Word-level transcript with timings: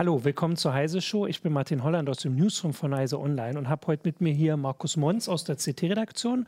Hallo, 0.00 0.24
willkommen 0.24 0.56
zur 0.56 0.72
Heise 0.72 1.02
Show. 1.02 1.26
Ich 1.26 1.42
bin 1.42 1.52
Martin 1.52 1.84
Holland 1.84 2.08
aus 2.08 2.20
dem 2.20 2.34
Newsroom 2.34 2.72
von 2.72 2.94
Heise 2.94 3.20
Online 3.20 3.58
und 3.58 3.68
habe 3.68 3.86
heute 3.86 4.00
mit 4.06 4.22
mir 4.22 4.32
hier 4.32 4.56
Markus 4.56 4.96
Mons 4.96 5.28
aus 5.28 5.44
der 5.44 5.56
CT-Redaktion 5.56 6.46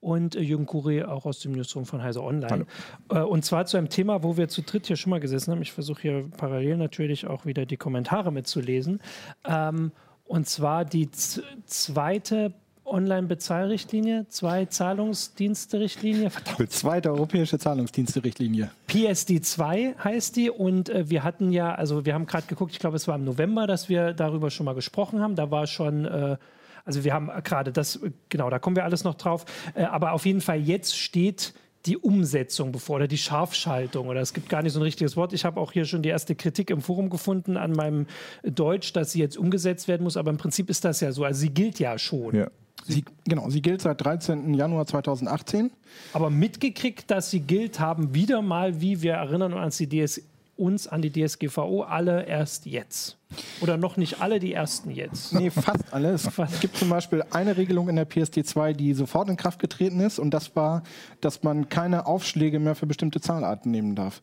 und 0.00 0.36
äh, 0.36 0.40
Jürgen 0.40 0.64
Kuri 0.64 1.02
auch 1.02 1.26
aus 1.26 1.40
dem 1.40 1.52
Newsroom 1.52 1.84
von 1.84 2.02
Heise 2.02 2.22
Online. 2.22 2.64
Hallo. 3.10 3.24
Äh, 3.24 3.28
und 3.28 3.44
zwar 3.44 3.66
zu 3.66 3.76
einem 3.76 3.90
Thema, 3.90 4.22
wo 4.22 4.38
wir 4.38 4.48
zu 4.48 4.62
dritt 4.62 4.86
hier 4.86 4.96
schon 4.96 5.10
mal 5.10 5.20
gesessen 5.20 5.52
haben. 5.52 5.60
Ich 5.60 5.72
versuche 5.72 6.00
hier 6.00 6.30
parallel 6.34 6.78
natürlich 6.78 7.26
auch 7.26 7.44
wieder 7.44 7.66
die 7.66 7.76
Kommentare 7.76 8.32
mitzulesen. 8.32 9.02
Ähm, 9.46 9.92
und 10.24 10.48
zwar 10.48 10.86
die 10.86 11.10
zweite 11.10 12.54
Online-Bezahlrichtlinie, 12.84 14.26
zwei 14.28 14.66
Zahlungsdienste-Richtlinie. 14.66 16.30
Zweite 16.68 17.10
europäische 17.10 17.58
Zahlungsdienste-Richtlinie. 17.58 18.70
PSD 18.86 19.40
2 19.40 19.94
heißt 20.02 20.36
die 20.36 20.50
und 20.50 20.88
äh, 20.88 21.08
wir 21.08 21.24
hatten 21.24 21.50
ja, 21.52 21.74
also 21.74 22.04
wir 22.04 22.14
haben 22.14 22.26
gerade 22.26 22.46
geguckt, 22.46 22.72
ich 22.72 22.78
glaube 22.78 22.96
es 22.96 23.08
war 23.08 23.16
im 23.16 23.24
November, 23.24 23.66
dass 23.66 23.88
wir 23.88 24.12
darüber 24.12 24.50
schon 24.50 24.66
mal 24.66 24.74
gesprochen 24.74 25.20
haben. 25.20 25.34
Da 25.34 25.50
war 25.50 25.66
schon, 25.66 26.04
äh, 26.04 26.36
also 26.84 27.04
wir 27.04 27.14
haben 27.14 27.30
gerade 27.42 27.72
das, 27.72 28.00
genau, 28.28 28.50
da 28.50 28.58
kommen 28.58 28.76
wir 28.76 28.84
alles 28.84 29.04
noch 29.04 29.14
drauf. 29.14 29.44
Äh, 29.74 29.84
aber 29.84 30.12
auf 30.12 30.26
jeden 30.26 30.40
Fall 30.40 30.60
jetzt 30.60 30.96
steht 30.96 31.54
die 31.86 31.98
Umsetzung 31.98 32.72
bevor 32.72 32.96
oder 32.96 33.08
die 33.08 33.18
Scharfschaltung 33.18 34.08
oder 34.08 34.20
es 34.20 34.32
gibt 34.32 34.48
gar 34.48 34.62
nicht 34.62 34.72
so 34.72 34.80
ein 34.80 34.84
richtiges 34.84 35.16
Wort. 35.16 35.32
Ich 35.32 35.44
habe 35.44 35.60
auch 35.60 35.72
hier 35.72 35.84
schon 35.84 36.02
die 36.02 36.08
erste 36.08 36.34
Kritik 36.34 36.70
im 36.70 36.80
Forum 36.80 37.10
gefunden 37.10 37.56
an 37.56 37.72
meinem 37.72 38.06
Deutsch, 38.42 38.92
dass 38.92 39.12
sie 39.12 39.20
jetzt 39.20 39.36
umgesetzt 39.36 39.86
werden 39.86 40.02
muss, 40.02 40.16
aber 40.16 40.30
im 40.30 40.38
Prinzip 40.38 40.70
ist 40.70 40.84
das 40.84 41.00
ja 41.00 41.12
so. 41.12 41.24
Also 41.24 41.40
sie 41.40 41.50
gilt 41.50 41.78
ja 41.78 41.98
schon. 41.98 42.34
Ja. 42.34 42.50
Sie, 42.86 43.04
genau, 43.24 43.48
sie 43.48 43.62
gilt 43.62 43.80
seit 43.80 44.04
13. 44.04 44.54
Januar 44.54 44.86
2018. 44.86 45.70
Aber 46.12 46.30
mitgekriegt, 46.30 47.10
dass 47.10 47.30
sie 47.30 47.40
gilt, 47.40 47.80
haben 47.80 48.14
wieder 48.14 48.42
mal, 48.42 48.80
wie 48.80 49.00
wir 49.00 49.14
erinnern 49.14 49.54
uns, 49.54 49.78
die 49.78 49.86
DS, 49.86 50.20
uns 50.56 50.86
an 50.86 51.02
die 51.02 51.10
DSGVO, 51.10 51.82
alle 51.82 52.26
erst 52.26 52.66
jetzt. 52.66 53.16
Oder 53.60 53.76
noch 53.76 53.96
nicht 53.96 54.20
alle 54.20 54.38
die 54.38 54.52
ersten 54.52 54.90
jetzt? 54.90 55.32
Nee, 55.32 55.50
fast 55.50 55.92
alle. 55.92 56.10
Es 56.10 56.28
fast. 56.28 56.60
gibt 56.60 56.76
zum 56.76 56.90
Beispiel 56.90 57.24
eine 57.30 57.56
Regelung 57.56 57.88
in 57.88 57.96
der 57.96 58.04
PSD 58.04 58.44
2, 58.44 58.74
die 58.74 58.94
sofort 58.94 59.28
in 59.28 59.36
Kraft 59.36 59.58
getreten 59.58 60.00
ist. 60.00 60.18
Und 60.18 60.32
das 60.32 60.54
war, 60.54 60.82
dass 61.20 61.42
man 61.42 61.68
keine 61.68 62.06
Aufschläge 62.06 62.60
mehr 62.60 62.74
für 62.74 62.86
bestimmte 62.86 63.20
Zahlarten 63.20 63.70
nehmen 63.70 63.96
darf. 63.96 64.22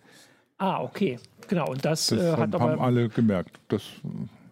Ah, 0.57 0.81
okay. 0.81 1.19
Genau. 1.47 1.69
Und 1.69 1.83
das, 1.83 2.07
das 2.07 2.19
äh, 2.19 2.31
hat 2.31 2.39
haben 2.39 2.55
aber. 2.55 2.79
alle 2.79 3.09
gemerkt. 3.09 3.59
Das 3.67 3.81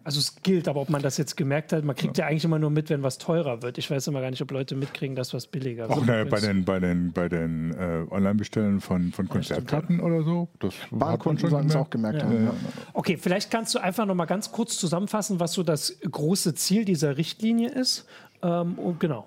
also 0.04 0.18
es 0.18 0.42
gilt, 0.42 0.68
aber 0.68 0.80
ob 0.80 0.90
man 0.90 1.02
das 1.02 1.16
jetzt 1.16 1.36
gemerkt 1.36 1.72
hat, 1.72 1.84
man 1.84 1.94
kriegt 1.94 2.18
ja, 2.18 2.24
ja 2.24 2.30
eigentlich 2.30 2.44
immer 2.44 2.58
nur 2.58 2.70
mit, 2.70 2.90
wenn 2.90 3.02
was 3.02 3.18
teurer 3.18 3.62
wird. 3.62 3.78
Ich 3.78 3.90
weiß 3.90 4.06
immer 4.08 4.20
gar 4.20 4.30
nicht, 4.30 4.40
ob 4.42 4.50
Leute 4.50 4.74
mitkriegen, 4.74 5.14
dass 5.14 5.34
was 5.34 5.46
billiger 5.46 5.88
wird. 5.88 5.98
Auch 5.98 6.04
ne, 6.04 6.26
bei 6.26 6.40
den, 6.40 6.64
bei 6.64 6.80
den, 6.80 7.12
bei 7.12 7.28
den 7.28 7.72
äh, 7.72 8.04
Online-Bestellen 8.10 8.80
von, 8.80 9.12
von 9.12 9.28
Konzertkarten 9.28 9.98
ja, 9.98 10.04
oder 10.04 10.22
so. 10.22 10.48
Das 10.58 10.74
Bahnkunden 10.90 11.50
sollen 11.50 11.68
es 11.68 11.76
auch 11.76 11.90
gemerkt 11.90 12.22
haben. 12.22 12.46
Ja. 12.46 12.54
Okay, 12.92 13.16
vielleicht 13.16 13.50
kannst 13.50 13.74
du 13.74 13.78
einfach 13.78 14.06
noch 14.06 14.14
mal 14.14 14.26
ganz 14.26 14.50
kurz 14.52 14.76
zusammenfassen, 14.78 15.40
was 15.40 15.52
so 15.52 15.62
das 15.62 15.98
große 16.00 16.54
Ziel 16.54 16.84
dieser 16.84 17.16
Richtlinie 17.16 17.70
ist. 17.70 18.06
Ähm, 18.42 18.76
genau. 18.98 19.26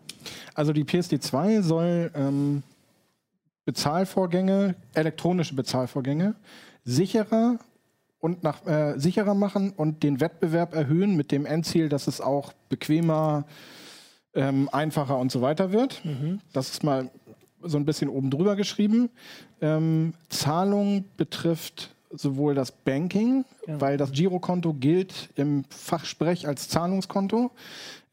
Also 0.56 0.74
die 0.74 0.84
PSD 0.84 1.20
2 1.20 1.62
soll 1.62 2.12
ähm, 2.16 2.64
Bezahlvorgänge, 3.66 4.76
elektronische 4.94 5.56
Bezahlvorgänge 5.56 6.36
sicherer 6.86 7.60
und 8.24 8.42
nach, 8.42 8.66
äh, 8.66 8.98
sicherer 8.98 9.34
machen 9.34 9.74
und 9.76 10.02
den 10.02 10.22
Wettbewerb 10.22 10.74
erhöhen 10.74 11.18
mit 11.18 11.34
dem 11.34 11.46
Endziel, 11.46 11.90
dass 11.90 12.08
es 12.08 12.22
auch 12.22 12.54
bequemer, 12.70 13.44
ähm, 14.34 14.70
einfacher 14.72 15.18
und 15.18 15.30
so 15.30 15.42
weiter 15.42 15.74
wird. 15.74 16.04
Mhm. 16.06 16.40
Das 16.54 16.70
ist 16.70 16.86
mal 16.86 17.12
so 17.62 17.78
ein 17.78 17.84
bisschen 17.84 18.08
oben 18.08 18.32
drüber 18.32 18.56
geschrieben. 18.56 19.10
Ähm, 19.60 20.14
Zahlung 20.30 21.04
betrifft 21.18 21.94
sowohl 22.12 22.56
das 22.56 22.72
Banking, 22.72 23.44
ja. 23.68 23.82
weil 23.82 23.98
das 23.98 24.14
Girokonto 24.14 24.74
gilt 24.74 25.30
im 25.36 25.66
Fachsprech 25.70 26.48
als 26.48 26.70
Zahlungskonto. 26.70 27.52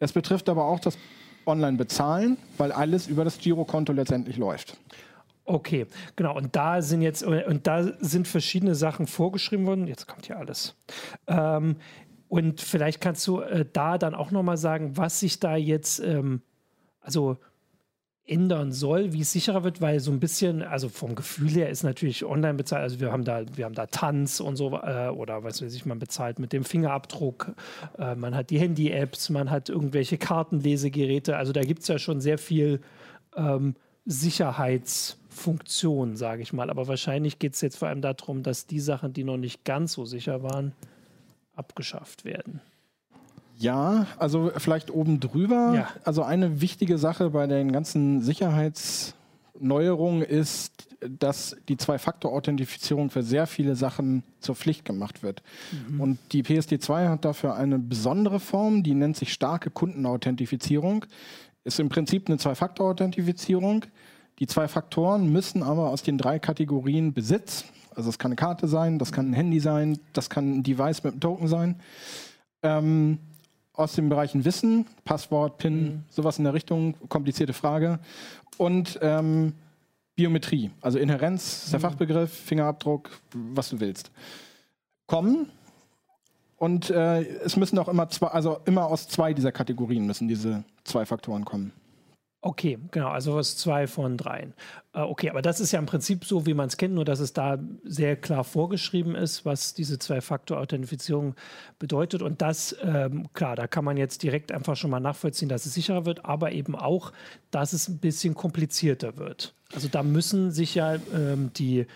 Es 0.00 0.10
betrifft 0.10 0.48
aber 0.48 0.64
auch 0.64 0.80
das 0.80 0.98
Online-Bezahlen, 1.46 2.36
weil 2.58 2.72
alles 2.72 3.06
über 3.06 3.22
das 3.22 3.38
Girokonto 3.38 3.92
letztendlich 3.92 4.38
läuft. 4.38 4.76
Okay, 5.50 5.86
genau. 6.14 6.36
Und 6.36 6.54
da 6.54 6.80
sind 6.80 7.02
jetzt 7.02 7.24
und 7.24 7.66
da 7.66 7.82
sind 7.98 8.28
verschiedene 8.28 8.76
Sachen 8.76 9.08
vorgeschrieben 9.08 9.66
worden. 9.66 9.88
Jetzt 9.88 10.06
kommt 10.06 10.26
hier 10.26 10.38
alles. 10.38 10.76
Ähm, 11.26 11.76
und 12.28 12.60
vielleicht 12.60 13.00
kannst 13.00 13.26
du 13.26 13.40
äh, 13.40 13.66
da 13.72 13.98
dann 13.98 14.14
auch 14.14 14.30
noch 14.30 14.44
mal 14.44 14.56
sagen, 14.56 14.96
was 14.96 15.18
sich 15.18 15.40
da 15.40 15.56
jetzt 15.56 15.98
ähm, 15.98 16.42
also 17.00 17.36
ändern 18.24 18.70
soll, 18.70 19.12
wie 19.12 19.22
es 19.22 19.32
sicherer 19.32 19.64
wird, 19.64 19.80
weil 19.80 19.98
so 19.98 20.12
ein 20.12 20.20
bisschen, 20.20 20.62
also 20.62 20.88
vom 20.88 21.16
Gefühl 21.16 21.50
her 21.50 21.68
ist 21.68 21.82
natürlich 21.82 22.24
online 22.24 22.54
bezahlt, 22.54 22.82
also 22.82 23.00
wir 23.00 23.10
haben 23.10 23.24
da, 23.24 23.42
wir 23.56 23.64
haben 23.64 23.74
da 23.74 23.86
Tanz 23.86 24.38
und 24.38 24.54
so, 24.54 24.78
äh, 24.80 25.08
oder 25.08 25.42
was 25.42 25.60
weiß 25.60 25.74
ich, 25.74 25.84
man 25.84 25.98
bezahlt 25.98 26.38
mit 26.38 26.52
dem 26.52 26.62
Fingerabdruck, 26.62 27.56
äh, 27.98 28.14
man 28.14 28.36
hat 28.36 28.50
die 28.50 28.60
Handy-Apps, 28.60 29.30
man 29.30 29.50
hat 29.50 29.68
irgendwelche 29.68 30.16
Kartenlesegeräte, 30.16 31.36
also 31.36 31.52
da 31.52 31.62
gibt 31.62 31.82
es 31.82 31.88
ja 31.88 31.98
schon 31.98 32.20
sehr 32.20 32.38
viel 32.38 32.80
ähm, 33.34 33.74
Sicherheitsfunktion, 35.40 36.16
sage 36.16 36.42
ich 36.42 36.52
mal. 36.52 36.70
Aber 36.70 36.88
wahrscheinlich 36.88 37.38
geht 37.38 37.54
es 37.54 37.60
jetzt 37.60 37.78
vor 37.78 37.88
allem 37.88 38.02
darum, 38.02 38.42
dass 38.42 38.66
die 38.66 38.80
Sachen, 38.80 39.12
die 39.12 39.24
noch 39.24 39.36
nicht 39.36 39.64
ganz 39.64 39.94
so 39.94 40.04
sicher 40.04 40.42
waren, 40.42 40.72
abgeschafft 41.54 42.24
werden. 42.24 42.60
Ja, 43.58 44.06
also 44.18 44.50
vielleicht 44.56 44.90
oben 44.90 45.20
drüber. 45.20 45.72
Ja. 45.74 45.88
Also 46.04 46.22
eine 46.22 46.60
wichtige 46.60 46.98
Sache 46.98 47.30
bei 47.30 47.46
den 47.46 47.72
ganzen 47.72 48.22
Sicherheitsneuerungen 48.22 50.22
ist, 50.22 50.88
dass 51.18 51.56
die 51.68 51.76
Zwei-Faktor-Authentifizierung 51.76 53.10
für 53.10 53.22
sehr 53.22 53.46
viele 53.46 53.74
Sachen 53.74 54.22
zur 54.40 54.54
Pflicht 54.54 54.84
gemacht 54.84 55.22
wird. 55.22 55.42
Mhm. 55.88 56.00
Und 56.00 56.18
die 56.32 56.42
PSD2 56.42 57.08
hat 57.08 57.24
dafür 57.24 57.54
eine 57.54 57.78
besondere 57.78 58.40
Form, 58.40 58.82
die 58.82 58.94
nennt 58.94 59.16
sich 59.16 59.32
starke 59.32 59.70
Kundenauthentifizierung 59.70 61.06
ist 61.64 61.78
im 61.78 61.88
Prinzip 61.88 62.28
eine 62.28 62.38
Zwei-Faktor-Authentifizierung. 62.38 63.84
Die 64.40 64.46
zwei 64.46 64.68
Faktoren 64.68 65.30
müssen 65.30 65.62
aber 65.62 65.90
aus 65.90 66.02
den 66.02 66.16
drei 66.16 66.38
Kategorien 66.38 67.12
Besitz, 67.12 67.64
also 67.94 68.08
es 68.08 68.18
kann 68.18 68.30
eine 68.30 68.36
Karte 68.36 68.68
sein, 68.68 68.98
das 68.98 69.12
kann 69.12 69.30
ein 69.30 69.34
Handy 69.34 69.60
sein, 69.60 69.98
das 70.14 70.30
kann 70.30 70.58
ein 70.58 70.62
Device 70.62 71.04
mit 71.04 71.12
einem 71.12 71.20
Token 71.20 71.46
sein, 71.46 71.80
ähm, 72.62 73.18
aus 73.74 73.92
den 73.92 74.08
Bereichen 74.08 74.44
Wissen, 74.46 74.86
Passwort, 75.04 75.58
PIN, 75.58 75.82
mhm. 75.82 76.04
sowas 76.08 76.38
in 76.38 76.44
der 76.44 76.54
Richtung, 76.54 76.94
komplizierte 77.08 77.52
Frage, 77.52 77.98
und 78.56 78.98
ähm, 79.02 79.52
Biometrie, 80.16 80.70
also 80.80 80.98
Inherenz, 80.98 81.64
ist 81.64 81.72
der 81.72 81.80
mhm. 81.80 81.84
Fachbegriff, 81.84 82.32
Fingerabdruck, 82.32 83.10
was 83.32 83.68
du 83.68 83.80
willst. 83.80 84.10
Kommen 85.06 85.50
und 86.56 86.88
äh, 86.88 87.22
es 87.22 87.56
müssen 87.56 87.78
auch 87.78 87.88
immer 87.88 88.08
zwei, 88.08 88.28
also 88.28 88.60
immer 88.64 88.86
aus 88.86 89.08
zwei 89.08 89.34
dieser 89.34 89.52
Kategorien 89.52 90.06
müssen 90.06 90.28
diese 90.28 90.64
zwei 90.84 91.04
Faktoren 91.04 91.44
kommen. 91.44 91.72
Okay, 92.42 92.78
genau, 92.90 93.08
also 93.08 93.34
was 93.34 93.58
zwei 93.58 93.86
von 93.86 94.16
dreien. 94.16 94.54
Äh, 94.94 95.00
okay, 95.00 95.28
aber 95.28 95.42
das 95.42 95.60
ist 95.60 95.72
ja 95.72 95.78
im 95.78 95.84
Prinzip 95.84 96.24
so, 96.24 96.46
wie 96.46 96.54
man 96.54 96.68
es 96.68 96.78
kennt, 96.78 96.94
nur 96.94 97.04
dass 97.04 97.20
es 97.20 97.34
da 97.34 97.58
sehr 97.84 98.16
klar 98.16 98.44
vorgeschrieben 98.44 99.14
ist, 99.14 99.44
was 99.44 99.74
diese 99.74 99.98
Zwei-Faktor-Authentifizierung 99.98 101.34
bedeutet. 101.78 102.22
Und 102.22 102.40
das, 102.40 102.74
ähm, 102.82 103.28
klar, 103.34 103.56
da 103.56 103.66
kann 103.66 103.84
man 103.84 103.98
jetzt 103.98 104.22
direkt 104.22 104.52
einfach 104.52 104.74
schon 104.74 104.90
mal 104.90 105.00
nachvollziehen, 105.00 105.50
dass 105.50 105.66
es 105.66 105.74
sicherer 105.74 106.06
wird, 106.06 106.24
aber 106.24 106.52
eben 106.52 106.74
auch, 106.74 107.12
dass 107.50 107.74
es 107.74 107.88
ein 107.88 107.98
bisschen 107.98 108.34
komplizierter 108.34 109.18
wird. 109.18 109.54
Also 109.74 109.88
da 109.88 110.02
müssen 110.02 110.50
sich 110.50 110.74
ja 110.74 110.94
ähm, 110.94 111.50
die 111.54 111.86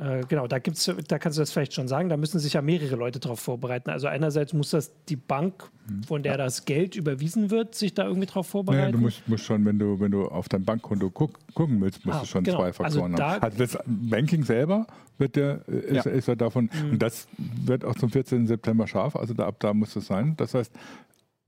äh, 0.00 0.22
genau, 0.28 0.48
da 0.48 0.58
gibt's, 0.58 0.90
da 1.08 1.18
kannst 1.18 1.38
du 1.38 1.42
das 1.42 1.52
vielleicht 1.52 1.72
schon 1.72 1.86
sagen, 1.86 2.08
da 2.08 2.16
müssen 2.16 2.40
sich 2.40 2.54
ja 2.54 2.62
mehrere 2.62 2.96
Leute 2.96 3.20
darauf 3.20 3.38
vorbereiten. 3.38 3.90
Also 3.90 4.08
einerseits 4.08 4.52
muss 4.52 4.70
das 4.70 4.92
die 5.08 5.16
Bank, 5.16 5.70
von 6.06 6.22
der 6.22 6.32
ja. 6.32 6.38
das 6.38 6.64
Geld 6.64 6.96
überwiesen 6.96 7.50
wird, 7.50 7.74
sich 7.74 7.94
da 7.94 8.04
irgendwie 8.06 8.26
darauf 8.26 8.46
vorbereiten. 8.46 8.80
Naja, 8.80 8.92
du 8.92 8.98
musst, 8.98 9.28
musst, 9.28 9.44
schon, 9.44 9.64
wenn 9.64 9.78
du, 9.78 10.00
wenn 10.00 10.10
du 10.10 10.26
auf 10.26 10.48
dein 10.48 10.64
Bankkonto 10.64 11.10
guck, 11.10 11.38
gucken 11.54 11.80
willst, 11.80 12.04
musst 12.04 12.18
ah, 12.18 12.20
du 12.22 12.26
schon 12.26 12.44
genau. 12.44 12.58
zwei 12.58 12.66
also 12.66 12.82
Faktoren 12.82 13.12
also 13.12 13.24
haben. 13.24 13.42
Also 13.42 13.58
das 13.58 13.78
Banking 13.86 14.42
selber 14.42 14.86
wird 15.18 15.36
der, 15.36 15.68
ist, 15.68 16.06
ja. 16.06 16.10
ist 16.10 16.26
ja 16.26 16.34
davon, 16.34 16.70
mhm. 16.72 16.92
und 16.92 17.02
das 17.02 17.28
wird 17.36 17.84
auch 17.84 17.94
zum 17.94 18.10
14. 18.10 18.48
September 18.48 18.88
scharf, 18.88 19.14
also 19.14 19.32
da, 19.32 19.46
ab 19.46 19.56
da 19.60 19.72
muss 19.74 19.94
es 19.94 20.06
sein. 20.06 20.34
Das 20.36 20.54
heißt, 20.54 20.72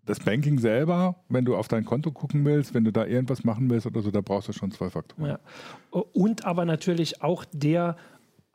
das 0.05 0.21
Banking 0.21 0.59
selber, 0.59 1.17
wenn 1.29 1.45
du 1.45 1.57
auf 1.57 1.67
dein 1.67 1.85
Konto 1.85 2.13
gucken 2.13 2.45
willst, 2.45 2.75
wenn 2.75 2.85
du 2.85 2.93
da 2.93 3.05
irgendwas 3.05 3.43
machen 3.43 3.69
willst 3.69 3.87
oder 3.87 4.03
so, 4.03 4.13
da 4.13 4.21
brauchst 4.21 4.49
du 4.49 4.53
schon 4.53 4.71
zwei 4.71 4.89
Faktoren. 4.89 5.31
Ja. 5.31 5.39
Und 5.91 6.45
aber 6.45 6.65
natürlich 6.65 7.23
auch 7.23 7.45
der 7.53 7.97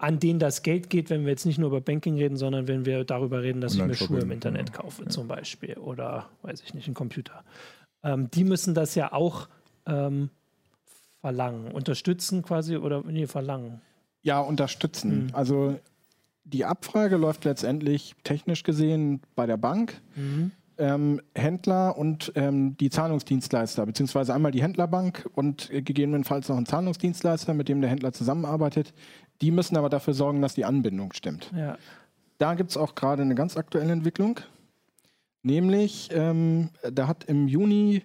an 0.02 0.20
denen 0.20 0.40
das 0.40 0.64
Geld 0.64 0.90
geht, 0.90 1.12
wenn 1.12 1.26
wir 1.26 1.30
jetzt 1.30 1.46
nicht 1.46 1.60
nur 1.60 1.68
über 1.68 1.80
Banking 1.80 2.18
reden, 2.18 2.36
sondern 2.36 2.68
wenn 2.68 2.86
wir 2.86 3.04
darüber 3.04 3.44
reden, 3.44 3.62
dass 3.62 3.76
ich 3.76 3.86
mir 3.86 3.94
Schuhe 3.94 4.22
im 4.22 4.32
Internet 4.32 4.74
kaufe, 4.74 5.04
ja. 5.04 5.10
zum 5.10 5.28
Beispiel, 5.28 5.78
oder 5.78 6.28
weiß 6.42 6.64
ich 6.64 6.74
nicht, 6.74 6.88
einen 6.88 6.96
Computer. 6.96 7.44
Ähm, 8.04 8.30
die 8.32 8.44
müssen 8.44 8.74
das 8.74 8.96
ja 8.96 9.14
auch 9.14 9.48
ähm, 9.86 10.32
verlangen, 11.20 11.72
unterstützen 11.72 12.42
quasi 12.42 12.78
oder 12.78 13.04
nee, 13.04 13.28
verlangen. 13.28 13.80
Ja, 14.24 14.40
unterstützen. 14.40 15.26
Mhm. 15.26 15.30
Also 15.34 15.80
die 16.46 16.66
Abfrage 16.66 17.18
läuft 17.18 17.46
letztendlich 17.46 18.16
technisch 18.24 18.64
gesehen 18.64 19.22
bei 19.36 19.46
der 19.46 19.58
Bank. 19.58 20.02
Mhm. 20.16 20.52
Ähm, 20.82 21.22
Händler 21.36 21.96
und 21.96 22.32
ähm, 22.36 22.76
die 22.78 22.90
Zahlungsdienstleister, 22.90 23.86
beziehungsweise 23.86 24.34
einmal 24.34 24.52
die 24.52 24.64
Händlerbank 24.64 25.30
und 25.36 25.70
äh, 25.70 25.84
gegebenenfalls 25.84 26.50
noch 26.50 26.58
ein 26.58 26.66
Zahlungsdienstleister, 26.66 27.54
mit 27.54 27.70
dem 27.70 27.82
der 27.82 27.90
Händler 27.92 28.14
zusammenarbeitet, 28.14 28.92
die 29.42 29.52
müssen 29.52 29.78
aber 29.78 29.90
dafür 29.90 30.16
sorgen, 30.16 30.42
dass 30.42 30.56
die 30.56 30.66
Anbindung 30.66 31.14
stimmt. 31.14 31.52
Ja. 31.56 31.78
da 32.40 32.56
gibt 32.56 32.72
es 32.72 32.78
auch 32.78 32.96
gerade 32.96 33.22
eine 33.22 33.36
ganz 33.36 33.58
aktuelle 33.58 33.94
Entwicklung. 33.94 34.40
Nämlich, 35.44 36.10
ähm, 36.14 36.70
da 36.92 37.08
hat 37.08 37.26
im 37.26 37.48
Juni 37.48 38.04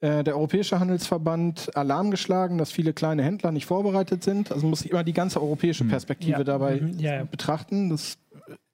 äh, 0.00 0.22
der 0.22 0.36
Europäische 0.36 0.80
Handelsverband 0.80 1.74
Alarm 1.74 2.10
geschlagen, 2.10 2.58
dass 2.58 2.70
viele 2.70 2.92
kleine 2.92 3.22
Händler 3.22 3.52
nicht 3.52 3.64
vorbereitet 3.64 4.22
sind. 4.22 4.52
Also 4.52 4.66
muss 4.66 4.84
ich 4.84 4.90
immer 4.90 5.04
die 5.04 5.14
ganze 5.14 5.40
europäische 5.40 5.84
hm. 5.84 5.88
Perspektive 5.88 6.38
ja. 6.38 6.44
dabei 6.44 6.80
mhm. 6.82 6.98
ja, 6.98 7.14
ja. 7.14 7.24
betrachten. 7.24 7.88
Das 7.88 8.18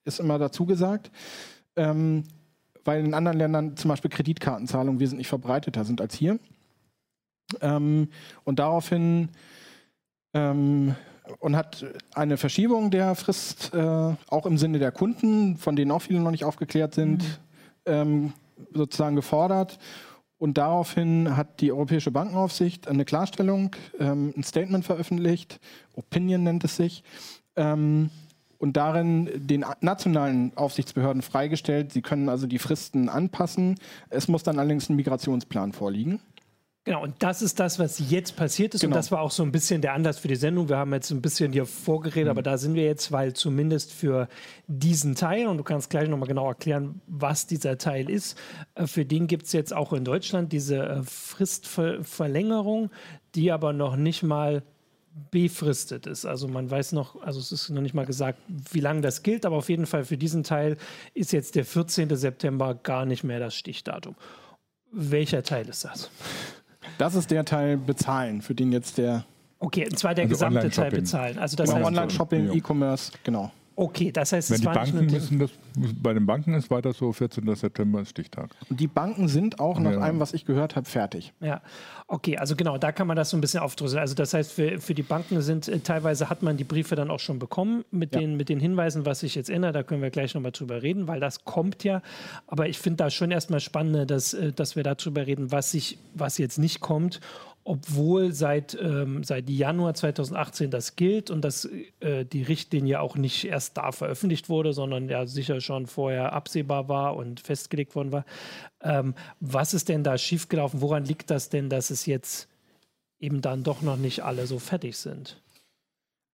ist 0.05 0.19
immer 0.19 0.41
dazu 0.41 0.67
gesagt. 0.67 1.13
Ähm, 1.77 2.25
weil 2.85 3.05
in 3.05 3.15
anderen 3.15 3.39
Ländern 3.39 3.77
zum 3.77 3.89
Beispiel 3.89 4.11
Kreditkartenzahlungen 4.11 5.01
wesentlich 5.01 5.29
verbreiteter 5.29 5.85
sind 5.85 6.01
als 6.01 6.15
hier. 6.15 6.39
Ähm, 7.61 8.09
und 8.45 8.59
daraufhin 8.59 9.31
ähm, 10.35 10.95
und 11.39 11.57
hat 11.57 11.85
eine 12.15 12.37
Verschiebung 12.37 12.91
der 12.91 13.15
Frist 13.15 13.73
äh, 13.75 14.15
auch 14.29 14.47
im 14.47 14.59
Sinne 14.59 14.79
der 14.79 14.93
Kunden, 14.93 15.57
von 15.57 15.77
denen 15.77 15.91
auch 15.91 16.03
viele 16.03 16.21
noch 16.21 16.31
nicht 16.31 16.45
aufgeklärt 16.45 16.95
sind, 16.95 17.23
mhm. 17.23 17.27
ähm, 17.87 18.33
sozusagen 18.73 19.17
gefordert. 19.17 19.79
Und 20.39 20.57
daraufhin 20.57 21.37
hat 21.37 21.61
die 21.61 21.71
Europäische 21.71 22.11
Bankenaufsicht 22.11 22.89
eine 22.89 23.05
Klarstellung, 23.05 23.77
ähm, 23.99 24.33
ein 24.37 24.43
Statement 24.43 24.85
veröffentlicht, 24.85 25.61
Opinion 25.95 26.43
nennt 26.43 26.65
es 26.65 26.77
sich, 26.77 27.05
ähm, 27.57 28.11
und 28.61 28.77
darin 28.77 29.31
den 29.35 29.65
nationalen 29.81 30.57
Aufsichtsbehörden 30.57 31.23
freigestellt. 31.23 31.93
Sie 31.93 32.03
können 32.03 32.29
also 32.29 32.47
die 32.47 32.59
Fristen 32.59 33.09
anpassen. 33.09 33.81
Es 34.11 34.29
muss 34.29 34.43
dann 34.43 34.59
allerdings 34.59 34.91
ein 34.91 34.97
Migrationsplan 34.97 35.73
vorliegen. 35.73 36.21
Genau, 36.85 37.03
und 37.03 37.15
das 37.21 37.41
ist 37.41 37.59
das, 37.59 37.79
was 37.79 38.11
jetzt 38.11 38.37
passiert 38.37 38.75
ist. 38.75 38.83
Genau. 38.83 38.93
Und 38.95 38.99
das 38.99 39.11
war 39.11 39.23
auch 39.23 39.31
so 39.31 39.43
ein 39.43 39.53
bisschen 39.53 39.81
der 39.81 39.95
Anlass 39.95 40.19
für 40.19 40.29
die 40.29 40.37
Sendung. 40.37 40.69
Wir 40.69 40.77
haben 40.77 40.93
jetzt 40.93 41.11
ein 41.11 41.23
bisschen 41.23 41.53
hier 41.53 41.65
vorgeredet, 41.65 42.27
mhm. 42.27 42.31
aber 42.31 42.43
da 42.43 42.59
sind 42.59 42.75
wir 42.75 42.85
jetzt, 42.85 43.13
weil 43.13 43.33
zumindest 43.33 43.93
für 43.93 44.29
diesen 44.67 45.15
Teil, 45.15 45.47
und 45.47 45.57
du 45.57 45.65
kannst 45.65 45.89
gleich 45.89 46.09
nochmal 46.09 46.29
genau 46.29 46.47
erklären, 46.49 47.01
was 47.07 47.47
dieser 47.47 47.79
Teil 47.79 48.11
ist, 48.11 48.37
äh, 48.75 48.87
für 48.87 49.07
den 49.07 49.27
gibt 49.27 49.47
es 49.47 49.53
jetzt 49.53 49.75
auch 49.75 49.95
in 49.95 50.05
Deutschland 50.05 50.53
diese 50.53 50.83
äh, 50.83 51.03
Fristverlängerung, 51.03 52.91
die 53.35 53.53
aber 53.53 53.73
noch 53.73 53.97
nicht 53.97 54.23
mal 54.23 54.63
befristet 55.31 56.07
ist. 56.07 56.25
Also 56.25 56.49
man 56.49 56.71
weiß 56.71 56.93
noch, 56.93 57.23
also 57.23 57.41
es 57.41 57.53
ist 57.53 57.71
noch 57.71 57.83
nicht 57.83 57.95
mal 57.95 58.07
gesagt, 58.07 58.39
wie 58.49 58.81
lange 58.81 59.01
das 59.01 59.23
gilt, 59.23 59.47
aber 59.47 59.57
auf 59.57 59.69
jeden 59.69 59.87
Fall 59.87 60.05
für 60.05 60.17
diesen 60.17 60.43
Teil 60.43 60.77
ist 61.15 61.33
jetzt 61.33 61.55
der 61.55 61.65
14. 61.65 62.15
September 62.17 62.75
gar 62.75 63.05
nicht 63.05 63.25
mehr 63.25 63.39
das 63.39 63.55
Stichdatum. 63.55 64.15
Welcher 64.93 65.43
Teil 65.43 65.69
ist 65.69 65.85
das? 65.85 66.11
Das 66.99 67.15
ist 67.15 67.31
der 67.31 67.45
Teil 67.45 67.77
bezahlen, 67.77 68.43
für 68.43 68.55
den 68.55 68.73
jetzt 68.73 68.99
der. 68.99 69.25
Okay, 69.59 69.85
und 69.85 69.99
zwar 69.99 70.15
der 70.15 70.25
also 70.25 70.35
gesamte 70.35 70.71
Teil 70.71 70.91
bezahlen. 70.91 71.39
Also 71.39 71.57
das 71.57 71.73
genau, 71.73 71.87
Online-Shopping, 71.87 72.53
E-Commerce, 72.53 73.13
genau. 73.23 73.53
Okay, 73.77 74.13
das 74.13 74.33
heißt, 74.33 74.51
Wenn 74.51 74.61
die 74.61 74.67
Banken 74.67 75.07
müssen 75.07 75.39
das, 75.39 75.51
bei 76.03 76.13
den 76.13 76.27
Banken 76.27 76.55
ist 76.55 76.71
weiter 76.71 76.93
so 76.93 77.13
14. 77.13 77.55
September 77.55 78.03
ist 78.03 78.11
Stichtag. 78.11 78.51
Die 78.69 78.87
Banken 78.87 79.29
sind 79.29 79.59
auch 79.59 79.79
nach 79.79 79.93
ja. 79.93 79.99
allem, 79.99 80.21
was 80.21 80.35
ich 80.35 80.45
gehört 80.45 80.77
habe, 80.77 80.87
fertig. 80.87 81.33
Ja, 81.41 81.63
okay, 82.07 82.37
also 82.37 82.57
genau, 82.57 82.77
da 82.77 82.93
kann 82.93 83.07
man 83.07 83.17
das 83.17 83.31
so 83.31 83.37
ein 83.37 83.41
bisschen 83.41 83.61
aufdröseln. 83.61 84.01
Also 84.01 84.15
das 84.15 84.35
heißt, 84.35 84.53
für, 84.53 84.79
für 84.79 84.95
die 84.95 85.03
Banken 85.03 85.41
sind 85.41 85.69
äh, 85.69 85.79
teilweise 85.79 86.29
hat 86.29 86.43
man 86.43 86.57
die 86.57 86.65
Briefe 86.65 86.95
dann 86.95 87.11
auch 87.11 87.21
schon 87.21 87.39
bekommen 87.39 87.85
mit, 87.91 88.15
ja. 88.15 88.21
den, 88.21 88.37
mit 88.37 88.49
den 88.49 88.61
Hinweisen, 88.61 89.07
was 89.07 89.21
sich 89.21 89.35
jetzt 89.35 89.49
ändert. 89.49 89.75
Da 89.75 89.83
können 89.83 90.03
wir 90.03 90.11
gleich 90.11 90.35
nochmal 90.35 90.53
drüber 90.53 90.83
reden, 90.83 91.09
weil 91.09 91.21
das 91.21 91.45
kommt 91.45 91.85
ja. 91.85 92.03
Aber 92.49 92.69
ich 92.69 92.79
finde 92.79 92.99
da 92.99 93.11
schon 93.11 93.31
erstmal 93.31 93.61
spannend, 93.61 94.11
dass, 94.11 94.35
äh, 94.35 94.53
dass 94.53 94.77
wir 94.77 94.83
darüber 94.83 95.27
reden, 95.27 95.53
was, 95.53 95.71
sich, 95.71 95.99
was 96.15 96.39
jetzt 96.39 96.59
nicht 96.59 96.81
kommt 96.81 97.21
obwohl 97.71 98.33
seit, 98.33 98.77
ähm, 98.83 99.23
seit 99.23 99.49
Januar 99.49 99.95
2018 99.95 100.73
das 100.73 100.97
gilt 100.97 101.31
und 101.31 101.43
dass 101.43 101.69
äh, 102.01 102.25
die 102.25 102.43
Richtlinie 102.43 103.01
auch 103.01 103.15
nicht 103.15 103.45
erst 103.45 103.77
da 103.77 103.93
veröffentlicht 103.93 104.49
wurde, 104.49 104.73
sondern 104.73 105.09
ja 105.09 105.25
sicher 105.25 105.61
schon 105.61 105.87
vorher 105.87 106.33
absehbar 106.33 106.89
war 106.89 107.15
und 107.15 107.39
festgelegt 107.39 107.95
worden 107.95 108.11
war. 108.11 108.25
Ähm, 108.83 109.15
was 109.39 109.73
ist 109.73 109.89
denn 109.89 110.03
da 110.03 110.19
schiefgelaufen? 110.19 110.81
Woran 110.81 111.05
liegt 111.05 111.31
das 111.31 111.49
denn, 111.49 111.71
dass 111.71 111.91
es 111.91 112.07
jetzt 112.07 112.49
eben 113.21 113.41
dann 113.41 113.63
doch 113.63 113.83
noch 113.83 113.97
nicht 113.97 114.25
alle 114.25 114.49
so 114.49 114.59
fertig 114.59 114.97
sind? 114.97 115.41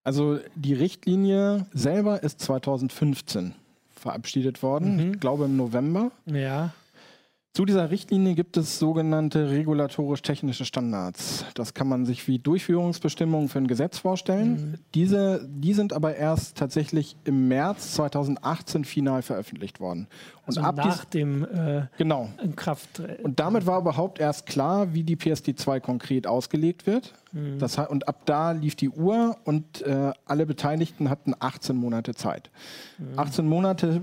Also 0.05 0.39
die 0.55 0.73
Richtlinie 0.73 1.67
selber 1.75 2.23
ist 2.23 2.41
2015 2.41 3.55
verabschiedet 3.91 4.63
worden, 4.63 4.97
mhm. 4.97 5.13
ich 5.13 5.21
glaube 5.21 5.45
im 5.45 5.59
November. 5.59 6.13
Ja. 6.25 6.73
Zu 7.57 7.65
dieser 7.65 7.91
Richtlinie 7.91 8.35
gibt 8.35 8.59
es 8.59 8.79
sogenannte 8.79 9.49
regulatorisch-technische 9.49 10.67
Standards. 10.67 11.47
Das 11.55 11.73
kann 11.73 11.89
man 11.89 12.05
sich 12.05 12.29
wie 12.29 12.39
Durchführungsbestimmungen 12.39 13.49
für 13.49 13.57
ein 13.57 13.67
Gesetz 13.67 13.97
vorstellen. 13.97 14.51
Mhm. 14.51 14.75
Diese, 14.95 15.49
die 15.49 15.73
sind 15.73 15.95
aber 15.95 16.17
erst 16.17 16.59
tatsächlich 16.59 17.17
im 17.25 17.49
März 17.49 17.95
2018 17.95 18.85
final 18.85 19.23
veröffentlicht 19.23 19.81
worden. 19.81 20.07
Und 20.45 20.59
also 20.59 20.69
ab 20.69 20.77
nach 20.77 21.07
dem 21.07 21.45
äh, 21.45 21.87
genau. 21.97 22.29
Kraft. 22.57 23.01
Und 23.23 23.41
damit 23.41 23.65
war 23.65 23.81
überhaupt 23.81 24.21
erst 24.21 24.45
klar, 24.45 24.93
wie 24.93 25.03
die 25.03 25.17
PSD2 25.17 25.81
konkret 25.81 26.27
ausgelegt 26.27 26.87
wird. 26.87 27.15
Mhm. 27.33 27.59
Das, 27.59 27.79
und 27.79 28.07
ab 28.07 28.27
da 28.27 28.51
lief 28.51 28.75
die 28.75 28.91
Uhr 28.91 29.39
und 29.45 29.81
äh, 29.81 30.13
alle 30.27 30.45
Beteiligten 30.45 31.09
hatten 31.09 31.33
18 31.39 31.75
Monate 31.75 32.15
Zeit. 32.15 32.51
Mhm. 32.99 33.19
18 33.19 33.49
Monate 33.49 34.03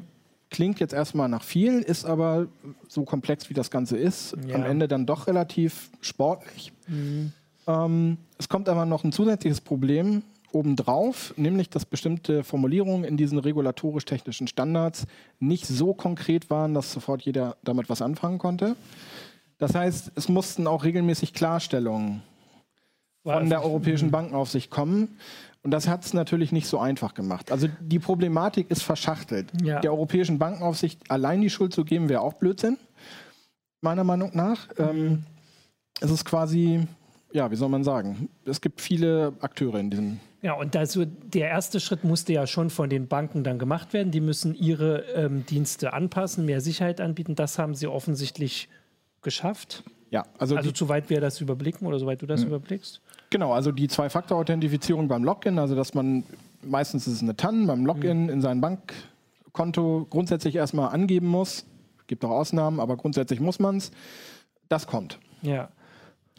klingt 0.54 0.80
jetzt 0.80 0.94
erstmal 0.94 1.28
nach 1.28 1.44
viel, 1.44 1.80
ist 1.80 2.06
aber 2.06 2.48
so 2.88 3.04
komplex 3.04 3.50
wie 3.50 3.54
das 3.54 3.72
Ganze 3.72 3.98
ist, 3.98 4.38
ja. 4.48 4.56
am 4.56 4.64
Ende 4.64 4.88
dann 4.88 5.06
doch 5.06 5.28
relativ 5.28 5.90
sportlich. 6.00 6.72
Mhm. 6.88 7.34
Ähm, 7.68 8.18
es 8.38 8.48
kommt 8.48 8.70
aber 8.70 8.86
noch 8.86 9.04
ein 9.04 9.12
zusätzliches 9.12 9.60
Problem 9.60 10.22
obendrauf, 10.52 11.34
nämlich 11.36 11.72
dass 11.72 11.86
bestimmte 11.86 12.44
Formulierungen 12.44 13.04
in 13.04 13.18
diesen 13.18 13.40
regulatorisch-technischen 13.40 14.48
Standards 14.48 15.08
nicht 15.40 15.66
so 15.66 15.96
konkret 15.96 16.52
waren, 16.52 16.76
dass 16.76 16.94
sofort 16.94 17.24
jeder 17.24 17.58
damit 17.64 17.90
was 17.90 18.04
anfangen 18.04 18.38
konnte. 18.38 18.76
Das 19.58 19.74
heißt, 19.74 20.12
es 20.14 20.30
mussten 20.30 20.68
auch 20.68 20.84
regelmäßig 20.84 21.34
Klarstellungen 21.34 22.22
von 23.24 23.50
der 23.50 23.64
Europäischen 23.64 24.12
Bankenaufsicht 24.12 24.70
kommen. 24.70 25.18
Und 25.64 25.72
das 25.72 25.88
hat 25.88 26.04
es 26.04 26.14
natürlich 26.14 26.52
nicht 26.52 26.68
so 26.68 26.78
einfach 26.78 27.14
gemacht. 27.14 27.52
Also 27.52 27.70
die 27.80 28.00
Problematik 28.00 28.70
ist 28.70 28.84
verschachtelt. 28.84 29.50
Ja. 29.64 29.80
Der 29.80 29.92
Europäischen 29.92 30.38
Bankenaufsicht 30.38 31.10
allein 31.10 31.40
die 31.40 31.50
Schuld 31.50 31.74
zu 31.74 31.86
geben, 31.86 32.10
wäre 32.10 32.22
auch 32.22 32.34
Blödsinn, 32.34 32.78
meiner 33.80 34.04
Meinung 34.04 34.32
nach. 34.34 34.68
Mhm. 34.78 34.84
Ähm, 34.90 35.24
es 36.02 36.12
ist 36.12 36.26
quasi, 36.26 36.86
ja, 37.32 37.50
wie 37.50 37.56
soll 37.56 37.70
man 37.70 37.86
sagen, 37.86 38.28
es 38.46 38.60
gibt 38.60 38.82
viele 38.82 39.34
Akteure 39.40 39.80
in 39.80 39.90
diesem. 39.90 40.20
Ja, 40.42 40.54
und 40.54 40.76
also 40.76 41.06
der 41.06 41.48
erste 41.48 41.80
Schritt 41.80 42.04
musste 42.04 42.34
ja 42.34 42.46
schon 42.46 42.70
von 42.70 42.90
den 42.90 43.08
Banken 43.08 43.46
dann 43.46 43.58
gemacht 43.58 43.94
werden. 43.94 44.12
Die 44.12 44.20
müssen 44.20 44.56
ihre 44.56 45.04
ähm, 45.16 45.46
Dienste 45.46 45.94
anpassen, 45.94 46.46
mehr 46.46 46.60
Sicherheit 46.60 47.00
anbieten. 47.00 47.36
Das 47.36 47.58
haben 47.58 47.74
sie 47.74 47.88
offensichtlich 47.88 48.68
geschafft. 49.22 49.86
Ja, 50.10 50.26
also, 50.38 50.58
also 50.58 50.72
soweit 50.76 51.10
wir 51.10 51.22
das 51.22 51.40
überblicken 51.40 51.88
oder 51.88 52.00
soweit 52.00 52.22
du 52.22 52.26
das 52.26 52.42
mhm. 52.42 52.48
überblickst. 52.48 53.02
Genau, 53.34 53.52
also 53.52 53.72
die 53.72 53.88
Zwei-Faktor-Authentifizierung 53.88 55.08
beim 55.08 55.24
Login, 55.24 55.58
also 55.58 55.74
dass 55.74 55.96
man 55.96 56.24
meistens 56.62 57.08
ist 57.08 57.16
es 57.16 57.24
eine 57.24 57.36
TAN 57.36 57.66
beim 57.66 57.84
Login 57.84 58.26
mhm. 58.26 58.30
in 58.30 58.42
sein 58.42 58.62
Bankkonto 58.62 60.06
grundsätzlich 60.08 60.56
erstmal 60.56 60.94
angeben 60.94 61.30
muss. 61.30 61.66
Gibt 62.06 62.24
auch 62.24 62.30
Ausnahmen, 62.30 62.80
aber 62.80 62.96
grundsätzlich 62.96 63.40
muss 63.40 63.58
man 63.58 63.78
es. 63.78 63.90
Das 64.70 64.86
kommt. 64.86 65.18
Ja. 65.42 65.70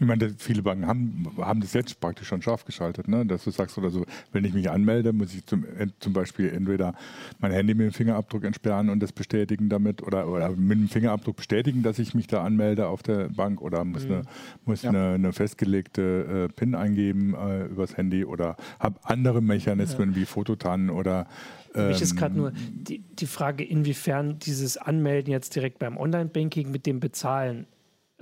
Ich 0.00 0.06
meine, 0.06 0.34
viele 0.38 0.60
Banken 0.60 0.88
haben, 0.88 1.26
haben 1.38 1.60
das 1.60 1.72
jetzt 1.72 2.00
praktisch 2.00 2.26
schon 2.26 2.42
scharf 2.42 2.64
geschaltet, 2.64 3.06
ne? 3.06 3.24
dass 3.24 3.44
du 3.44 3.52
sagst 3.52 3.78
oder 3.78 3.90
so, 3.90 4.04
wenn 4.32 4.44
ich 4.44 4.52
mich 4.52 4.68
anmelde, 4.68 5.12
muss 5.12 5.32
ich 5.32 5.46
zum, 5.46 5.64
zum 6.00 6.12
Beispiel 6.12 6.48
entweder 6.48 6.94
mein 7.38 7.52
Handy 7.52 7.74
mit 7.74 7.86
dem 7.86 7.92
Fingerabdruck 7.92 8.42
entsperren 8.42 8.90
und 8.90 8.98
das 8.98 9.12
bestätigen 9.12 9.68
damit 9.68 10.02
oder, 10.02 10.26
oder 10.28 10.50
mit 10.50 10.80
dem 10.80 10.88
Fingerabdruck 10.88 11.36
bestätigen, 11.36 11.84
dass 11.84 12.00
ich 12.00 12.12
mich 12.12 12.26
da 12.26 12.42
anmelde 12.42 12.88
auf 12.88 13.04
der 13.04 13.28
Bank 13.28 13.62
oder 13.62 13.84
muss, 13.84 14.04
mhm. 14.04 14.12
eine, 14.12 14.22
muss 14.64 14.82
ja. 14.82 14.90
eine, 14.90 15.14
eine, 15.14 15.32
festgelegte 15.32 16.48
äh, 16.50 16.52
PIN 16.52 16.74
eingeben 16.74 17.34
äh, 17.34 17.66
übers 17.66 17.96
Handy 17.96 18.24
oder 18.24 18.56
habe 18.80 18.98
andere 19.04 19.40
Mechanismen 19.42 20.10
ja. 20.10 20.16
wie 20.16 20.24
Fototan 20.24 20.90
oder 20.90 21.28
für 21.72 21.88
mich 21.88 22.02
ist 22.02 22.14
gerade 22.14 22.36
nur 22.36 22.52
die, 22.72 23.00
die 23.00 23.26
Frage, 23.26 23.64
inwiefern 23.64 24.38
dieses 24.38 24.76
Anmelden 24.76 25.32
jetzt 25.32 25.56
direkt 25.56 25.80
beim 25.80 25.96
Online-Banking 25.96 26.70
mit 26.70 26.86
dem 26.86 27.00
Bezahlen 27.00 27.66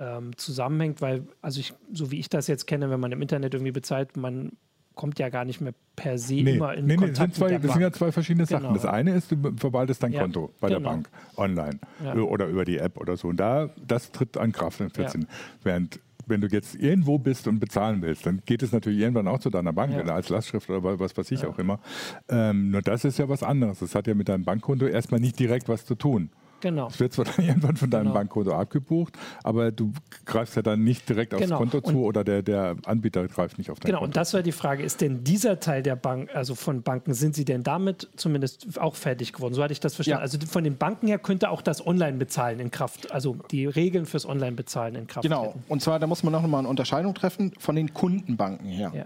ähm, 0.03 0.37
zusammenhängt, 0.37 1.01
weil, 1.01 1.25
also 1.41 1.61
ich, 1.61 1.75
so 1.93 2.11
wie 2.11 2.19
ich 2.19 2.29
das 2.29 2.49
jetzt 2.49 2.67
kenne, 2.67 2.91
wenn 2.91 2.99
man 2.99 3.13
im 3.13 3.23
Internet 3.23 3.55
irgendwie 3.55 3.73
bezahlt, 3.73 4.17
man 4.17 4.53
kommt 4.95 5.19
ja 5.19 5.29
gar 5.29 5.45
nicht 5.45 5.61
mehr 5.61 5.73
per 5.97 6.19
se 6.19 6.35
nee, 6.35 6.57
immer 6.57 6.75
in 6.75 6.87
nee, 6.87 6.97
Kontakt 6.97 7.19
nee, 7.19 7.25
sind 7.25 7.35
zwei, 7.37 7.59
Das 7.59 7.73
sind 7.73 7.83
ja 7.83 7.93
zwei 7.93 8.13
verschiedene 8.13 8.47
genau. 8.47 8.61
Sachen. 8.61 8.75
Das 8.75 8.85
eine 8.85 9.15
ist, 9.15 9.31
du 9.31 9.37
verwaltest 9.57 10.03
dein 10.03 10.13
ja, 10.13 10.23
Konto 10.23 10.53
bei 10.61 10.69
genau. 10.69 10.81
der 10.81 10.87
Bank 10.87 11.09
online 11.37 11.79
ja. 12.05 12.15
oder 12.15 12.47
über 12.47 12.65
die 12.65 12.79
App 12.79 12.99
oder 12.99 13.17
so. 13.17 13.29
Und 13.29 13.39
da, 13.39 13.71
das 13.87 14.13
tritt 14.13 14.37
an 14.37 14.53
Kraft 14.53 14.81
in 14.81 14.91
14. 14.91 15.23
Ja. 15.23 15.27
Während 15.63 16.01
wenn 16.27 16.41
du 16.41 16.47
jetzt 16.47 16.77
irgendwo 16.77 17.19
bist 17.19 17.49
und 17.49 17.59
bezahlen 17.59 18.01
willst, 18.01 18.27
dann 18.27 18.43
geht 18.47 18.63
es 18.63 18.71
natürlich 18.71 19.01
irgendwann 19.01 19.27
auch 19.27 19.41
zu 19.41 19.51
deiner 19.51 19.73
Bank 19.73 19.93
als 20.09 20.29
Lastschrift 20.29 20.71
oder 20.71 21.01
was 21.01 21.17
weiß 21.17 21.31
ich 21.33 21.45
auch 21.45 21.59
immer. 21.59 21.81
Ähm, 22.29 22.71
nur 22.71 22.81
das 22.81 23.05
ist 23.05 23.19
ja 23.19 23.29
was 23.29 23.43
anderes. 23.43 23.81
Das 23.81 23.97
hat 23.97 24.07
ja 24.07 24.15
mit 24.15 24.29
deinem 24.29 24.45
Bankkonto 24.45 24.87
erstmal 24.87 25.21
nicht 25.21 25.39
direkt 25.39 25.69
was 25.69 25.85
zu 25.85 25.97
tun. 25.97 26.31
Genau. 26.63 26.87
Es 26.87 27.01
wird 27.01 27.13
zwar 27.13 27.25
dann 27.25 27.45
irgendwann 27.45 27.77
von 27.77 27.91
deinem 27.91 28.05
genau. 28.05 28.15
Bankkonto 28.15 28.53
abgebucht, 28.55 29.19
aber 29.43 29.73
du 29.73 29.93
greifst 30.25 30.57
ja 30.57 30.63
dann 30.63 30.83
nicht 30.85 31.09
direkt 31.09 31.35
aufs 31.35 31.43
genau. 31.43 31.59
Konto 31.59 31.81
zu 31.81 31.99
und 31.99 32.05
oder 32.05 32.25
der, 32.25 32.43
der 32.43 32.77
Anbieter 32.87 33.27
greift 33.27 33.59
nicht 33.59 33.71
auf 33.71 33.81
dein 33.81 33.89
genau. 33.89 33.99
Konto. 33.99 34.05
Genau, 34.05 34.05
und 34.05 34.17
das 34.17 34.33
war 34.33 34.43
die 34.43 34.53
Frage, 34.53 34.85
ist 34.85 35.01
denn 35.01 35.25
dieser 35.25 35.59
Teil 35.59 35.83
der 35.83 35.97
Bank, 35.97 36.31
also 36.35 36.55
von 36.55 36.83
Banken, 36.83 37.15
sind 37.15 37.35
sie 37.35 37.45
denn 37.45 37.65
damit 37.65 38.09
zumindest 38.17 38.81
auch 38.81 38.95
fertig 38.95 39.33
geworden? 39.33 39.55
So 39.55 39.63
hatte 39.63 39.73
ich 39.73 39.81
das 39.81 39.97
verstanden. 39.97 40.21
Ja. 40.21 40.23
Also 40.23 40.39
von 40.47 40.63
den 40.63 40.77
Banken 40.77 41.09
her 41.09 41.19
könnte 41.19 41.51
auch 41.51 41.63
das 41.63 41.85
Online-Bezahlen 41.85 42.61
in 42.61 42.71
Kraft, 42.71 43.11
also 43.11 43.37
die 43.51 43.67
Regeln 43.67 44.07
fürs 44.07 44.25
Online-Bezahlen 44.25 44.95
in 44.95 45.07
Kraft 45.09 45.25
Genau, 45.25 45.47
treten. 45.47 45.65
und 45.69 45.83
zwar, 45.83 45.99
da 45.99 46.07
muss 46.07 46.23
man 46.23 46.33
noch 46.33 46.47
mal 46.47 46.61
eine 46.61 46.69
Unterscheidung 46.69 47.15
treffen 47.15 47.53
von 47.59 47.75
den 47.75 47.93
Kundenbanken 47.93 48.69
her. 48.69 48.93
Ja. 48.95 49.05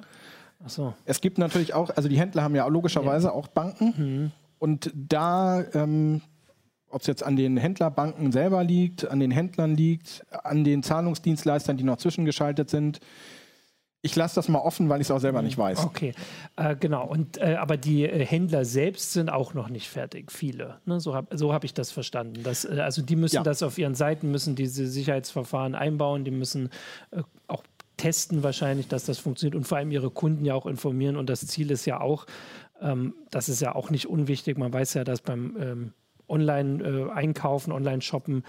Ach 0.62 0.70
so. 0.70 0.94
Es 1.06 1.22
gibt 1.22 1.38
natürlich 1.38 1.72
auch, 1.72 1.88
also 1.96 2.08
die 2.10 2.18
Händler 2.18 2.42
haben 2.42 2.54
ja 2.54 2.66
logischerweise 2.66 3.28
ja. 3.28 3.32
auch 3.32 3.48
Banken. 3.48 3.94
Mhm. 3.96 4.32
Und 4.58 4.90
da 4.94 5.62
ähm, 5.74 6.22
ob 6.96 7.02
es 7.02 7.06
jetzt 7.06 7.22
an 7.22 7.36
den 7.36 7.58
Händlerbanken 7.58 8.32
selber 8.32 8.64
liegt, 8.64 9.06
an 9.06 9.20
den 9.20 9.30
Händlern 9.30 9.76
liegt, 9.76 10.24
an 10.30 10.64
den 10.64 10.82
Zahlungsdienstleistern, 10.82 11.76
die 11.76 11.84
noch 11.84 11.98
zwischengeschaltet 11.98 12.70
sind. 12.70 13.00
Ich 14.00 14.16
lasse 14.16 14.36
das 14.36 14.48
mal 14.48 14.60
offen, 14.60 14.88
weil 14.88 15.02
ich 15.02 15.08
es 15.08 15.10
auch 15.10 15.18
selber 15.18 15.42
nicht 15.42 15.58
weiß. 15.58 15.84
Okay, 15.84 16.14
äh, 16.56 16.74
genau. 16.74 17.06
Und, 17.06 17.36
äh, 17.36 17.56
aber 17.56 17.76
die 17.76 18.04
äh, 18.04 18.24
Händler 18.24 18.64
selbst 18.64 19.12
sind 19.12 19.28
auch 19.28 19.52
noch 19.52 19.68
nicht 19.68 19.90
fertig, 19.90 20.32
viele. 20.32 20.78
Ne? 20.86 20.98
So 20.98 21.14
habe 21.14 21.36
so 21.36 21.52
hab 21.52 21.64
ich 21.64 21.74
das 21.74 21.90
verstanden. 21.90 22.42
Das, 22.42 22.64
äh, 22.64 22.80
also 22.80 23.02
die 23.02 23.16
müssen 23.16 23.36
ja. 23.36 23.42
das 23.42 23.62
auf 23.62 23.76
ihren 23.76 23.94
Seiten, 23.94 24.30
müssen 24.30 24.54
diese 24.56 24.86
Sicherheitsverfahren 24.86 25.74
einbauen, 25.74 26.24
die 26.24 26.30
müssen 26.30 26.70
äh, 27.10 27.22
auch 27.46 27.62
testen 27.98 28.42
wahrscheinlich, 28.42 28.88
dass 28.88 29.04
das 29.04 29.18
funktioniert 29.18 29.54
und 29.54 29.64
vor 29.66 29.76
allem 29.76 29.90
ihre 29.90 30.10
Kunden 30.10 30.46
ja 30.46 30.54
auch 30.54 30.64
informieren. 30.64 31.16
Und 31.16 31.28
das 31.28 31.46
Ziel 31.46 31.70
ist 31.70 31.84
ja 31.84 32.00
auch, 32.00 32.24
ähm, 32.80 33.14
das 33.30 33.50
ist 33.50 33.60
ja 33.60 33.74
auch 33.74 33.90
nicht 33.90 34.06
unwichtig, 34.06 34.56
man 34.56 34.72
weiß 34.72 34.94
ja, 34.94 35.04
dass 35.04 35.20
beim 35.20 35.56
ähm, 35.60 35.92
online 36.28 36.82
äh, 36.82 37.10
einkaufen, 37.10 37.72
online 37.72 38.02
shoppen, 38.02 38.42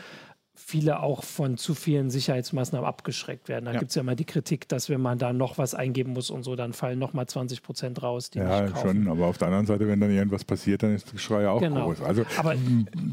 viele 0.59 1.01
auch 1.01 1.23
von 1.23 1.55
zu 1.57 1.75
vielen 1.75 2.09
Sicherheitsmaßnahmen 2.09 2.85
abgeschreckt 2.85 3.47
werden. 3.47 3.65
Da 3.65 3.73
ja. 3.73 3.79
gibt 3.79 3.91
es 3.91 3.95
ja 3.95 4.01
immer 4.01 4.15
die 4.15 4.25
Kritik, 4.25 4.67
dass 4.67 4.89
wenn 4.89 4.99
man 4.99 5.19
da 5.19 5.31
noch 5.31 5.59
was 5.59 5.75
eingeben 5.75 6.13
muss 6.13 6.31
und 6.31 6.43
so, 6.43 6.55
dann 6.55 6.73
fallen 6.73 6.97
noch 6.97 7.13
mal 7.13 7.27
20 7.27 7.61
Prozent 7.61 8.01
raus. 8.01 8.31
ja, 8.33 8.75
schon, 8.75 9.07
aber 9.07 9.27
auf 9.27 9.37
der 9.37 9.49
anderen 9.49 9.67
Seite, 9.67 9.87
wenn 9.87 10.01
dann 10.01 10.11
irgendwas 10.11 10.43
passiert, 10.43 10.81
dann 10.81 10.95
ist 10.95 11.05
das 11.05 11.13
Geschrei 11.13 11.47
auch 11.47 11.61
genau. 11.61 11.85
groß. 11.85 12.01
Also, 12.01 12.23
aber 12.37 12.55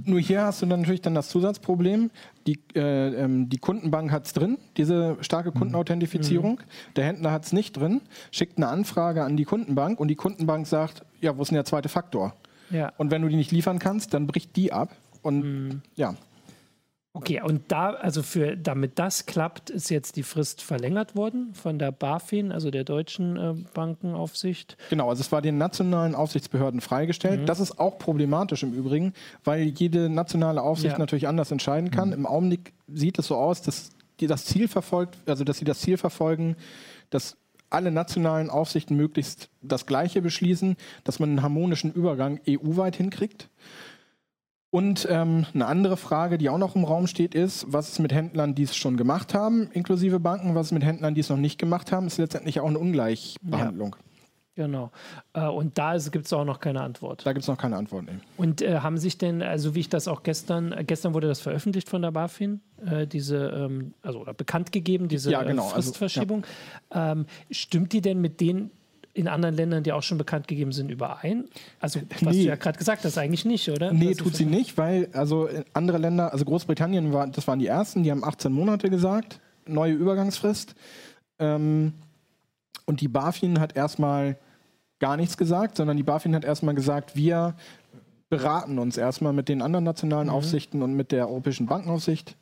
nur 0.06 0.20
hier 0.20 0.42
hast 0.42 0.62
du 0.62 0.66
dann 0.66 0.80
natürlich 0.80 1.02
dann 1.02 1.14
das 1.14 1.28
Zusatzproblem, 1.28 2.10
die, 2.46 2.58
äh, 2.74 3.08
ähm, 3.14 3.50
die 3.50 3.58
Kundenbank 3.58 4.10
hat 4.10 4.24
es 4.24 4.32
drin, 4.32 4.56
diese 4.78 5.18
starke 5.20 5.50
mhm. 5.50 5.58
Kundenauthentifizierung. 5.58 6.52
Mhm. 6.52 6.94
Der 6.96 7.04
Händler 7.04 7.30
hat 7.30 7.44
es 7.44 7.52
nicht 7.52 7.76
drin, 7.76 8.00
schickt 8.30 8.56
eine 8.56 8.68
Anfrage 8.68 9.22
an 9.22 9.36
die 9.36 9.44
Kundenbank 9.44 10.00
und 10.00 10.08
die 10.08 10.16
Kundenbank 10.16 10.66
sagt, 10.66 11.04
ja, 11.20 11.36
wo 11.36 11.42
ist 11.42 11.48
denn 11.48 11.56
der 11.56 11.66
zweite 11.66 11.90
Faktor? 11.90 12.34
Ja. 12.74 12.92
Und 12.98 13.10
wenn 13.10 13.22
du 13.22 13.28
die 13.28 13.36
nicht 13.36 13.52
liefern 13.52 13.78
kannst, 13.78 14.12
dann 14.14 14.26
bricht 14.26 14.56
die 14.56 14.72
ab. 14.72 14.94
Und 15.22 15.42
mhm. 15.42 15.82
ja. 15.94 16.14
Okay, 17.16 17.40
und 17.40 17.70
da, 17.70 17.90
also 17.90 18.24
für, 18.24 18.56
damit 18.56 18.98
das 18.98 19.26
klappt, 19.26 19.70
ist 19.70 19.88
jetzt 19.88 20.16
die 20.16 20.24
Frist 20.24 20.60
verlängert 20.60 21.14
worden 21.14 21.54
von 21.54 21.78
der 21.78 21.92
BaFin, 21.92 22.50
also 22.50 22.72
der 22.72 22.82
deutschen 22.82 23.36
äh, 23.36 23.54
Bankenaufsicht. 23.72 24.76
Genau, 24.90 25.08
also 25.08 25.20
es 25.20 25.30
war 25.30 25.40
den 25.40 25.56
nationalen 25.56 26.16
Aufsichtsbehörden 26.16 26.80
freigestellt. 26.80 27.42
Mhm. 27.42 27.46
Das 27.46 27.60
ist 27.60 27.78
auch 27.78 28.00
problematisch 28.00 28.64
im 28.64 28.72
Übrigen, 28.72 29.12
weil 29.44 29.62
jede 29.62 30.08
nationale 30.08 30.60
Aufsicht 30.60 30.94
ja. 30.94 30.98
natürlich 30.98 31.28
anders 31.28 31.52
entscheiden 31.52 31.92
kann. 31.92 32.08
Mhm. 32.08 32.14
Im 32.14 32.26
Augenblick 32.26 32.72
sieht 32.88 33.16
es 33.20 33.28
so 33.28 33.36
aus, 33.36 33.62
dass 33.62 33.90
die 34.18 34.26
das 34.26 34.44
Ziel 34.44 34.66
verfolgt, 34.66 35.16
also 35.26 35.44
dass 35.44 35.58
sie 35.58 35.64
das 35.64 35.78
Ziel 35.80 35.96
verfolgen, 35.96 36.56
dass 37.10 37.36
alle 37.74 37.90
nationalen 37.90 38.50
Aufsichten 38.50 38.96
möglichst 38.96 39.50
das 39.62 39.86
Gleiche 39.86 40.22
beschließen, 40.22 40.76
dass 41.04 41.18
man 41.18 41.30
einen 41.30 41.42
harmonischen 41.42 41.92
Übergang 41.92 42.40
EU-weit 42.48 42.96
hinkriegt. 42.96 43.50
Und 44.70 45.06
ähm, 45.08 45.46
eine 45.54 45.66
andere 45.66 45.96
Frage, 45.96 46.36
die 46.36 46.48
auch 46.48 46.58
noch 46.58 46.74
im 46.74 46.84
Raum 46.84 47.06
steht, 47.06 47.34
ist, 47.34 47.66
was 47.68 47.90
ist 47.90 48.00
mit 48.00 48.12
Händlern, 48.12 48.56
die 48.56 48.64
es 48.64 48.74
schon 48.74 48.96
gemacht 48.96 49.32
haben, 49.32 49.70
inklusive 49.72 50.18
Banken, 50.18 50.56
was 50.56 50.66
ist 50.66 50.72
mit 50.72 50.84
Händlern, 50.84 51.14
die 51.14 51.20
es 51.20 51.28
noch 51.28 51.36
nicht 51.36 51.58
gemacht 51.58 51.92
haben, 51.92 52.08
ist 52.08 52.18
letztendlich 52.18 52.58
auch 52.58 52.66
eine 52.66 52.80
Ungleichbehandlung. 52.80 53.94
Ja. 53.94 54.13
Genau. 54.56 54.92
Äh, 55.32 55.46
und 55.46 55.78
da 55.78 55.96
gibt 55.98 56.26
es 56.26 56.32
auch 56.32 56.44
noch 56.44 56.60
keine 56.60 56.80
Antwort. 56.80 57.26
Da 57.26 57.32
gibt 57.32 57.42
es 57.42 57.48
noch 57.48 57.58
keine 57.58 57.76
Antwort. 57.76 58.04
Nee. 58.04 58.18
Und 58.36 58.62
äh, 58.62 58.78
haben 58.78 58.98
sich 58.98 59.18
denn, 59.18 59.42
also 59.42 59.74
wie 59.74 59.80
ich 59.80 59.88
das 59.88 60.06
auch 60.06 60.22
gestern, 60.22 60.72
äh, 60.72 60.84
gestern 60.84 61.12
wurde 61.12 61.26
das 61.26 61.40
veröffentlicht 61.40 61.88
von 61.88 62.02
der 62.02 62.12
BaFin, 62.12 62.60
äh, 62.86 63.06
diese, 63.06 63.48
ähm, 63.48 63.94
also 64.02 64.20
oder 64.20 64.32
bekannt 64.32 64.70
gegeben, 64.70 65.08
diese 65.08 65.32
ja, 65.32 65.42
genau. 65.42 65.64
Also, 65.64 65.74
Fristverschiebung. 65.74 66.44
Also, 66.90 67.04
ja. 67.04 67.12
ähm, 67.12 67.26
stimmt 67.50 67.92
die 67.92 68.00
denn 68.00 68.20
mit 68.20 68.40
den 68.40 68.70
in 69.12 69.28
anderen 69.28 69.54
Ländern, 69.54 69.84
die 69.84 69.92
auch 69.92 70.02
schon 70.02 70.18
bekannt 70.18 70.48
gegeben 70.48 70.72
sind, 70.72 70.90
überein? 70.90 71.44
Also, 71.78 72.00
was 72.20 72.34
nee. 72.34 72.42
du 72.42 72.48
ja 72.48 72.56
gerade 72.56 72.78
gesagt 72.78 73.04
hast, 73.04 73.16
eigentlich 73.16 73.44
nicht, 73.44 73.68
oder? 73.68 73.92
Nee, 73.92 74.10
was 74.10 74.16
tut 74.16 74.34
sie 74.34 74.44
nicht, 74.44 74.76
weil 74.76 75.08
also 75.12 75.48
andere 75.72 75.98
Länder, 75.98 76.32
also 76.32 76.44
Großbritannien, 76.44 77.12
war, 77.12 77.28
das 77.28 77.46
waren 77.46 77.60
die 77.60 77.68
ersten, 77.68 78.02
die 78.02 78.10
haben 78.10 78.24
18 78.24 78.52
Monate 78.52 78.90
gesagt, 78.90 79.40
neue 79.66 79.92
Übergangsfrist. 79.92 80.74
Ähm, 81.38 81.92
und 82.86 83.00
die 83.00 83.08
BaFin 83.08 83.60
hat 83.60 83.76
erstmal 83.76 84.36
gar 85.00 85.16
nichts 85.16 85.36
gesagt, 85.36 85.76
sondern 85.76 85.96
die 85.96 86.02
BaFin 86.02 86.34
hat 86.34 86.44
erstmal 86.44 86.74
gesagt, 86.74 87.16
wir 87.16 87.54
beraten 88.28 88.78
uns 88.78 88.96
erstmal 88.96 89.32
mit 89.32 89.48
den 89.48 89.62
anderen 89.62 89.84
nationalen 89.84 90.28
mhm. 90.28 90.34
Aufsichten 90.34 90.82
und 90.82 90.94
mit 90.94 91.12
der 91.12 91.28
Europäischen 91.28 91.66
Bankenaufsicht. 91.66 92.36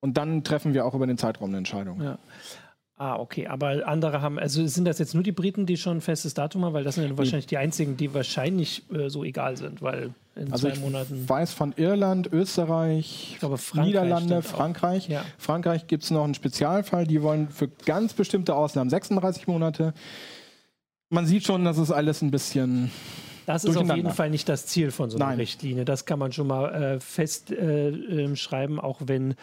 Und 0.00 0.16
dann 0.16 0.44
treffen 0.44 0.74
wir 0.74 0.86
auch 0.86 0.94
über 0.94 1.06
den 1.06 1.18
Zeitraum 1.18 1.50
eine 1.50 1.58
Entscheidung. 1.58 2.02
Ja. 2.02 2.18
Ah, 3.00 3.16
okay. 3.16 3.46
Aber 3.46 3.86
andere 3.88 4.20
haben, 4.20 4.38
also 4.38 4.66
sind 4.66 4.84
das 4.84 4.98
jetzt 4.98 5.14
nur 5.14 5.22
die 5.22 5.32
Briten, 5.32 5.64
die 5.64 5.78
schon 5.78 5.96
ein 5.96 6.00
festes 6.02 6.34
Datum 6.34 6.66
haben? 6.66 6.74
Weil 6.74 6.84
das 6.84 6.96
sind 6.96 7.08
ja 7.08 7.16
wahrscheinlich 7.16 7.46
die 7.46 7.56
einzigen, 7.56 7.96
die 7.96 8.12
wahrscheinlich 8.12 8.82
äh, 8.92 9.08
so 9.08 9.24
egal 9.24 9.56
sind, 9.56 9.80
weil 9.80 10.10
in 10.36 10.52
also 10.52 10.68
zwei 10.68 10.74
ich 10.74 10.80
Monaten. 10.80 11.22
Ich 11.22 11.28
weiß 11.28 11.54
von 11.54 11.72
Irland, 11.78 12.30
Österreich, 12.30 13.38
glaube, 13.40 13.58
Niederlande, 13.74 14.42
Frankreich. 14.42 15.08
Ja. 15.08 15.24
Frankreich 15.38 15.86
gibt 15.86 16.02
es 16.02 16.10
noch 16.10 16.24
einen 16.24 16.34
Spezialfall, 16.34 17.06
die 17.06 17.22
wollen 17.22 17.48
für 17.48 17.68
ganz 17.86 18.12
bestimmte 18.12 18.54
Ausnahmen 18.54 18.90
36 18.90 19.46
Monate. 19.46 19.94
Man 21.10 21.26
sieht 21.26 21.44
schon, 21.44 21.64
dass 21.64 21.76
es 21.76 21.90
alles 21.90 22.22
ein 22.22 22.30
bisschen. 22.30 22.90
Das 23.44 23.64
ist 23.64 23.76
auf 23.76 23.96
jeden 23.96 24.12
Fall 24.12 24.30
nicht 24.30 24.48
das 24.48 24.66
Ziel 24.66 24.92
von 24.92 25.10
so 25.10 25.16
einer 25.16 25.26
Nein. 25.26 25.38
Richtlinie. 25.38 25.84
Das 25.84 26.04
kann 26.04 26.20
man 26.20 26.32
schon 26.32 26.46
mal 26.46 26.72
äh, 26.72 27.00
festschreiben, 27.00 28.78
äh, 28.78 28.80
auch 28.80 29.00
wenn 29.06 29.34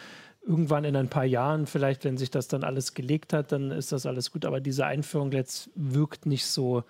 irgendwann 0.45 0.85
in 0.85 0.95
ein 0.95 1.09
paar 1.09 1.25
Jahren, 1.25 1.67
vielleicht, 1.67 2.05
wenn 2.05 2.17
sich 2.17 2.31
das 2.31 2.47
dann 2.47 2.63
alles 2.63 2.93
gelegt 2.93 3.33
hat, 3.33 3.51
dann 3.51 3.71
ist 3.71 3.91
das 3.91 4.05
alles 4.05 4.31
gut. 4.31 4.45
Aber 4.45 4.61
diese 4.61 4.85
Einführung 4.85 5.33
jetzt 5.33 5.69
wirkt 5.75 6.25
nicht 6.25 6.45
so 6.45 6.85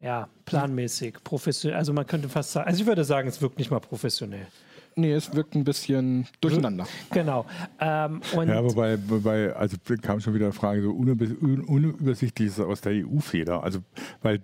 ja, 0.00 0.28
planmäßig, 0.44 1.16
professionell. 1.24 1.76
Also 1.76 1.92
man 1.92 2.06
könnte 2.06 2.28
fast 2.28 2.52
sagen, 2.52 2.68
also 2.68 2.80
ich 2.80 2.86
würde 2.86 3.02
sagen, 3.02 3.28
es 3.28 3.42
wirkt 3.42 3.58
nicht 3.58 3.72
mal 3.72 3.80
professionell. 3.80 4.46
Nee, 4.98 5.12
es 5.12 5.32
wirkt 5.32 5.54
ein 5.54 5.62
bisschen 5.62 6.26
durcheinander. 6.40 6.84
Genau. 7.12 7.46
Ähm, 7.78 8.20
ja, 8.34 8.64
wobei, 8.64 8.98
wobei, 9.06 9.54
also 9.54 9.76
kam 10.02 10.18
schon 10.18 10.34
wieder 10.34 10.46
eine 10.46 10.52
Frage, 10.52 10.82
so 10.82 10.90
unübersichtlich 10.90 12.48
ist 12.48 12.58
aus 12.58 12.80
der 12.80 13.06
EU-Feder. 13.06 13.62
Also, 13.62 13.78
weil 14.22 14.40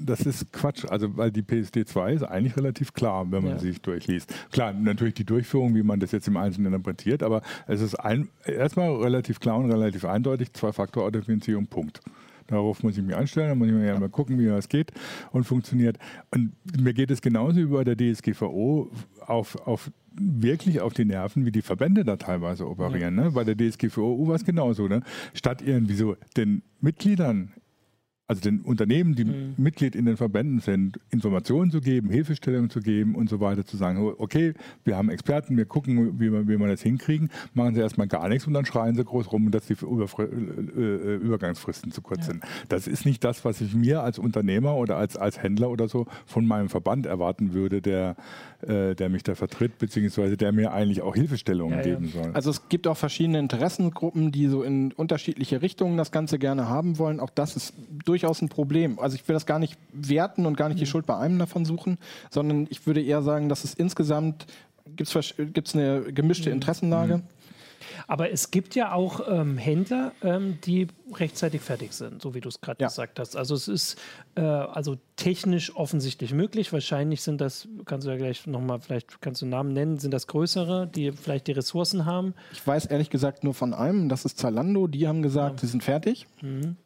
das 0.00 0.22
ist 0.22 0.50
Quatsch. 0.50 0.86
Also, 0.88 1.14
weil 1.18 1.30
die 1.30 1.42
PSD 1.42 1.84
2 1.84 2.14
ist 2.14 2.22
eigentlich 2.22 2.56
relativ 2.56 2.94
klar, 2.94 3.30
wenn 3.30 3.42
man 3.42 3.52
ja. 3.52 3.58
sich 3.58 3.82
durchliest. 3.82 4.32
Klar, 4.50 4.72
natürlich 4.72 5.12
die 5.12 5.26
Durchführung, 5.26 5.74
wie 5.74 5.82
man 5.82 6.00
das 6.00 6.10
jetzt 6.10 6.26
im 6.26 6.38
Einzelnen 6.38 6.72
interpretiert, 6.72 7.22
aber 7.22 7.42
es 7.66 7.82
ist 7.82 7.96
ein, 7.96 8.30
erstmal 8.46 8.90
relativ 8.94 9.40
klar 9.40 9.58
und 9.58 9.70
relativ 9.70 10.06
eindeutig, 10.06 10.54
Zwei-Faktor-Authentifizierung, 10.54 11.66
Punkt. 11.66 12.00
Darauf 12.46 12.82
muss 12.82 12.96
ich 12.96 13.04
mich 13.04 13.16
einstellen, 13.16 13.48
dann 13.48 13.58
muss 13.58 13.68
ich 13.68 13.74
mir 13.74 13.86
ja 13.86 13.98
mal 13.98 14.08
gucken, 14.08 14.38
wie 14.38 14.46
das 14.46 14.68
geht 14.68 14.92
und 15.32 15.44
funktioniert. 15.44 15.98
Und 16.30 16.52
mir 16.80 16.94
geht 16.94 17.10
es 17.10 17.20
genauso 17.20 17.56
wie 17.56 17.66
bei 17.66 17.84
der 17.84 17.96
DSGVO 17.96 18.90
auf, 19.26 19.56
auf 19.66 19.90
wirklich 20.18 20.80
auf 20.80 20.94
die 20.94 21.04
Nerven, 21.04 21.44
wie 21.44 21.52
die 21.52 21.62
Verbände 21.62 22.04
da 22.04 22.16
teilweise 22.16 22.68
operieren. 22.68 23.16
Ja. 23.16 23.24
Ne? 23.24 23.30
Bei 23.32 23.44
der 23.44 23.56
DSGVO 23.56 24.26
war 24.26 24.34
es 24.34 24.44
genauso. 24.44 24.88
Ne? 24.88 25.02
Statt 25.34 25.62
irgendwie 25.62 25.94
so 25.94 26.16
den 26.36 26.62
Mitgliedern 26.80 27.52
also 28.28 28.40
den 28.40 28.60
Unternehmen, 28.62 29.14
die 29.14 29.24
mhm. 29.24 29.54
Mitglied 29.56 29.94
in 29.94 30.04
den 30.04 30.16
Verbänden 30.16 30.60
sind, 30.60 30.98
Informationen 31.10 31.70
zu 31.70 31.80
geben, 31.80 32.10
Hilfestellungen 32.10 32.70
zu 32.70 32.80
geben 32.80 33.14
und 33.14 33.28
so 33.28 33.40
weiter, 33.40 33.64
zu 33.64 33.76
sagen, 33.76 34.14
okay, 34.18 34.54
wir 34.84 34.96
haben 34.96 35.10
Experten, 35.10 35.56
wir 35.56 35.64
gucken, 35.64 36.18
wie 36.18 36.32
wir, 36.32 36.48
wie 36.48 36.58
wir 36.58 36.66
das 36.66 36.82
hinkriegen, 36.82 37.30
machen 37.54 37.74
sie 37.74 37.80
erstmal 37.80 38.08
gar 38.08 38.28
nichts 38.28 38.46
und 38.46 38.54
dann 38.54 38.66
schreien 38.66 38.96
sie 38.96 39.04
groß 39.04 39.30
rum, 39.32 39.50
dass 39.50 39.66
die 39.66 39.74
äh, 39.74 40.22
äh, 40.22 41.16
Übergangsfristen 41.16 41.92
zu 41.92 42.02
kurz 42.02 42.26
ja. 42.26 42.32
sind. 42.32 42.44
Das 42.68 42.88
ist 42.88 43.06
nicht 43.06 43.22
das, 43.22 43.44
was 43.44 43.60
ich 43.60 43.74
mir 43.74 44.02
als 44.02 44.18
Unternehmer 44.18 44.74
oder 44.74 44.96
als, 44.96 45.16
als 45.16 45.40
Händler 45.40 45.70
oder 45.70 45.86
so 45.86 46.06
von 46.26 46.46
meinem 46.46 46.68
Verband 46.68 47.06
erwarten 47.06 47.52
würde, 47.52 47.80
der, 47.80 48.16
äh, 48.62 48.94
der 48.96 49.08
mich 49.08 49.22
da 49.22 49.36
vertritt, 49.36 49.78
beziehungsweise 49.78 50.36
der 50.36 50.50
mir 50.50 50.72
eigentlich 50.72 51.00
auch 51.02 51.14
Hilfestellungen 51.14 51.78
ja, 51.78 51.84
geben 51.84 52.08
soll. 52.08 52.32
Also 52.32 52.50
es 52.50 52.68
gibt 52.68 52.88
auch 52.88 52.96
verschiedene 52.96 53.38
Interessengruppen, 53.38 54.32
die 54.32 54.48
so 54.48 54.64
in 54.64 54.92
unterschiedliche 54.92 55.62
Richtungen 55.62 55.96
das 55.96 56.10
Ganze 56.10 56.40
gerne 56.40 56.68
haben 56.68 56.98
wollen. 56.98 57.20
Auch 57.20 57.30
das 57.30 57.54
ist 57.54 57.74
durch 58.04 58.15
durchaus 58.16 58.42
ein 58.42 58.48
Problem. 58.48 58.98
Also 58.98 59.16
ich 59.16 59.26
will 59.28 59.34
das 59.34 59.46
gar 59.46 59.58
nicht 59.58 59.78
werten 59.92 60.46
und 60.46 60.56
gar 60.56 60.68
nicht 60.68 60.80
die 60.80 60.84
mhm. 60.84 60.90
Schuld 60.90 61.06
bei 61.06 61.16
einem 61.16 61.38
davon 61.38 61.64
suchen, 61.64 61.98
sondern 62.30 62.66
ich 62.70 62.86
würde 62.86 63.02
eher 63.02 63.22
sagen, 63.22 63.48
dass 63.48 63.64
es 63.64 63.74
insgesamt 63.74 64.46
gibt 64.96 65.08
es 65.68 65.74
eine 65.74 66.12
gemischte 66.12 66.48
mhm. 66.48 66.56
Interessenlage. 66.56 67.22
Aber 68.08 68.30
es 68.30 68.50
gibt 68.50 68.74
ja 68.74 68.92
auch 68.92 69.20
ähm, 69.28 69.58
Händler, 69.58 70.12
ähm, 70.22 70.58
die 70.64 70.88
rechtzeitig 71.12 71.60
fertig 71.60 71.92
sind, 71.92 72.22
so 72.22 72.34
wie 72.34 72.40
du 72.40 72.48
es 72.48 72.60
gerade 72.60 72.80
ja. 72.80 72.88
gesagt 72.88 73.18
hast. 73.18 73.36
Also 73.36 73.54
es 73.54 73.68
ist 73.68 73.96
äh, 74.34 74.40
also 74.40 74.96
technisch 75.16 75.74
offensichtlich 75.74 76.32
möglich. 76.32 76.72
Wahrscheinlich 76.72 77.22
sind 77.22 77.40
das, 77.40 77.68
kannst 77.84 78.06
du 78.06 78.10
ja 78.10 78.16
gleich 78.16 78.46
nochmal, 78.46 78.80
vielleicht 78.80 79.20
kannst 79.20 79.42
du 79.42 79.46
einen 79.46 79.50
Namen 79.50 79.72
nennen, 79.72 79.98
sind 79.98 80.12
das 80.12 80.26
größere, 80.26 80.86
die 80.86 81.12
vielleicht 81.12 81.46
die 81.46 81.52
Ressourcen 81.52 82.06
haben? 82.06 82.34
Ich 82.52 82.66
weiß 82.66 82.86
ehrlich 82.86 83.10
gesagt 83.10 83.44
nur 83.44 83.54
von 83.54 83.74
einem, 83.74 84.08
das 84.08 84.24
ist 84.24 84.38
Zalando. 84.38 84.86
Die 84.86 85.06
haben 85.06 85.22
gesagt, 85.22 85.56
ja. 85.56 85.60
sie 85.60 85.66
sind 85.66 85.84
fertig. 85.84 86.26
Mhm. 86.42 86.76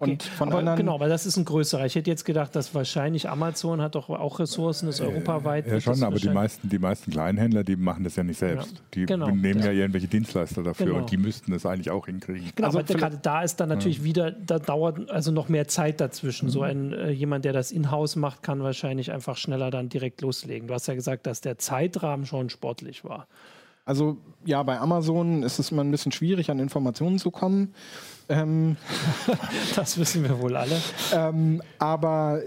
Okay. 0.00 0.12
Und 0.12 0.22
von 0.22 0.48
aber 0.48 0.58
anderen 0.58 0.78
genau, 0.78 1.00
weil 1.00 1.08
das 1.08 1.26
ist 1.26 1.36
ein 1.36 1.44
größerer. 1.44 1.86
Ich 1.86 1.94
hätte 1.94 2.10
jetzt 2.10 2.24
gedacht, 2.24 2.56
dass 2.56 2.74
wahrscheinlich 2.74 3.28
Amazon 3.28 3.80
hat 3.80 3.94
doch 3.94 4.10
auch 4.10 4.38
Ressourcen, 4.38 4.88
ist 4.88 5.00
europaweit. 5.00 5.66
Ja, 5.66 5.80
schon, 5.80 6.02
aber 6.02 6.18
die 6.18 6.28
meisten, 6.28 6.68
die 6.68 6.78
meisten 6.78 7.10
Kleinhändler, 7.10 7.62
die 7.64 7.76
machen 7.76 8.04
das 8.04 8.16
ja 8.16 8.24
nicht 8.24 8.38
selbst. 8.38 8.72
Ja. 8.72 8.80
Die 8.94 9.06
genau, 9.06 9.28
nehmen 9.30 9.60
ja. 9.60 9.66
ja. 9.66 9.72
irgendwelche 9.72 10.08
Dienstleister 10.08 10.62
dafür 10.62 10.86
genau. 10.86 10.98
und 10.98 11.10
die 11.10 11.16
müssten 11.16 11.52
das 11.52 11.64
eigentlich 11.64 11.90
auch 11.90 12.06
hinkriegen. 12.06 12.50
Genau, 12.54 12.68
also 12.68 12.80
aber 12.80 12.94
gerade 12.94 13.18
da 13.20 13.42
ist 13.42 13.56
dann 13.56 13.68
natürlich 13.68 13.98
ja. 13.98 14.04
wieder, 14.04 14.30
da 14.30 14.58
dauert 14.58 15.10
also 15.10 15.30
noch 15.30 15.48
mehr 15.48 15.68
Zeit 15.68 16.00
dazwischen. 16.00 16.46
Mhm. 16.46 16.50
So 16.50 16.62
ein 16.62 16.92
äh, 16.92 17.10
jemand, 17.10 17.44
der 17.44 17.52
das 17.52 17.70
in-house 17.70 18.16
macht, 18.16 18.42
kann 18.42 18.62
wahrscheinlich 18.62 19.12
einfach 19.12 19.36
schneller 19.36 19.70
dann 19.70 19.88
direkt 19.88 20.20
loslegen. 20.20 20.68
Du 20.68 20.74
hast 20.74 20.86
ja 20.88 20.94
gesagt, 20.94 21.26
dass 21.26 21.40
der 21.40 21.58
Zeitrahmen 21.58 22.26
schon 22.26 22.50
sportlich 22.50 23.04
war. 23.04 23.26
Also 23.84 24.16
ja, 24.44 24.62
bei 24.62 24.78
Amazon 24.78 25.42
ist 25.42 25.58
es 25.58 25.70
immer 25.70 25.84
ein 25.84 25.90
bisschen 25.90 26.12
schwierig, 26.12 26.50
an 26.50 26.58
Informationen 26.58 27.18
zu 27.18 27.30
kommen. 27.30 27.74
Ähm, 28.28 28.76
das 29.76 29.98
wissen 29.98 30.22
wir 30.22 30.40
wohl 30.40 30.56
alle. 30.56 30.80
Ähm, 31.12 31.62
aber 31.78 32.40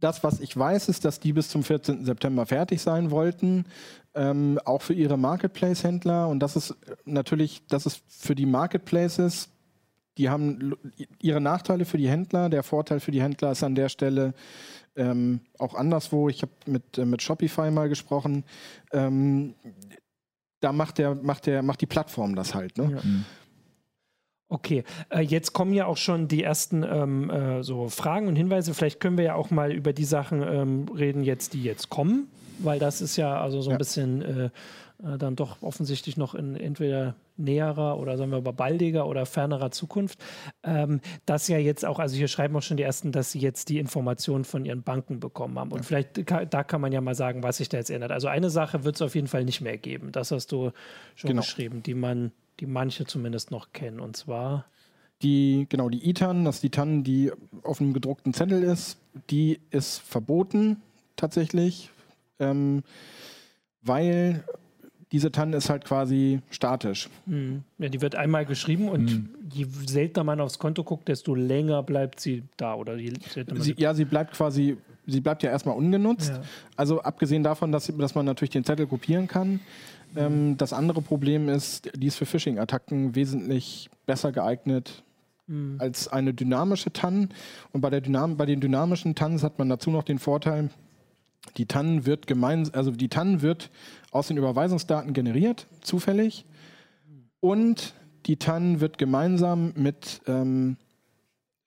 das, 0.00 0.22
was 0.22 0.40
ich 0.40 0.56
weiß, 0.56 0.88
ist, 0.88 1.04
dass 1.04 1.20
die 1.20 1.32
bis 1.32 1.48
zum 1.48 1.64
14. 1.64 2.04
September 2.04 2.46
fertig 2.46 2.80
sein 2.80 3.10
wollten, 3.10 3.64
ähm, 4.14 4.60
auch 4.64 4.82
für 4.82 4.94
ihre 4.94 5.16
Marketplace-Händler. 5.16 6.28
Und 6.28 6.40
das 6.40 6.56
ist 6.56 6.76
natürlich, 7.04 7.62
das 7.68 7.86
ist 7.86 8.02
für 8.08 8.34
die 8.34 8.46
Marketplaces, 8.46 9.48
die 10.18 10.28
haben 10.28 10.74
ihre 11.20 11.40
Nachteile 11.40 11.84
für 11.84 11.98
die 11.98 12.08
Händler. 12.08 12.48
Der 12.48 12.64
Vorteil 12.64 13.00
für 13.00 13.12
die 13.12 13.22
Händler 13.22 13.52
ist 13.52 13.62
an 13.62 13.76
der 13.76 13.88
Stelle 13.88 14.34
ähm, 14.96 15.40
auch 15.58 15.74
anderswo. 15.74 16.28
Ich 16.28 16.42
habe 16.42 16.52
mit, 16.66 16.98
äh, 16.98 17.04
mit 17.04 17.22
Shopify 17.22 17.70
mal 17.70 17.88
gesprochen. 17.88 18.44
Ähm, 18.92 19.54
da 20.60 20.72
macht, 20.72 20.98
der, 20.98 21.14
macht, 21.14 21.46
der, 21.46 21.62
macht 21.62 21.80
die 21.80 21.86
Plattform 21.86 22.34
das 22.34 22.54
halt. 22.54 22.78
Ne? 22.78 22.92
Ja. 22.92 23.00
Mhm. 23.02 23.24
Okay, 24.50 24.84
äh, 25.10 25.20
jetzt 25.20 25.52
kommen 25.52 25.74
ja 25.74 25.84
auch 25.84 25.98
schon 25.98 26.26
die 26.26 26.42
ersten 26.42 26.82
ähm, 26.82 27.28
äh, 27.28 27.62
so 27.62 27.88
Fragen 27.88 28.28
und 28.28 28.36
Hinweise. 28.36 28.72
Vielleicht 28.72 28.98
können 28.98 29.18
wir 29.18 29.24
ja 29.24 29.34
auch 29.34 29.50
mal 29.50 29.72
über 29.72 29.92
die 29.92 30.06
Sachen 30.06 30.42
ähm, 30.42 30.86
reden, 30.88 31.22
jetzt 31.22 31.52
die 31.52 31.62
jetzt 31.62 31.90
kommen, 31.90 32.28
weil 32.58 32.78
das 32.78 33.02
ist 33.02 33.16
ja 33.16 33.38
also 33.38 33.60
so 33.60 33.70
ein 33.70 33.74
ja. 33.74 33.78
bisschen 33.78 34.22
äh, 34.22 34.50
äh, 35.02 35.16
dann 35.18 35.36
doch 35.36 35.62
offensichtlich 35.62 36.16
noch 36.16 36.34
in 36.34 36.56
entweder 36.56 37.14
näherer 37.36 37.98
oder 37.98 38.16
sagen 38.16 38.32
wir 38.32 38.40
mal 38.40 38.52
baldiger 38.52 39.06
oder 39.06 39.26
fernerer 39.26 39.70
Zukunft. 39.70 40.18
Ähm, 40.62 41.00
das 41.24 41.46
ja 41.48 41.58
jetzt 41.58 41.84
auch, 41.84 41.98
also 41.98 42.16
hier 42.16 42.28
schreiben 42.28 42.56
auch 42.56 42.62
schon 42.62 42.76
die 42.76 42.82
ersten, 42.82 43.12
dass 43.12 43.32
sie 43.32 43.38
jetzt 43.38 43.68
die 43.68 43.78
Informationen 43.78 44.44
von 44.44 44.64
ihren 44.64 44.82
Banken 44.82 45.20
bekommen 45.20 45.58
haben. 45.58 45.70
Und 45.70 45.78
ja. 45.78 45.84
vielleicht 45.84 46.30
da 46.52 46.64
kann 46.64 46.80
man 46.80 46.92
ja 46.92 47.00
mal 47.00 47.14
sagen, 47.14 47.42
was 47.42 47.58
sich 47.58 47.68
da 47.68 47.76
jetzt 47.78 47.90
ändert. 47.90 48.10
Also 48.10 48.28
eine 48.28 48.50
Sache 48.50 48.84
wird 48.84 48.96
es 48.96 49.02
auf 49.02 49.14
jeden 49.14 49.28
Fall 49.28 49.44
nicht 49.44 49.60
mehr 49.60 49.78
geben. 49.78 50.10
Das 50.12 50.32
hast 50.32 50.50
du 50.52 50.72
schon 51.14 51.28
genau. 51.28 51.42
geschrieben, 51.42 51.82
die 51.82 51.94
man 51.94 52.32
die 52.60 52.66
manche 52.66 53.04
zumindest 53.04 53.50
noch 53.50 53.72
kennen. 53.72 54.00
Und 54.00 54.16
zwar 54.16 54.64
die, 55.22 55.66
genau, 55.68 55.88
die 55.88 56.08
ITAN, 56.08 56.44
das 56.44 56.56
ist 56.56 56.62
die 56.62 56.70
TAN, 56.70 57.02
die 57.02 57.32
auf 57.62 57.80
einem 57.80 57.92
gedruckten 57.92 58.34
Zettel 58.34 58.62
ist, 58.62 58.98
die 59.30 59.60
ist 59.70 59.98
verboten 59.98 60.80
tatsächlich, 61.16 61.90
ähm, 62.38 62.82
weil 63.82 64.44
diese 65.12 65.32
TAN 65.32 65.52
ist 65.52 65.70
halt 65.70 65.84
quasi 65.84 66.40
statisch. 66.50 67.08
Mhm. 67.26 67.62
Ja, 67.78 67.88
die 67.88 68.00
wird 68.00 68.14
einmal 68.14 68.44
geschrieben 68.44 68.88
und 68.88 69.04
mhm. 69.04 69.28
je 69.52 69.66
seltener 69.86 70.24
man 70.24 70.40
aufs 70.40 70.58
Konto 70.58 70.84
guckt, 70.84 71.08
desto 71.08 71.34
länger 71.34 71.82
bleibt 71.82 72.20
sie 72.20 72.44
da. 72.56 72.74
Oder 72.74 72.96
sie, 72.96 73.74
ja, 73.78 73.94
sie 73.94 74.04
bleibt 74.04 74.34
quasi, 74.34 74.76
sie 75.06 75.20
bleibt 75.20 75.42
ja 75.42 75.50
erstmal 75.50 75.76
ungenutzt. 75.76 76.30
Ja. 76.30 76.42
Also 76.76 77.00
abgesehen 77.00 77.42
davon, 77.42 77.72
dass, 77.72 77.92
dass 77.96 78.14
man 78.14 78.26
natürlich 78.26 78.50
den 78.50 78.64
Zettel 78.64 78.86
kopieren 78.86 79.28
kann, 79.28 79.60
ähm, 80.16 80.56
das 80.56 80.72
andere 80.72 81.02
Problem 81.02 81.48
ist, 81.48 81.90
die 81.94 82.06
ist 82.06 82.16
für 82.16 82.26
Phishing-Attacken 82.26 83.14
wesentlich 83.14 83.90
besser 84.06 84.32
geeignet 84.32 85.02
mhm. 85.46 85.76
als 85.78 86.08
eine 86.08 86.34
dynamische 86.34 86.92
TAN. 86.92 87.30
Und 87.72 87.80
bei, 87.80 87.90
der 87.90 88.00
Dynam 88.00 88.36
bei 88.36 88.46
den 88.46 88.60
dynamischen 88.60 89.14
TANs 89.14 89.42
hat 89.42 89.58
man 89.58 89.68
dazu 89.68 89.90
noch 89.90 90.02
den 90.02 90.18
Vorteil, 90.18 90.70
die 91.56 91.66
TAN 91.66 92.06
wird 92.06 92.26
gemein, 92.26 92.68
also 92.74 92.90
die 92.90 93.08
TAN 93.08 93.42
wird 93.42 93.70
aus 94.10 94.28
den 94.28 94.36
Überweisungsdaten 94.36 95.12
generiert, 95.12 95.66
zufällig. 95.80 96.44
Und 97.40 97.94
die 98.26 98.36
TAN 98.36 98.80
wird 98.80 98.98
gemeinsam 98.98 99.72
mit, 99.76 100.20
ähm, 100.26 100.76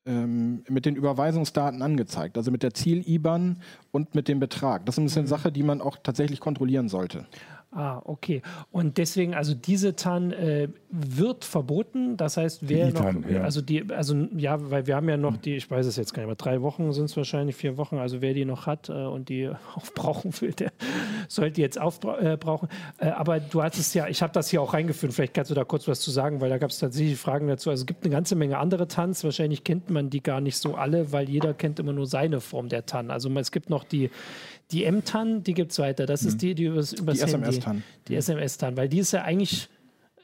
ähm, 0.06 0.63
mit 0.69 0.86
den 0.86 0.95
Überweisungsdaten 0.95 1.82
angezeigt, 1.82 2.38
also 2.38 2.51
mit 2.51 2.63
der 2.63 2.73
Ziel-IBAN 2.73 3.62
und 3.91 4.15
mit 4.15 4.27
dem 4.27 4.39
Betrag. 4.39 4.86
Das 4.86 4.97
ist 4.97 5.17
eine 5.17 5.27
Sache, 5.27 5.51
die 5.51 5.63
man 5.63 5.82
auch 5.82 5.97
tatsächlich 6.01 6.39
kontrollieren 6.39 6.89
sollte. 6.89 7.25
Ah, 7.73 8.01
okay. 8.03 8.41
Und 8.71 8.97
deswegen, 8.97 9.34
also 9.34 9.53
diese 9.53 9.95
TAN 9.95 10.34
äh, 10.34 10.67
wird 10.89 11.45
verboten. 11.45 12.17
Das 12.17 12.36
heißt, 12.36 12.67
wer 12.67 12.88
die 12.88 12.93
noch, 12.93 13.01
TAN, 13.01 13.25
ja. 13.29 13.41
also 13.43 13.62
die, 13.62 13.89
also 13.93 14.27
ja, 14.36 14.57
weil 14.69 14.88
wir 14.88 14.97
haben 14.97 15.07
ja 15.07 15.15
noch 15.15 15.38
die, 15.38 15.55
ich 15.55 15.71
weiß 15.71 15.86
es 15.86 15.95
jetzt 15.95 16.13
gar 16.13 16.21
nicht 16.21 16.27
mehr, 16.27 16.36
drei 16.36 16.62
Wochen 16.62 16.91
sind 16.91 17.05
es 17.05 17.15
wahrscheinlich, 17.15 17.55
vier 17.55 17.77
Wochen. 17.77 17.97
Also 17.97 18.21
wer 18.21 18.34
die 18.34 18.43
noch 18.43 18.65
hat 18.67 18.89
äh, 18.89 18.91
und 18.91 19.29
die 19.29 19.49
aufbrauchen 19.75 20.34
will, 20.41 20.51
der 20.51 20.73
sollte 21.29 21.62
jetzt 21.62 21.79
aufbrauchen. 21.79 22.67
Äh, 22.97 23.07
äh, 23.07 23.12
aber 23.12 23.39
du 23.39 23.63
hattest 23.63 23.95
ja, 23.95 24.05
ich 24.10 24.21
habe 24.21 24.34
das 24.34 24.49
hier 24.49 24.62
auch 24.62 24.73
reingeführt. 24.73 25.13
Vielleicht 25.13 25.34
kannst 25.34 25.49
du 25.49 25.55
da 25.55 25.63
kurz 25.63 25.88
was 25.88 26.01
zu 26.01 26.12
sagen, 26.12 26.41
weil 26.41 26.49
da 26.49 26.57
gab 26.57 26.71
es 26.71 26.79
tatsächlich 26.79 27.17
Fragen 27.17 27.47
dazu. 27.47 27.69
Also 27.69 27.84
es 27.84 27.88
gibt 27.88 28.03
eine 28.03 28.12
ganze 28.12 28.36
Menge 28.36 28.57
andere 28.57 28.89
TANs. 28.89 29.23
Wahrscheinlich 29.23 29.63
kennt 29.63 29.89
man 29.89 30.10
die 30.10 30.21
gar 30.21 30.41
nicht 30.41 30.57
so 30.57 30.75
alle, 30.75 31.13
weil 31.13 31.29
jeder 31.29 31.53
kennt 31.53 31.79
immer 31.79 31.93
nur 31.93 32.05
seine 32.05 32.41
Form 32.41 32.67
der 32.67 32.86
TAN. 32.86 33.12
Also 33.12 33.29
es 33.29 33.51
gibt 33.53 33.69
noch 33.69 33.86
die 33.86 34.10
die 34.71 34.86
M-TAN, 34.86 35.43
die 35.43 35.53
gibt 35.53 35.71
es 35.71 35.79
weiter. 35.79 36.05
Das 36.05 36.23
ist 36.23 36.36
mhm. 36.36 36.39
die, 36.39 36.55
die 36.55 36.63
übers, 36.65 36.93
übers 36.93 37.17
die 37.17 37.25
Handy. 37.25 37.47
SMS-TAN. 37.47 37.84
Die 38.07 38.15
SMS-TAN, 38.15 38.77
weil 38.77 38.89
die 38.89 38.99
ist 38.99 39.12
ja 39.12 39.23
eigentlich 39.23 39.69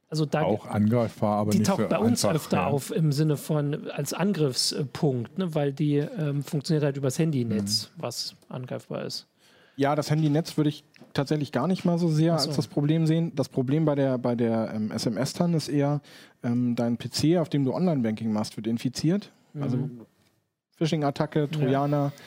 also 0.10 0.26
da, 0.26 0.44
auch 0.44 0.66
angreifbar, 0.68 1.40
aber 1.40 1.52
die 1.52 1.60
nicht 1.60 1.68
taucht 1.68 1.82
so 1.82 1.88
bei 1.90 2.00
uns 2.00 2.24
einfach, 2.24 2.36
öfter 2.36 2.58
ja. 2.58 2.68
auf 2.68 2.92
im 2.92 3.12
Sinne 3.12 3.36
von 3.36 3.90
als 3.90 4.14
Angriffspunkt, 4.14 5.38
ne, 5.38 5.54
weil 5.54 5.74
die 5.74 5.98
ähm, 5.98 6.44
funktioniert 6.44 6.86
halt 6.86 6.96
übers 6.96 7.20
Handynetz, 7.20 7.90
mhm. 7.90 8.02
was 8.02 8.36
angreifbar 8.48 9.04
ist. 9.04 9.28
Ja, 9.76 9.96
das 9.96 10.10
Handynetz 10.10 10.56
würde 10.56 10.70
ich 10.70 10.86
tatsächlich 11.14 11.52
gar 11.52 11.68
nicht 11.68 11.84
mal 11.84 12.00
so 12.00 12.08
sehr 12.08 12.40
so. 12.40 12.48
als 12.48 12.56
das 12.56 12.68
Problem 12.68 13.06
sehen. 13.06 13.34
Das 13.36 13.50
Problem 13.50 13.86
bei 13.86 13.96
der, 13.96 14.18
bei 14.18 14.36
der 14.36 14.72
ähm, 14.74 14.92
SMS-TAN 14.92 15.54
ist 15.54 15.68
eher, 15.68 16.02
ähm, 16.42 16.76
dein 16.76 16.98
PC, 16.98 17.38
auf 17.38 17.50
dem 17.50 17.66
du 17.66 17.74
Online-Banking 17.74 18.32
machst, 18.32 18.56
wird 18.56 18.66
infiziert. 18.66 19.32
Also 19.60 19.78
mhm. 19.78 19.84
Also 19.84 20.06
Phishing-Attacke, 20.78 21.50
Trojaner. 21.50 22.14
Ja 22.16 22.24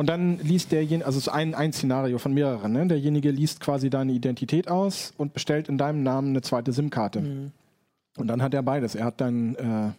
und 0.00 0.06
dann 0.06 0.38
liest 0.38 0.72
derjenige, 0.72 1.04
also 1.04 1.18
es 1.18 1.26
ist 1.26 1.32
ein, 1.32 1.54
ein 1.54 1.74
Szenario 1.74 2.16
von 2.16 2.32
mehreren, 2.32 2.72
ne? 2.72 2.86
derjenige 2.86 3.30
liest 3.30 3.60
quasi 3.60 3.90
deine 3.90 4.12
Identität 4.12 4.66
aus 4.66 5.12
und 5.18 5.34
bestellt 5.34 5.68
in 5.68 5.76
deinem 5.76 6.02
Namen 6.02 6.30
eine 6.30 6.40
zweite 6.40 6.72
SIM-Karte. 6.72 7.20
Mhm. 7.20 7.52
Und 8.16 8.26
dann 8.26 8.40
hat 8.40 8.54
er 8.54 8.62
beides. 8.62 8.94
Er 8.94 9.04
hat 9.04 9.20
deinen, 9.20 9.56
äh, 9.56 9.90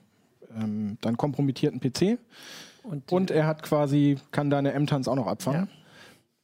ähm, 0.60 0.98
deinen 1.02 1.18
kompromittierten 1.18 1.80
PC 1.80 2.18
und, 2.82 3.12
und, 3.12 3.30
er 3.30 3.46
hat 3.46 3.62
quasi, 3.62 4.18
kann 4.32 4.50
deine 4.50 4.74
M-Tans 4.74 5.08
auch 5.08 5.14
noch 5.14 5.28
abfangen. 5.28 5.68
Ja. 5.72 5.78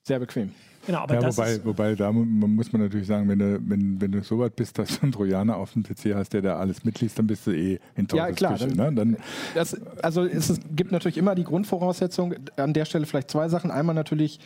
Sehr 0.04 0.20
bequem. 0.20 0.52
Genau, 0.88 1.00
aber 1.00 1.16
ja, 1.16 1.20
das 1.20 1.38
wobei, 1.38 1.66
wobei 1.66 1.96
da 1.96 2.14
muss 2.14 2.72
man 2.72 2.82
natürlich 2.82 3.08
sagen, 3.08 3.28
wenn 3.28 3.40
du, 3.40 3.60
wenn, 3.62 4.00
wenn 4.00 4.12
du 4.14 4.24
so 4.24 4.40
weit 4.40 4.56
bist, 4.56 4.80
dass 4.80 4.98
du 4.98 5.04
einen 5.04 5.12
Trojaner 5.12 5.58
auf 5.58 5.74
dem 5.74 5.84
PC 5.84 6.16
hast, 6.16 6.32
der 6.32 6.42
da 6.42 6.58
alles 6.58 6.86
mitliest, 6.86 7.20
dann 7.20 7.28
bist 7.28 7.46
du 7.46 7.52
eh 7.52 7.78
in 7.96 8.08
Ja, 8.14 8.32
klar. 8.32 8.58
Dann, 8.58 8.70
ne? 8.70 8.94
dann 8.94 9.18
das, 9.54 9.78
also 10.02 10.24
es 10.24 10.50
ist, 10.50 10.62
gibt 10.78 10.94
natürlich 10.94 11.18
immer 11.18 11.36
die 11.36 11.44
Grundvoraussetzung, 11.44 12.36
an 12.56 12.74
der 12.74 12.86
Stelle 12.86 13.06
vielleicht 13.06 13.30
zwei 13.30 13.50
Sachen. 13.50 13.70
Einmal 13.70 13.96
natürlich, 13.96 14.40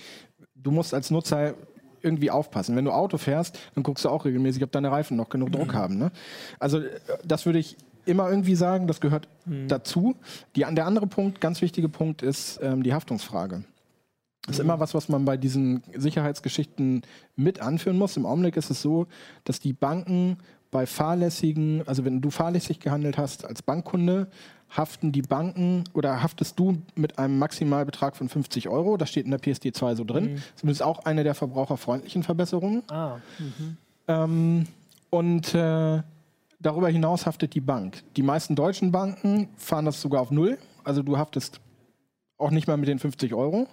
du 0.56 0.72
musst 0.72 0.96
als 0.96 1.12
Nutzer 1.12 1.54
irgendwie 2.02 2.32
aufpassen. 2.32 2.76
Wenn 2.76 2.86
du 2.86 2.92
Auto 2.92 3.20
fährst, 3.20 3.60
dann 3.76 3.84
guckst 3.84 4.04
du 4.04 4.10
auch 4.10 4.26
regelmäßig, 4.26 4.64
ob 4.64 4.72
deine 4.72 4.92
Reifen 4.92 5.18
noch 5.18 5.30
genug 5.30 5.52
Druck 5.52 5.74
mhm. 5.74 5.78
haben. 5.78 5.98
Ne? 6.00 6.12
Also 6.58 6.82
das 7.24 7.46
würde 7.46 7.60
ich 7.60 7.78
immer 8.06 8.28
irgendwie 8.32 8.56
sagen, 8.56 8.88
das 8.88 9.00
gehört 9.00 9.28
mhm. 9.46 9.68
dazu. 9.68 10.16
Die, 10.56 10.62
der 10.62 10.88
andere 10.88 11.06
Punkt, 11.06 11.40
ganz 11.40 11.62
wichtige 11.62 11.88
Punkt, 11.88 12.24
ist 12.24 12.60
ähm, 12.64 12.82
die 12.82 12.96
Haftungsfrage. 12.96 13.64
Das 14.46 14.56
ist 14.56 14.60
immer 14.60 14.80
was, 14.80 14.94
was 14.94 15.08
man 15.08 15.24
bei 15.24 15.38
diesen 15.38 15.84
Sicherheitsgeschichten 15.96 17.04
mit 17.36 17.62
anführen 17.62 17.98
muss. 17.98 18.18
Im 18.18 18.26
Augenblick 18.26 18.58
ist 18.58 18.72
es 18.72 18.82
so, 18.82 19.08
dass 19.44 19.60
die 19.60 19.74
Banken 19.74 20.38
bei 20.72 20.86
fahrlässigen, 20.86 21.84
also 21.86 22.06
wenn 22.06 22.22
du 22.22 22.32
fahrlässig 22.32 22.80
gehandelt 22.80 23.18
hast 23.18 23.46
als 23.46 23.62
Bankkunde, 23.62 24.28
haften 24.70 25.12
die 25.12 25.22
Banken 25.22 25.84
oder 25.94 26.24
haftest 26.24 26.58
du 26.58 26.82
mit 26.96 27.20
einem 27.20 27.38
Maximalbetrag 27.38 28.16
von 28.16 28.30
50 28.30 28.70
Euro. 28.70 28.98
Das 28.98 29.10
steht 29.10 29.26
in 29.26 29.32
der 29.32 29.38
PSD 29.38 29.74
2 29.74 29.96
so 29.96 30.06
drin. 30.06 30.34
Mhm. 30.34 30.44
Das 30.62 30.72
ist 30.72 30.82
auch 30.82 31.06
eine 31.06 31.24
der 31.24 31.36
verbraucherfreundlichen 31.36 32.24
Verbesserungen. 32.24 32.84
Ah, 32.90 33.18
mhm. 33.38 33.78
ähm, 34.08 34.68
und 35.10 35.54
äh, 35.54 36.02
darüber 36.62 36.88
hinaus 36.88 37.26
haftet 37.26 37.54
die 37.54 37.62
Bank. 37.62 38.02
Die 38.16 38.24
meisten 38.24 38.56
deutschen 38.56 38.94
Banken 38.94 39.50
fahren 39.58 39.86
das 39.86 40.02
sogar 40.02 40.22
auf 40.22 40.32
Null. 40.32 40.58
Also 40.86 41.04
du 41.04 41.18
haftest 41.18 41.60
auch 42.38 42.52
nicht 42.52 42.68
mal 42.68 42.78
mit 42.78 42.88
den 42.88 42.98
50 42.98 43.34
Euro. 43.34 43.68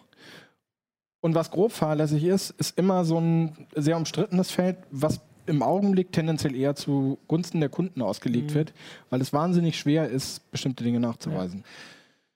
Und 1.21 1.35
was 1.35 1.51
grob 1.51 1.73
fahrlässig 1.73 2.25
ist, 2.25 2.51
ist 2.51 2.79
immer 2.79 3.05
so 3.05 3.19
ein 3.19 3.67
sehr 3.75 3.97
umstrittenes 3.97 4.51
Feld. 4.51 4.77
Was 4.91 5.21
im 5.47 5.63
Augenblick 5.63 6.13
tendenziell 6.13 6.55
eher 6.55 6.77
zugunsten 6.77 7.61
der 7.61 7.71
Kunden 7.71 8.03
ausgelegt 8.03 8.51
mhm. 8.51 8.55
wird, 8.55 8.73
weil 9.11 9.21
es 9.21 9.33
wahnsinnig 9.33 9.79
schwer 9.79 10.09
ist, 10.09 10.49
bestimmte 10.51 10.85
Dinge 10.85 11.01
nachzuweisen. 11.01 11.61
Ja. 11.61 11.65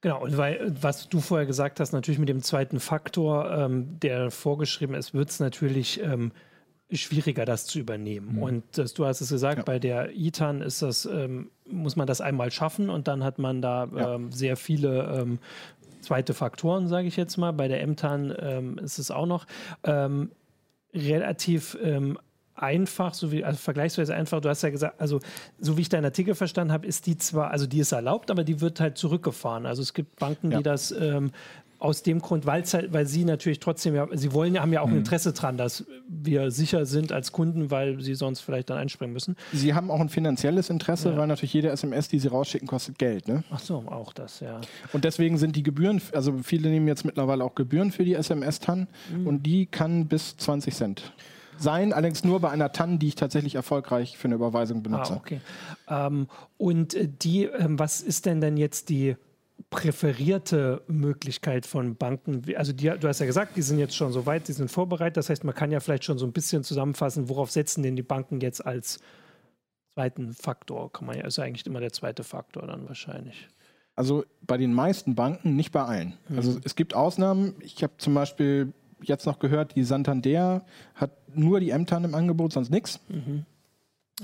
Genau, 0.02 0.24
und 0.24 0.36
weil, 0.36 0.74
was 0.80 1.08
du 1.08 1.20
vorher 1.20 1.46
gesagt 1.46 1.78
hast, 1.78 1.92
natürlich 1.92 2.18
mit 2.18 2.28
dem 2.28 2.42
zweiten 2.42 2.80
Faktor, 2.80 3.52
ähm, 3.52 4.00
der 4.00 4.32
vorgeschrieben 4.32 4.96
ist, 4.96 5.14
wird 5.14 5.30
es 5.30 5.38
natürlich 5.38 6.02
ähm, 6.02 6.32
schwieriger, 6.90 7.44
das 7.44 7.66
zu 7.66 7.78
übernehmen. 7.78 8.36
Mhm. 8.36 8.42
Und 8.42 8.64
das, 8.72 8.94
du 8.94 9.06
hast 9.06 9.20
es 9.20 9.28
gesagt, 9.28 9.58
ja. 9.58 9.62
bei 9.62 9.78
der 9.78 10.16
ITAN 10.16 10.60
ist 10.60 10.82
das, 10.82 11.06
ähm, 11.06 11.50
muss 11.70 11.94
man 11.94 12.08
das 12.08 12.20
einmal 12.20 12.50
schaffen 12.50 12.90
und 12.90 13.06
dann 13.06 13.22
hat 13.22 13.38
man 13.38 13.62
da 13.62 13.88
ja. 13.94 14.14
Ähm, 14.16 14.32
sehr 14.32 14.56
viele 14.56 15.20
ähm, 15.20 15.38
zweite 16.02 16.34
Faktoren, 16.34 16.88
sage 16.88 17.08
ich 17.08 17.16
jetzt 17.16 17.36
mal. 17.36 17.52
Bei 17.52 17.68
der 17.68 17.86
MTAN 17.86 18.34
ähm, 18.38 18.78
ist 18.78 18.98
es 18.98 19.10
auch 19.10 19.26
noch 19.26 19.46
relativ 20.94 21.76
einfach, 22.54 23.14
so 23.14 23.32
wie, 23.32 23.44
also 23.44 23.58
vergleichsweise 23.58 24.14
einfach. 24.14 24.40
Du 24.40 24.48
hast 24.48 24.62
ja 24.62 24.70
gesagt, 24.70 25.00
also 25.00 25.20
so 25.58 25.76
wie 25.76 25.82
ich 25.82 25.88
deinen 25.88 26.04
Artikel 26.04 26.34
verstanden 26.34 26.72
habe, 26.72 26.86
ist 26.86 27.06
die 27.06 27.16
zwar, 27.16 27.50
also 27.50 27.66
die 27.66 27.80
ist 27.80 27.92
erlaubt, 27.92 28.30
aber 28.30 28.44
die 28.44 28.60
wird 28.60 28.80
halt 28.80 28.98
zurückgefahren. 28.98 29.66
Also 29.66 29.82
es 29.82 29.94
gibt 29.94 30.16
Banken, 30.16 30.52
ja. 30.52 30.58
die 30.58 30.62
das 30.62 30.92
ähm, 30.92 31.32
aus 31.82 32.04
dem 32.04 32.20
Grund, 32.20 32.46
halt, 32.46 32.92
weil 32.92 33.06
sie 33.06 33.24
natürlich 33.24 33.58
trotzdem, 33.58 33.96
ja, 33.96 34.06
sie 34.12 34.32
wollen, 34.32 34.56
haben 34.60 34.72
ja 34.72 34.82
auch 34.82 34.86
ein 34.86 34.92
mhm. 34.92 34.98
Interesse 34.98 35.32
dran, 35.32 35.56
dass 35.56 35.84
wir 36.06 36.52
sicher 36.52 36.86
sind 36.86 37.10
als 37.10 37.32
Kunden, 37.32 37.72
weil 37.72 38.00
sie 38.00 38.14
sonst 38.14 38.40
vielleicht 38.40 38.70
dann 38.70 38.78
einspringen 38.78 39.12
müssen. 39.12 39.36
Sie 39.52 39.74
haben 39.74 39.90
auch 39.90 39.98
ein 39.98 40.08
finanzielles 40.08 40.70
Interesse, 40.70 41.10
ja. 41.10 41.16
weil 41.16 41.26
natürlich 41.26 41.52
jede 41.54 41.70
SMS, 41.70 42.08
die 42.08 42.20
sie 42.20 42.28
rausschicken, 42.28 42.68
kostet 42.68 43.00
Geld. 43.00 43.26
Ne? 43.26 43.42
Ach 43.50 43.58
so, 43.58 43.78
auch 43.88 44.12
das, 44.12 44.38
ja. 44.38 44.60
Und 44.92 45.02
deswegen 45.02 45.38
sind 45.38 45.56
die 45.56 45.64
Gebühren, 45.64 46.00
also 46.12 46.38
viele 46.44 46.70
nehmen 46.70 46.86
jetzt 46.86 47.04
mittlerweile 47.04 47.42
auch 47.42 47.56
Gebühren 47.56 47.90
für 47.90 48.04
die 48.04 48.14
SMS-TAN 48.14 48.86
mhm. 49.12 49.26
und 49.26 49.42
die 49.42 49.66
kann 49.66 50.06
bis 50.06 50.36
20 50.36 50.76
Cent 50.76 51.12
sein, 51.58 51.92
allerdings 51.92 52.22
nur 52.22 52.38
bei 52.38 52.50
einer 52.50 52.70
TAN, 52.70 53.00
die 53.00 53.08
ich 53.08 53.16
tatsächlich 53.16 53.56
erfolgreich 53.56 54.16
für 54.16 54.28
eine 54.28 54.36
Überweisung 54.36 54.84
benutze. 54.84 55.14
Ah, 55.14 55.16
okay. 55.16 55.40
Ähm, 55.88 56.28
und 56.58 56.94
äh, 56.94 57.08
die, 57.08 57.44
ähm, 57.44 57.78
was 57.80 58.00
ist 58.00 58.26
denn 58.26 58.40
denn 58.40 58.56
jetzt 58.56 58.88
die 58.88 59.16
präferierte 59.70 60.82
Möglichkeit 60.86 61.66
von 61.66 61.96
Banken? 61.96 62.42
Also 62.56 62.72
die, 62.72 62.90
du 62.90 63.08
hast 63.08 63.20
ja 63.20 63.26
gesagt, 63.26 63.56
die 63.56 63.62
sind 63.62 63.78
jetzt 63.78 63.96
schon 63.96 64.12
so 64.12 64.26
weit, 64.26 64.48
die 64.48 64.52
sind 64.52 64.70
vorbereitet. 64.70 65.16
Das 65.16 65.30
heißt, 65.30 65.44
man 65.44 65.54
kann 65.54 65.70
ja 65.70 65.80
vielleicht 65.80 66.04
schon 66.04 66.18
so 66.18 66.26
ein 66.26 66.32
bisschen 66.32 66.64
zusammenfassen, 66.64 67.28
worauf 67.28 67.50
setzen 67.50 67.82
denn 67.82 67.96
die 67.96 68.02
Banken 68.02 68.40
jetzt 68.40 68.64
als 68.64 69.00
zweiten 69.94 70.32
Faktor? 70.32 70.92
Kann 70.92 71.06
man 71.06 71.16
ja, 71.16 71.26
ist 71.26 71.38
eigentlich 71.38 71.66
immer 71.66 71.80
der 71.80 71.92
zweite 71.92 72.24
Faktor 72.24 72.66
dann 72.66 72.88
wahrscheinlich. 72.88 73.48
Also 73.94 74.24
bei 74.40 74.56
den 74.56 74.72
meisten 74.72 75.14
Banken, 75.14 75.54
nicht 75.54 75.72
bei 75.72 75.82
allen. 75.82 76.14
Mhm. 76.28 76.36
Also 76.36 76.60
es 76.64 76.76
gibt 76.76 76.94
Ausnahmen. 76.94 77.54
Ich 77.60 77.82
habe 77.82 77.92
zum 77.98 78.14
Beispiel 78.14 78.72
jetzt 79.02 79.26
noch 79.26 79.38
gehört, 79.38 79.76
die 79.76 79.84
Santander 79.84 80.64
hat 80.94 81.10
nur 81.34 81.60
die 81.60 81.76
MTAN 81.76 82.04
im 82.04 82.14
Angebot, 82.14 82.52
sonst 82.52 82.70
nichts. 82.70 83.00
Mhm. 83.08 83.44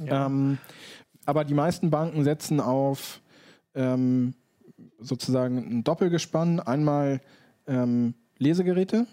Ja. 0.05 0.27
Ähm, 0.27 0.59
aber 1.27 1.45
die 1.45 1.55
meisten 1.55 1.91
Banken 1.91 2.25
setzen 2.25 2.61
auf 2.61 3.21
ähm, 3.75 4.35
sozusagen 4.99 5.59
ein 5.59 5.85
Doppelgespann. 5.85 6.61
Einmal 6.61 7.21
ähm, 7.67 8.15
Lesegeräte, 8.39 9.07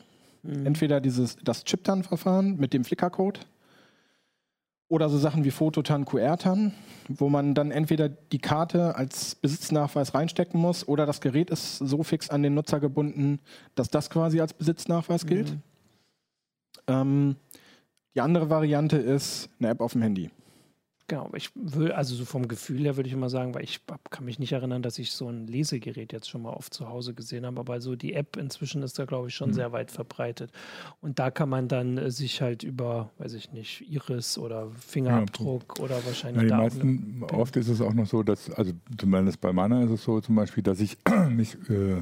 mhm. 0.44 0.66
entweder 0.66 1.02
dieses, 1.02 1.38
das 1.38 1.64
Chiptan-Verfahren 1.64 2.58
mit 2.58 2.74
dem 2.74 2.84
Flickercode 2.84 3.46
oder 4.88 5.10
so 5.10 5.18
Sachen 5.18 5.44
wie 5.44 5.52
Fototan, 5.52 6.06
QR-Tan, 6.06 6.74
wo 7.08 7.30
man 7.30 7.56
dann 7.56 7.72
entweder 7.72 8.08
die 8.10 8.40
Karte 8.40 8.96
als 8.96 9.36
Besitznachweis 9.36 10.14
reinstecken 10.14 10.60
muss 10.60 10.88
oder 10.88 11.06
das 11.06 11.22
Gerät 11.22 11.50
ist 11.50 11.80
so 11.80 12.04
fix 12.04 12.30
an 12.30 12.44
den 12.44 12.54
Nutzer 12.54 12.80
gebunden, 12.80 13.40
dass 13.74 13.90
das 13.90 14.10
quasi 14.10 14.42
als 14.42 14.54
Besitznachweis 14.54 15.26
gilt. 15.26 15.52
Mhm. 15.52 15.62
Ähm, 16.88 17.36
die 18.14 18.22
andere 18.22 18.50
Variante 18.50 18.98
ist 18.98 19.50
eine 19.60 19.70
App 19.70 19.82
auf 19.82 19.94
dem 19.94 20.04
Handy. 20.04 20.30
Genau, 21.08 21.30
ich 21.36 21.52
will, 21.54 21.92
also 21.92 22.16
so 22.16 22.26
vom 22.26 22.48
Gefühl 22.48 22.82
her 22.82 22.96
würde 22.96 23.08
ich 23.08 23.14
immer 23.14 23.30
sagen, 23.30 23.54
weil 23.54 23.64
ich 23.64 23.82
kann 24.10 24.26
mich 24.26 24.40
nicht 24.40 24.54
erinnern, 24.54 24.82
dass 24.82 24.98
ich 24.98 25.12
so 25.12 25.30
ein 25.30 25.46
Lesegerät 25.46 26.12
jetzt 26.12 26.28
schon 26.28 26.42
mal 26.42 26.54
oft 26.54 26.74
zu 26.74 26.90
Hause 26.90 27.14
gesehen 27.14 27.46
habe, 27.46 27.60
aber 27.60 27.80
so 27.80 27.96
die 27.96 28.14
App 28.14 28.38
inzwischen 28.38 28.82
ist 28.82 28.98
da, 28.98 29.06
glaube 29.06 29.28
ich, 29.28 29.36
schon 29.36 29.50
mhm. 29.50 29.54
sehr 29.54 29.72
weit 29.72 29.92
verbreitet. 29.92 30.52
Und 31.02 31.20
da 31.20 31.30
kann 31.30 31.48
man 31.48 31.68
dann 31.68 32.00
äh, 32.00 32.10
sich 32.10 32.42
halt 32.42 32.64
über, 32.64 33.12
weiß 33.20 33.36
ich 33.36 33.52
nicht, 33.52 33.88
Iris 33.88 34.40
oder 34.40 34.72
Fingerabdruck 34.72 35.76
ja, 35.78 35.84
oder 35.84 36.04
wahrscheinlich. 36.08 36.50
Ja, 36.50 36.58
die 36.58 36.64
meisten, 36.64 37.24
oft 37.32 37.56
ist 37.56 37.68
es 37.68 37.82
auch 37.82 37.94
noch 37.94 38.08
so, 38.08 38.24
dass, 38.24 38.50
also 38.50 38.72
zumindest 38.98 39.42
bei 39.42 39.54
meiner 39.54 39.84
ist 39.84 39.92
es 39.92 40.04
so 40.04 40.20
zum 40.22 40.36
Beispiel, 40.36 40.64
dass 40.64 40.80
ich 40.80 40.98
mich 41.30 41.56
äh, 41.70 42.02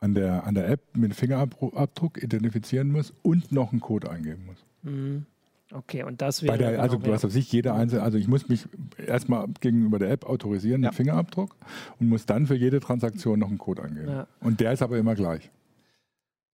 an, 0.00 0.14
der, 0.14 0.44
an 0.44 0.56
der 0.56 0.68
App 0.68 0.80
mit 0.96 1.14
Fingerabdruck 1.14 2.20
identifizieren 2.20 2.90
muss 2.90 3.14
und 3.22 3.52
noch 3.52 3.70
einen 3.70 3.80
Code 3.80 4.10
eingeben 4.10 4.46
muss. 4.46 4.64
Mhm. 4.82 5.26
Okay, 5.74 6.04
und 6.04 6.22
das 6.22 6.42
wäre. 6.42 6.56
Der, 6.56 6.80
also, 6.80 6.96
du 6.96 7.12
hast 7.12 7.24
auf 7.24 7.32
sich 7.32 7.50
jeder 7.50 7.74
einzelne, 7.74 8.02
also 8.02 8.16
ich 8.16 8.28
muss 8.28 8.48
mich 8.48 8.66
erstmal 9.04 9.46
gegenüber 9.60 9.98
der 9.98 10.10
App 10.10 10.24
autorisieren 10.24 10.80
mit 10.80 10.92
ja. 10.92 10.92
Fingerabdruck 10.92 11.56
und 11.98 12.08
muss 12.08 12.26
dann 12.26 12.46
für 12.46 12.54
jede 12.54 12.78
Transaktion 12.78 13.40
noch 13.40 13.48
einen 13.48 13.58
Code 13.58 13.82
angeben. 13.82 14.08
Ja. 14.08 14.26
Und 14.40 14.60
der 14.60 14.72
ist 14.72 14.82
aber 14.82 14.96
immer 14.98 15.16
gleich. 15.16 15.50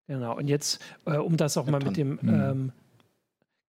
Genau, 0.07 0.37
und 0.37 0.47
jetzt, 0.47 0.81
äh, 1.05 1.17
um 1.17 1.35
das 1.35 1.57
auch 1.57 1.67
mal 1.67 1.83
mit 1.83 1.97
dem 1.97 2.17
mhm. 2.21 2.29
ähm, 2.29 2.71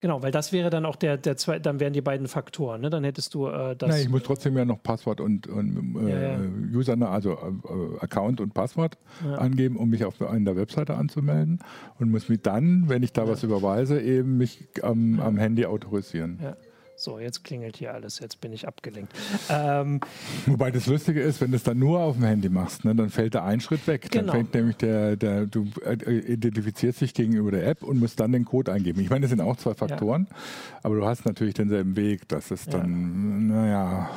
Genau, 0.01 0.23
weil 0.23 0.33
das 0.33 0.51
wäre 0.51 0.71
dann 0.71 0.87
auch 0.87 0.97
der, 0.97 1.19
der 1.19 1.37
zwei, 1.37 1.59
dann 1.59 1.79
wären 1.79 1.93
die 1.93 2.01
beiden 2.01 2.27
Faktoren, 2.27 2.81
ne? 2.81 2.89
Dann 2.89 3.05
hättest 3.05 3.35
du 3.35 3.49
äh, 3.49 3.77
das. 3.77 3.91
Nein, 3.91 4.01
ich 4.01 4.09
muss 4.09 4.23
trotzdem 4.23 4.57
ja 4.57 4.65
noch 4.65 4.83
Passwort 4.83 5.21
und, 5.21 5.47
und 5.47 5.97
äh, 6.07 6.11
ja, 6.11 6.21
ja. 6.33 6.39
User, 6.73 6.97
also 7.11 7.33
äh, 7.33 8.03
Account 8.03 8.41
und 8.41 8.55
Passwort 8.55 8.97
ja. 9.23 9.35
angeben, 9.35 9.77
um 9.77 9.91
mich 9.91 10.07
auf 10.07 10.23
einer 10.23 10.57
Webseite 10.57 10.95
anzumelden 10.95 11.59
und 11.99 12.11
muss 12.11 12.31
mich 12.31 12.41
dann, 12.41 12.89
wenn 12.89 13.03
ich 13.03 13.13
da 13.13 13.29
was 13.29 13.43
überweise, 13.43 14.01
eben 14.01 14.39
mich 14.39 14.69
am, 14.83 15.21
am 15.21 15.37
Handy 15.37 15.67
autorisieren. 15.67 16.39
Ja. 16.43 16.57
So, 17.01 17.19
jetzt 17.19 17.45
klingelt 17.45 17.79
hier 17.79 17.95
alles, 17.95 18.19
jetzt 18.19 18.43
bin 18.43 18.53
ich 18.53 18.69
abgelenkt. 18.69 19.15
Ähm, 19.49 20.01
Wobei 20.45 20.71
das 20.71 20.85
Lustige 20.87 21.23
ist, 21.23 21.41
wenn 21.41 21.51
du 21.51 21.57
es 21.57 21.63
dann 21.63 21.79
nur 21.79 22.01
auf 22.01 22.17
dem 22.17 22.25
Handy 22.25 22.51
machst, 22.51 22.85
ne, 22.85 22.95
dann 22.95 23.09
fällt 23.09 23.33
der 23.33 23.43
ein 23.43 23.61
Schritt 23.61 23.87
weg. 23.87 24.11
Genau. 24.11 24.27
Dann 24.27 24.37
fängt 24.37 24.55
nämlich 24.55 24.77
der, 24.77 25.17
der, 25.17 25.47
du 25.47 25.67
äh, 25.83 25.95
identifizierst 25.95 27.01
dich 27.01 27.15
gegenüber 27.15 27.53
der 27.53 27.67
App 27.67 27.83
und 27.83 27.99
musst 27.99 28.21
dann 28.21 28.33
den 28.33 28.45
Code 28.45 28.71
eingeben. 28.71 29.01
Ich 29.01 29.09
meine, 29.09 29.23
das 29.23 29.31
sind 29.31 29.41
auch 29.41 29.57
zwei 29.57 29.73
Faktoren, 29.73 30.27
ja. 30.29 30.37
aber 30.83 30.97
du 30.97 31.07
hast 31.07 31.25
natürlich 31.25 31.55
denselben 31.55 31.97
Weg. 31.97 32.29
Das 32.29 32.51
ist 32.51 32.75
dann, 32.75 33.49
ja. 33.49 33.57
naja. 33.57 34.11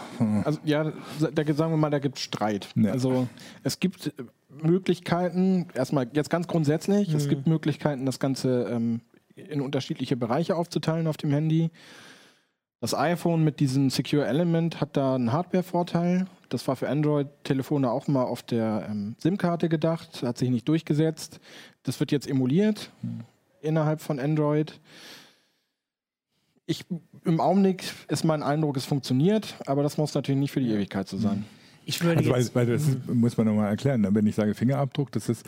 Also 0.44 0.60
ja, 0.66 0.92
da 1.34 1.54
sagen 1.54 1.72
wir 1.72 1.78
mal, 1.78 1.90
da 1.90 2.00
gibt 2.00 2.18
es 2.18 2.24
Streit. 2.24 2.68
Ja. 2.76 2.92
Also 2.92 3.30
es 3.64 3.80
gibt 3.80 4.14
Möglichkeiten, 4.62 5.68
erstmal 5.74 6.10
jetzt 6.12 6.30
ganz 6.30 6.48
grundsätzlich, 6.48 7.08
mhm. 7.08 7.16
es 7.16 7.30
gibt 7.30 7.48
Möglichkeiten, 7.48 8.06
das 8.06 8.20
Ganze 8.20 8.68
ähm, 8.70 9.00
in 9.36 9.62
unterschiedliche 9.62 10.18
Bereiche 10.18 10.58
aufzuteilen 10.58 11.08
auf 11.08 11.16
dem 11.16 11.32
Handy. 11.32 11.72
Das 12.84 12.94
iPhone 12.94 13.46
mit 13.46 13.62
diesem 13.62 13.90
Secure 13.90 14.26
Element 14.26 14.82
hat 14.82 14.98
da 14.98 15.16
einen 15.16 15.32
Hardware-Vorteil. 15.32 16.26
Das 16.50 16.68
war 16.68 16.76
für 16.76 16.90
Android-Telefone 16.90 17.90
auch 17.90 18.10
mal 18.10 18.24
auf 18.26 18.44
der 18.44 18.88
ähm, 18.90 19.16
SIM-Karte 19.20 19.70
gedacht, 19.70 20.22
hat 20.22 20.38
sich 20.38 20.50
nicht 20.50 20.68
durchgesetzt. 20.68 21.40
Das 21.84 22.02
wird 22.02 22.12
jetzt 22.12 22.28
emuliert 22.28 22.92
mhm. 23.02 23.22
innerhalb 23.62 24.02
von 24.02 24.20
Android. 24.20 24.82
Ich, 26.66 26.84
Im 27.24 27.40
Augenblick 27.40 27.86
ist 28.10 28.26
mein 28.26 28.44
Eindruck, 28.44 28.76
es 28.76 28.84
funktioniert, 28.84 29.56
aber 29.66 29.82
das 29.82 29.98
muss 29.98 30.14
natürlich 30.14 30.42
nicht 30.42 30.52
für 30.52 30.60
die 30.60 30.72
Ewigkeit 30.72 31.08
so 31.08 31.18
sein. 31.18 31.38
Mhm. 31.38 31.63
Ich 31.86 32.04
würde 32.04 32.20
also, 32.20 32.32
weil, 32.32 32.50
weil 32.54 32.66
das 32.68 32.88
ist, 32.88 33.14
muss 33.14 33.38
man 33.38 33.48
nochmal 33.48 33.70
erklären. 33.70 34.02
Ne? 34.02 34.10
Wenn 34.14 34.26
ich 34.28 34.36
sage 34.36 34.54
Fingerabdruck, 34.54 35.12
das 35.12 35.30
ist, 35.30 35.46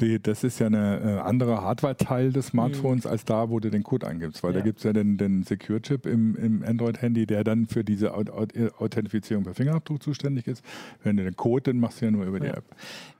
die, 0.00 0.20
das 0.20 0.44
ist 0.44 0.58
ja 0.58 0.66
eine 0.66 1.00
äh, 1.00 1.18
andere 1.20 1.62
Hardware-Teil 1.62 2.32
des 2.32 2.48
Smartphones 2.48 3.04
mhm. 3.04 3.10
als 3.10 3.24
da, 3.24 3.50
wo 3.50 3.60
du 3.60 3.70
den 3.70 3.82
Code 3.82 4.06
eingibst. 4.06 4.42
Weil 4.42 4.52
ja. 4.52 4.58
da 4.58 4.64
gibt 4.64 4.78
es 4.78 4.84
ja 4.84 4.92
den, 4.92 5.16
den 5.16 5.42
Secure-Chip 5.42 6.06
im, 6.06 6.36
im 6.36 6.62
Android-Handy, 6.62 7.26
der 7.26 7.44
dann 7.44 7.66
für 7.66 7.84
diese 7.84 8.14
Authentifizierung 8.14 9.44
per 9.44 9.54
Fingerabdruck 9.54 10.02
zuständig 10.02 10.46
ist. 10.46 10.64
Wenn 11.02 11.16
du 11.16 11.24
den 11.24 11.36
Code, 11.36 11.72
dann 11.72 11.80
machst 11.80 12.00
du 12.00 12.06
ja 12.06 12.10
nur 12.10 12.24
über 12.24 12.40
die 12.40 12.48
App. 12.48 12.64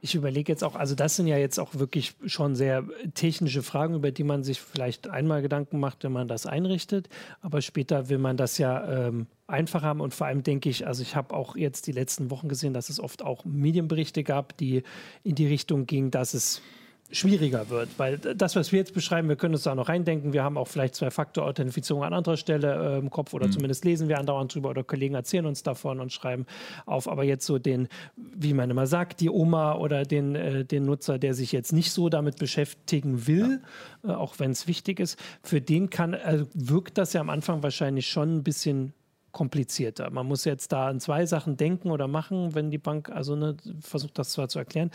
Ich 0.00 0.14
überlege 0.14 0.52
jetzt 0.52 0.62
auch, 0.62 0.76
also 0.76 0.94
das 0.94 1.16
sind 1.16 1.26
ja 1.26 1.38
jetzt 1.38 1.58
auch 1.58 1.74
wirklich 1.74 2.14
schon 2.26 2.54
sehr 2.54 2.84
technische 3.14 3.62
Fragen, 3.62 3.94
über 3.94 4.10
die 4.10 4.24
man 4.24 4.44
sich 4.44 4.60
vielleicht 4.60 5.08
einmal 5.08 5.42
Gedanken 5.42 5.80
macht, 5.80 6.04
wenn 6.04 6.12
man 6.12 6.28
das 6.28 6.46
einrichtet. 6.46 7.08
Aber 7.40 7.62
später 7.62 8.08
will 8.08 8.18
man 8.18 8.36
das 8.36 8.58
ja 8.58 9.08
ähm, 9.08 9.26
einfach 9.48 9.82
haben. 9.82 10.00
Und 10.00 10.14
vor 10.14 10.26
allem 10.26 10.42
denke 10.42 10.68
ich, 10.68 10.86
also 10.86 11.02
ich 11.02 11.16
habe 11.16 11.34
auch 11.34 11.56
jetzt 11.56 11.86
die 11.86 11.92
letzten 11.92 12.30
Wochen 12.30 12.48
gesehen, 12.48 12.74
dass 12.74 12.90
es 12.90 13.00
oft 13.00 13.22
auch 13.22 13.44
Medienberichte 13.44 14.22
gab, 14.22 14.56
die 14.58 14.82
in 15.24 15.34
die 15.34 15.46
Richtung 15.46 15.86
gingen, 15.86 16.10
dass 16.10 16.34
es 16.34 16.62
schwieriger 17.10 17.70
wird, 17.70 17.88
weil 17.96 18.18
das, 18.18 18.54
was 18.54 18.70
wir 18.70 18.80
jetzt 18.80 18.92
beschreiben, 18.92 19.30
wir 19.30 19.36
können 19.36 19.54
uns 19.54 19.62
da 19.62 19.74
noch 19.74 19.88
reindenken. 19.88 20.34
Wir 20.34 20.44
haben 20.44 20.58
auch 20.58 20.68
vielleicht 20.68 20.94
Zwei-Faktor-Authentifizierung 20.94 22.04
an 22.04 22.12
anderer 22.12 22.36
Stelle 22.36 22.96
äh, 22.96 22.98
im 22.98 23.08
Kopf 23.08 23.32
oder 23.32 23.46
mhm. 23.46 23.52
zumindest 23.52 23.86
lesen 23.86 24.08
wir 24.08 24.18
andauernd 24.18 24.54
drüber 24.54 24.68
oder 24.68 24.84
Kollegen 24.84 25.14
erzählen 25.14 25.46
uns 25.46 25.62
davon 25.62 26.00
und 26.00 26.12
schreiben 26.12 26.44
auf. 26.84 27.08
Aber 27.08 27.24
jetzt 27.24 27.46
so 27.46 27.58
den, 27.58 27.88
wie 28.16 28.52
man 28.52 28.70
immer 28.70 28.86
sagt, 28.86 29.20
die 29.20 29.30
Oma 29.30 29.76
oder 29.76 30.02
den, 30.02 30.34
äh, 30.34 30.66
den 30.66 30.84
Nutzer, 30.84 31.18
der 31.18 31.32
sich 31.32 31.50
jetzt 31.50 31.72
nicht 31.72 31.92
so 31.92 32.10
damit 32.10 32.36
beschäftigen 32.36 33.26
will, 33.26 33.62
ja. 34.02 34.10
äh, 34.10 34.14
auch 34.14 34.38
wenn 34.38 34.50
es 34.50 34.66
wichtig 34.66 35.00
ist, 35.00 35.18
für 35.42 35.62
den 35.62 35.88
kann, 35.88 36.12
also 36.14 36.46
wirkt 36.52 36.98
das 36.98 37.14
ja 37.14 37.22
am 37.22 37.30
Anfang 37.30 37.62
wahrscheinlich 37.62 38.06
schon 38.06 38.36
ein 38.36 38.42
bisschen 38.42 38.92
komplizierter. 39.32 40.10
Man 40.10 40.26
muss 40.26 40.44
jetzt 40.44 40.72
da 40.72 40.88
an 40.88 41.00
zwei 41.00 41.26
Sachen 41.26 41.56
denken 41.56 41.90
oder 41.90 42.08
machen, 42.08 42.54
wenn 42.54 42.70
die 42.70 42.78
Bank 42.78 43.10
also 43.10 43.36
ne, 43.36 43.56
versucht, 43.80 44.18
das 44.18 44.30
zwar 44.30 44.48
zu 44.48 44.58
erklären. 44.58 44.90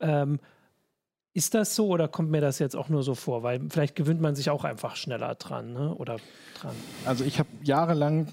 Ähm, 0.00 0.38
Ist 1.34 1.54
das 1.54 1.76
so 1.76 1.86
oder 1.88 2.08
kommt 2.08 2.30
mir 2.30 2.40
das 2.40 2.58
jetzt 2.58 2.74
auch 2.74 2.88
nur 2.88 3.02
so 3.02 3.14
vor? 3.14 3.42
Weil 3.42 3.60
vielleicht 3.70 3.94
gewöhnt 3.94 4.20
man 4.20 4.34
sich 4.34 4.50
auch 4.50 4.64
einfach 4.64 4.96
schneller 4.96 5.34
dran, 5.36 5.72
ne? 5.72 5.94
Oder 5.94 6.16
dran. 6.60 6.74
Also 7.04 7.24
ich 7.24 7.38
habe 7.38 7.48
jahrelang 7.62 8.28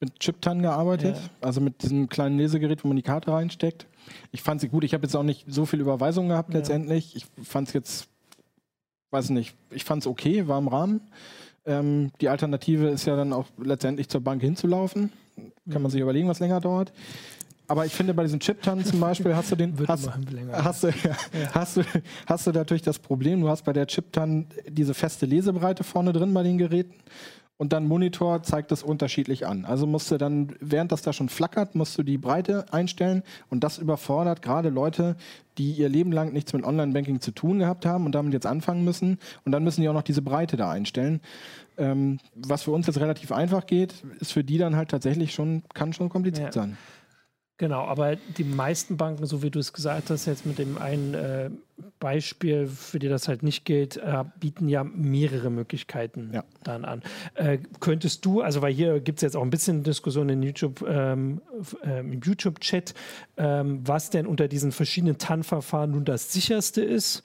mit 0.00 0.18
Chiptan 0.20 0.62
gearbeitet, 0.62 1.16
ja. 1.16 1.30
also 1.40 1.60
mit 1.60 1.82
diesem 1.82 2.08
kleinen 2.08 2.38
Lesegerät, 2.38 2.84
wo 2.84 2.88
man 2.88 2.96
die 2.96 3.02
Karte 3.02 3.32
reinsteckt. 3.32 3.86
Ich 4.30 4.42
fand 4.42 4.60
sie 4.60 4.68
gut. 4.68 4.84
Ich 4.84 4.94
habe 4.94 5.04
jetzt 5.04 5.14
auch 5.16 5.22
nicht 5.22 5.44
so 5.48 5.66
viel 5.66 5.80
Überweisung 5.80 6.28
gehabt 6.28 6.52
ja. 6.52 6.58
letztendlich. 6.58 7.16
Ich 7.16 7.26
fand 7.42 7.68
es 7.68 7.74
jetzt, 7.74 8.08
weiß 9.10 9.30
nicht, 9.30 9.54
ich 9.70 9.84
fand 9.84 10.02
es 10.02 10.06
okay, 10.06 10.48
war 10.48 10.58
im 10.58 10.68
Rahmen. 10.68 11.00
Ähm, 11.66 12.12
die 12.20 12.28
Alternative 12.28 12.88
ist 12.88 13.06
ja 13.06 13.16
dann 13.16 13.32
auch 13.32 13.46
letztendlich 13.62 14.08
zur 14.08 14.20
Bank 14.20 14.40
hinzulaufen. 14.42 15.12
Kann 15.70 15.82
man 15.82 15.90
sich 15.90 16.00
überlegen, 16.00 16.28
was 16.28 16.38
länger 16.38 16.60
dauert. 16.60 16.92
Aber 17.68 17.84
ich 17.84 17.92
finde, 17.92 18.14
bei 18.14 18.22
diesen 18.22 18.38
Chiptannen 18.38 18.84
zum 18.84 19.00
Beispiel 19.00 19.34
hast 19.34 19.50
du 19.50 19.56
den 19.56 19.74
hast, 19.88 20.08
hast, 20.52 20.82
du, 20.84 20.86
ja. 21.02 21.16
hast, 21.52 21.76
du, 21.76 21.82
hast 22.26 22.46
du 22.46 22.52
natürlich 22.52 22.82
das 22.82 22.98
Problem, 22.98 23.40
du 23.40 23.48
hast 23.48 23.64
bei 23.64 23.72
der 23.72 23.86
Chiptan 23.86 24.46
diese 24.68 24.94
feste 24.94 25.26
Lesebreite 25.26 25.82
vorne 25.82 26.12
drin 26.12 26.32
bei 26.32 26.44
den 26.44 26.58
Geräten 26.58 26.94
und 27.58 27.72
dann 27.72 27.88
Monitor 27.88 28.42
zeigt 28.42 28.70
das 28.70 28.82
unterschiedlich 28.82 29.46
an. 29.46 29.64
Also 29.64 29.86
musst 29.86 30.10
du 30.10 30.18
dann, 30.18 30.54
während 30.60 30.92
das 30.92 31.02
da 31.02 31.12
schon 31.12 31.28
flackert, 31.28 31.74
musst 31.74 31.96
du 31.96 32.02
die 32.02 32.18
Breite 32.18 32.66
einstellen 32.72 33.22
und 33.48 33.64
das 33.64 33.78
überfordert 33.78 34.42
gerade 34.42 34.68
Leute, 34.68 35.16
die 35.56 35.72
ihr 35.72 35.88
Leben 35.88 36.12
lang 36.12 36.32
nichts 36.32 36.52
mit 36.52 36.64
Online-Banking 36.64 37.20
zu 37.20 37.30
tun 37.30 37.58
gehabt 37.58 37.86
haben 37.86 38.04
und 38.04 38.14
damit 38.14 38.34
jetzt 38.34 38.46
anfangen 38.46 38.84
müssen. 38.84 39.18
Und 39.44 39.52
dann 39.52 39.64
müssen 39.64 39.80
die 39.80 39.88
auch 39.88 39.94
noch 39.94 40.02
diese 40.02 40.20
Breite 40.20 40.56
da 40.56 40.70
einstellen. 40.70 41.20
Ähm, 41.78 42.18
was 42.34 42.62
für 42.62 42.72
uns 42.72 42.86
jetzt 42.86 43.00
relativ 43.00 43.32
einfach 43.32 43.66
geht, 43.66 43.94
ist 44.20 44.32
für 44.32 44.44
die 44.44 44.58
dann 44.58 44.76
halt 44.76 44.90
tatsächlich 44.90 45.32
schon, 45.32 45.62
kann 45.72 45.92
schon 45.92 46.08
kompliziert 46.08 46.54
ja. 46.54 46.62
sein. 46.62 46.78
Genau, 47.58 47.84
aber 47.84 48.16
die 48.16 48.44
meisten 48.44 48.98
Banken, 48.98 49.24
so 49.24 49.42
wie 49.42 49.50
du 49.50 49.58
es 49.58 49.72
gesagt 49.72 50.10
hast, 50.10 50.26
jetzt 50.26 50.44
mit 50.44 50.58
dem 50.58 50.76
einen 50.76 51.14
äh, 51.14 51.50
Beispiel, 51.98 52.66
für 52.66 52.98
die 52.98 53.08
das 53.08 53.28
halt 53.28 53.42
nicht 53.42 53.64
gilt, 53.64 53.96
äh, 53.96 54.24
bieten 54.38 54.68
ja 54.68 54.84
mehrere 54.84 55.48
Möglichkeiten 55.48 56.30
ja. 56.34 56.44
dann 56.64 56.84
an. 56.84 57.02
Äh, 57.34 57.58
könntest 57.80 58.26
du, 58.26 58.42
also 58.42 58.60
weil 58.60 58.74
hier 58.74 59.00
gibt 59.00 59.18
es 59.18 59.22
jetzt 59.22 59.36
auch 59.36 59.42
ein 59.42 59.48
bisschen 59.48 59.82
Diskussion 59.82 60.28
in 60.28 60.42
YouTube, 60.42 60.84
ähm, 60.86 61.40
äh, 61.82 62.00
im 62.00 62.20
YouTube-Chat, 62.20 62.92
ähm, 63.38 63.80
was 63.86 64.10
denn 64.10 64.26
unter 64.26 64.48
diesen 64.48 64.70
verschiedenen 64.70 65.16
TAN-Verfahren 65.16 65.92
nun 65.92 66.04
das 66.04 66.32
sicherste 66.34 66.82
ist? 66.82 67.22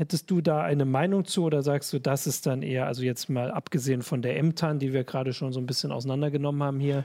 Hättest 0.00 0.30
du 0.30 0.40
da 0.40 0.62
eine 0.62 0.86
Meinung 0.86 1.26
zu 1.26 1.44
oder 1.44 1.62
sagst 1.62 1.92
du, 1.92 1.98
das 1.98 2.26
ist 2.26 2.46
dann 2.46 2.62
eher, 2.62 2.86
also 2.86 3.02
jetzt 3.02 3.28
mal 3.28 3.50
abgesehen 3.50 4.00
von 4.00 4.22
der 4.22 4.42
MTAN, 4.42 4.78
die 4.78 4.94
wir 4.94 5.04
gerade 5.04 5.34
schon 5.34 5.52
so 5.52 5.60
ein 5.60 5.66
bisschen 5.66 5.92
auseinandergenommen 5.92 6.62
haben 6.62 6.80
hier? 6.80 7.04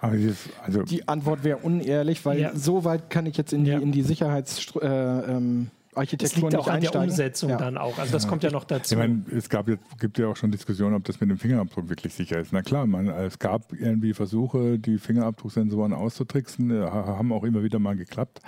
Also 0.00 0.84
die 0.84 1.08
Antwort 1.08 1.42
wäre 1.42 1.58
unehrlich, 1.58 2.24
weil 2.24 2.38
ja. 2.38 2.54
so 2.54 2.84
weit 2.84 3.10
kann 3.10 3.26
ich 3.26 3.36
jetzt 3.36 3.52
in 3.52 3.64
die, 3.64 3.72
ja. 3.72 3.80
in 3.80 3.90
die 3.90 4.02
Sicherheitsarchitektur 4.02 4.82
äh, 4.84 5.32
ähm, 5.32 5.72
das 5.92 6.36
liegt 6.36 6.54
auch 6.54 6.68
an 6.68 6.82
der 6.82 6.94
Umsetzung 6.94 7.50
ja. 7.50 7.56
dann 7.56 7.76
auch. 7.76 7.98
Also 7.98 8.12
das 8.12 8.28
kommt 8.28 8.44
ja 8.44 8.52
noch 8.52 8.62
dazu. 8.62 8.94
Ich 8.94 8.96
meine, 8.96 9.24
es 9.36 9.48
gab 9.48 9.66
jetzt, 9.66 9.98
gibt 9.98 10.16
ja 10.16 10.28
auch 10.28 10.36
schon 10.36 10.52
Diskussionen, 10.52 10.94
ob 10.94 11.02
das 11.02 11.18
mit 11.18 11.28
dem 11.28 11.38
Fingerabdruck 11.38 11.88
wirklich 11.88 12.14
sicher 12.14 12.38
ist. 12.38 12.52
Na 12.52 12.62
klar, 12.62 12.86
man, 12.86 13.08
es 13.08 13.40
gab 13.40 13.72
irgendwie 13.72 14.14
Versuche, 14.14 14.78
die 14.78 14.98
Fingerabdrucksensoren 14.98 15.92
auszutricksen, 15.92 16.80
haben 16.80 17.32
auch 17.32 17.42
immer 17.42 17.64
wieder 17.64 17.80
mal 17.80 17.96
geklappt. 17.96 18.40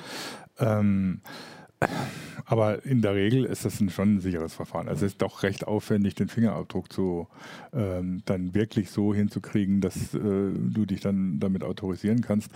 Ähm, 0.61 1.21
aber 2.49 2.85
in 2.87 3.03
der 3.03 3.15
Regel 3.15 3.45
ist 3.45 3.65
das 3.67 3.79
ein, 3.81 3.91
schon 3.91 4.17
ein 4.17 4.21
sicheres 4.21 4.55
Verfahren. 4.55 4.89
Also 4.89 5.05
es 5.05 5.13
ist 5.13 5.23
doch 5.23 5.43
recht 5.43 5.67
aufwendig, 5.67 6.15
den 6.15 6.29
Fingerabdruck 6.29 6.91
zu 6.91 7.29
ähm, 7.75 8.23
dann 8.25 8.55
wirklich 8.55 8.91
so 8.91 9.15
hinzukriegen, 9.15 9.83
dass 9.83 10.15
äh, 10.15 10.19
du 10.19 10.87
dich 10.87 11.01
dann 11.01 11.39
damit 11.41 11.63
autorisieren 11.63 12.23
kannst. 12.23 12.51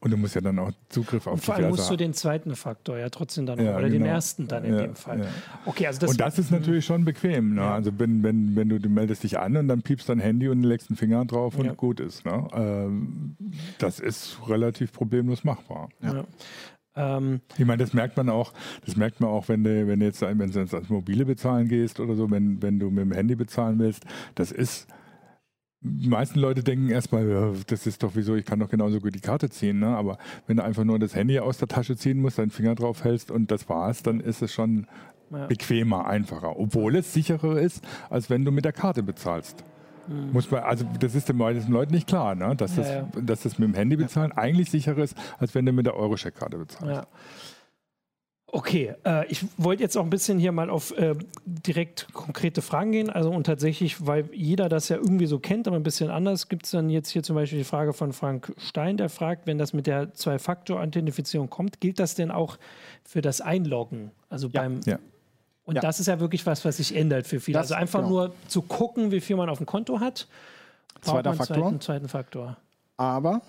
Und 0.00 0.10
du 0.12 0.16
musst 0.16 0.34
ja 0.34 0.40
dann 0.40 0.58
auch 0.58 0.72
Zugriff 0.88 1.26
auf 1.26 1.34
Und 1.34 1.44
vor 1.44 1.54
allem 1.54 1.70
musst 1.70 1.90
du 1.90 1.96
den 1.96 2.14
zweiten 2.14 2.54
Faktor 2.54 2.98
ja 2.98 3.10
trotzdem 3.10 3.44
dann 3.44 3.58
ja, 3.58 3.76
oder 3.76 3.88
genau. 3.88 4.04
den 4.04 4.06
ersten 4.06 4.48
dann 4.48 4.64
in 4.64 4.74
ja, 4.74 4.82
dem 4.82 4.94
Fall. 4.94 5.20
Ja. 5.20 5.26
Okay, 5.66 5.86
also 5.86 6.00
das 6.00 6.10
und 6.10 6.20
das 6.20 6.38
ist 6.38 6.50
natürlich 6.50 6.86
schon 6.86 7.04
bequem. 7.04 7.54
Ne? 7.54 7.62
Also 7.62 7.98
wenn, 7.98 8.22
wenn, 8.22 8.56
wenn 8.56 8.68
du, 8.70 8.78
du 8.78 8.88
meldest 8.88 9.24
dich 9.24 9.38
an 9.38 9.56
und 9.56 9.68
dann 9.68 9.82
piepst 9.82 10.08
dein 10.08 10.18
Handy 10.18 10.48
und 10.48 10.62
legst 10.62 10.88
einen 10.88 10.96
Finger 10.96 11.24
drauf 11.26 11.56
und 11.56 11.76
gut 11.76 12.00
ist. 12.00 12.24
Ne? 12.24 12.48
Ähm, 12.54 13.36
das 13.78 14.00
ist 14.00 14.38
relativ 14.48 14.92
problemlos 14.92 15.44
machbar. 15.44 15.90
Ähm, 16.96 17.40
ich 17.56 17.64
meine, 17.64 17.82
das 17.82 17.92
merkt 17.92 18.16
man 18.16 18.28
auch, 18.28 18.52
das 18.84 18.96
merkt 18.96 19.20
man 19.20 19.30
auch, 19.30 19.48
wenn 19.48 19.62
du, 19.62 19.86
wenn 19.86 20.00
du 20.00 20.06
jetzt, 20.06 20.22
wenn 20.22 20.38
du 20.38 20.58
ans 20.58 20.88
Mobile 20.88 21.24
bezahlen 21.24 21.68
gehst 21.68 22.00
oder 22.00 22.14
so, 22.14 22.30
wenn, 22.30 22.60
wenn 22.62 22.78
du 22.78 22.90
mit 22.90 23.04
dem 23.04 23.12
Handy 23.12 23.36
bezahlen 23.36 23.78
willst, 23.78 24.04
das 24.34 24.50
ist, 24.50 24.88
die 25.82 26.08
meisten 26.08 26.40
Leute 26.40 26.62
denken 26.62 26.90
erstmal, 26.90 27.54
das 27.66 27.86
ist 27.86 28.02
doch 28.02 28.12
wieso, 28.14 28.34
ich 28.34 28.44
kann 28.44 28.58
doch 28.58 28.68
genauso 28.68 29.00
gut 29.00 29.14
die 29.14 29.20
Karte 29.20 29.48
ziehen, 29.48 29.78
ne? 29.78 29.96
aber 29.96 30.18
wenn 30.46 30.56
du 30.56 30.64
einfach 30.64 30.84
nur 30.84 30.98
das 30.98 31.14
Handy 31.14 31.38
aus 31.38 31.58
der 31.58 31.68
Tasche 31.68 31.96
ziehen 31.96 32.20
musst, 32.20 32.38
deinen 32.38 32.50
Finger 32.50 32.74
drauf 32.74 33.04
hältst 33.04 33.30
und 33.30 33.50
das 33.50 33.68
war's, 33.68 34.02
dann 34.02 34.20
ist 34.20 34.42
es 34.42 34.52
schon 34.52 34.86
ja. 35.30 35.46
bequemer, 35.46 36.06
einfacher, 36.06 36.58
obwohl 36.58 36.96
es 36.96 37.14
sicherer 37.14 37.58
ist, 37.58 37.82
als 38.10 38.28
wenn 38.28 38.44
du 38.44 38.50
mit 38.50 38.64
der 38.64 38.72
Karte 38.72 39.02
bezahlst. 39.02 39.64
Mhm. 40.10 40.32
Muss 40.32 40.50
man, 40.50 40.62
also 40.64 40.84
das 40.98 41.14
ist 41.14 41.28
den 41.28 41.36
meisten 41.36 41.72
Leuten 41.72 41.94
nicht 41.94 42.08
klar, 42.08 42.34
ne? 42.34 42.56
dass, 42.56 42.76
ja, 42.76 42.82
das, 42.82 42.92
ja. 42.92 43.20
dass 43.20 43.42
das 43.42 43.58
mit 43.58 43.68
dem 43.68 43.74
Handy 43.74 43.96
bezahlen 43.96 44.32
eigentlich 44.32 44.70
sicherer 44.70 44.98
ist, 44.98 45.16
als 45.38 45.54
wenn 45.54 45.64
du 45.64 45.72
mit 45.72 45.86
der 45.86 45.96
Euro-Checkkarte 45.96 46.58
bezahlst. 46.58 46.92
Ja. 46.92 47.06
Okay, 48.52 48.94
äh, 49.06 49.26
ich 49.28 49.44
wollte 49.58 49.84
jetzt 49.84 49.96
auch 49.96 50.02
ein 50.02 50.10
bisschen 50.10 50.40
hier 50.40 50.50
mal 50.50 50.70
auf 50.70 50.90
äh, 50.98 51.14
direkt 51.44 52.12
konkrete 52.12 52.62
Fragen 52.62 52.90
gehen. 52.90 53.08
Also 53.08 53.30
und 53.30 53.44
tatsächlich, 53.44 54.04
weil 54.04 54.28
jeder 54.32 54.68
das 54.68 54.88
ja 54.88 54.96
irgendwie 54.96 55.26
so 55.26 55.38
kennt, 55.38 55.68
aber 55.68 55.76
ein 55.76 55.84
bisschen 55.84 56.10
anders, 56.10 56.48
gibt 56.48 56.64
es 56.64 56.72
dann 56.72 56.90
jetzt 56.90 57.10
hier 57.10 57.22
zum 57.22 57.36
Beispiel 57.36 57.58
die 57.60 57.64
Frage 57.64 57.92
von 57.92 58.12
Frank 58.12 58.52
Stein, 58.58 58.96
der 58.96 59.08
fragt, 59.08 59.46
wenn 59.46 59.58
das 59.58 59.72
mit 59.72 59.86
der 59.86 60.12
Zwei-Faktor-Authentifizierung 60.14 61.48
kommt, 61.48 61.80
gilt 61.80 62.00
das 62.00 62.16
denn 62.16 62.32
auch 62.32 62.58
für 63.04 63.22
das 63.22 63.40
Einloggen? 63.40 64.10
Also 64.28 64.48
ja. 64.48 64.62
beim 64.62 64.80
ja. 64.84 64.98
Und 65.70 65.76
ja. 65.76 65.82
das 65.82 66.00
ist 66.00 66.06
ja 66.06 66.18
wirklich 66.18 66.44
was, 66.46 66.64
was 66.64 66.78
sich 66.78 66.96
ändert 66.96 67.28
für 67.28 67.38
viele. 67.38 67.56
Das, 67.56 67.70
also 67.70 67.74
einfach 67.80 68.00
genau. 68.00 68.10
nur 68.10 68.34
zu 68.48 68.60
gucken, 68.60 69.12
wie 69.12 69.20
viel 69.20 69.36
man 69.36 69.48
auf 69.48 69.58
dem 69.58 69.66
Konto 69.66 70.00
hat. 70.00 70.26
Zweiter 71.00 71.32
Faktor. 71.32 71.56
Zweiten, 71.56 71.80
zweiten 71.80 72.08
Faktor. 72.08 72.56
Aber, 72.96 73.40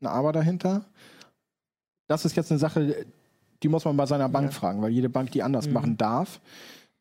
ein 0.00 0.06
Aber 0.06 0.30
dahinter. 0.30 0.84
Das 2.06 2.24
ist 2.24 2.36
jetzt 2.36 2.52
eine 2.52 2.60
Sache, 2.60 3.04
die 3.64 3.68
muss 3.68 3.84
man 3.84 3.96
bei 3.96 4.06
seiner 4.06 4.28
Bank 4.28 4.52
ja. 4.52 4.52
fragen, 4.52 4.80
weil 4.80 4.92
jede 4.92 5.08
Bank 5.08 5.32
die 5.32 5.42
anders 5.42 5.66
mhm. 5.66 5.72
machen 5.72 5.96
darf. 5.96 6.40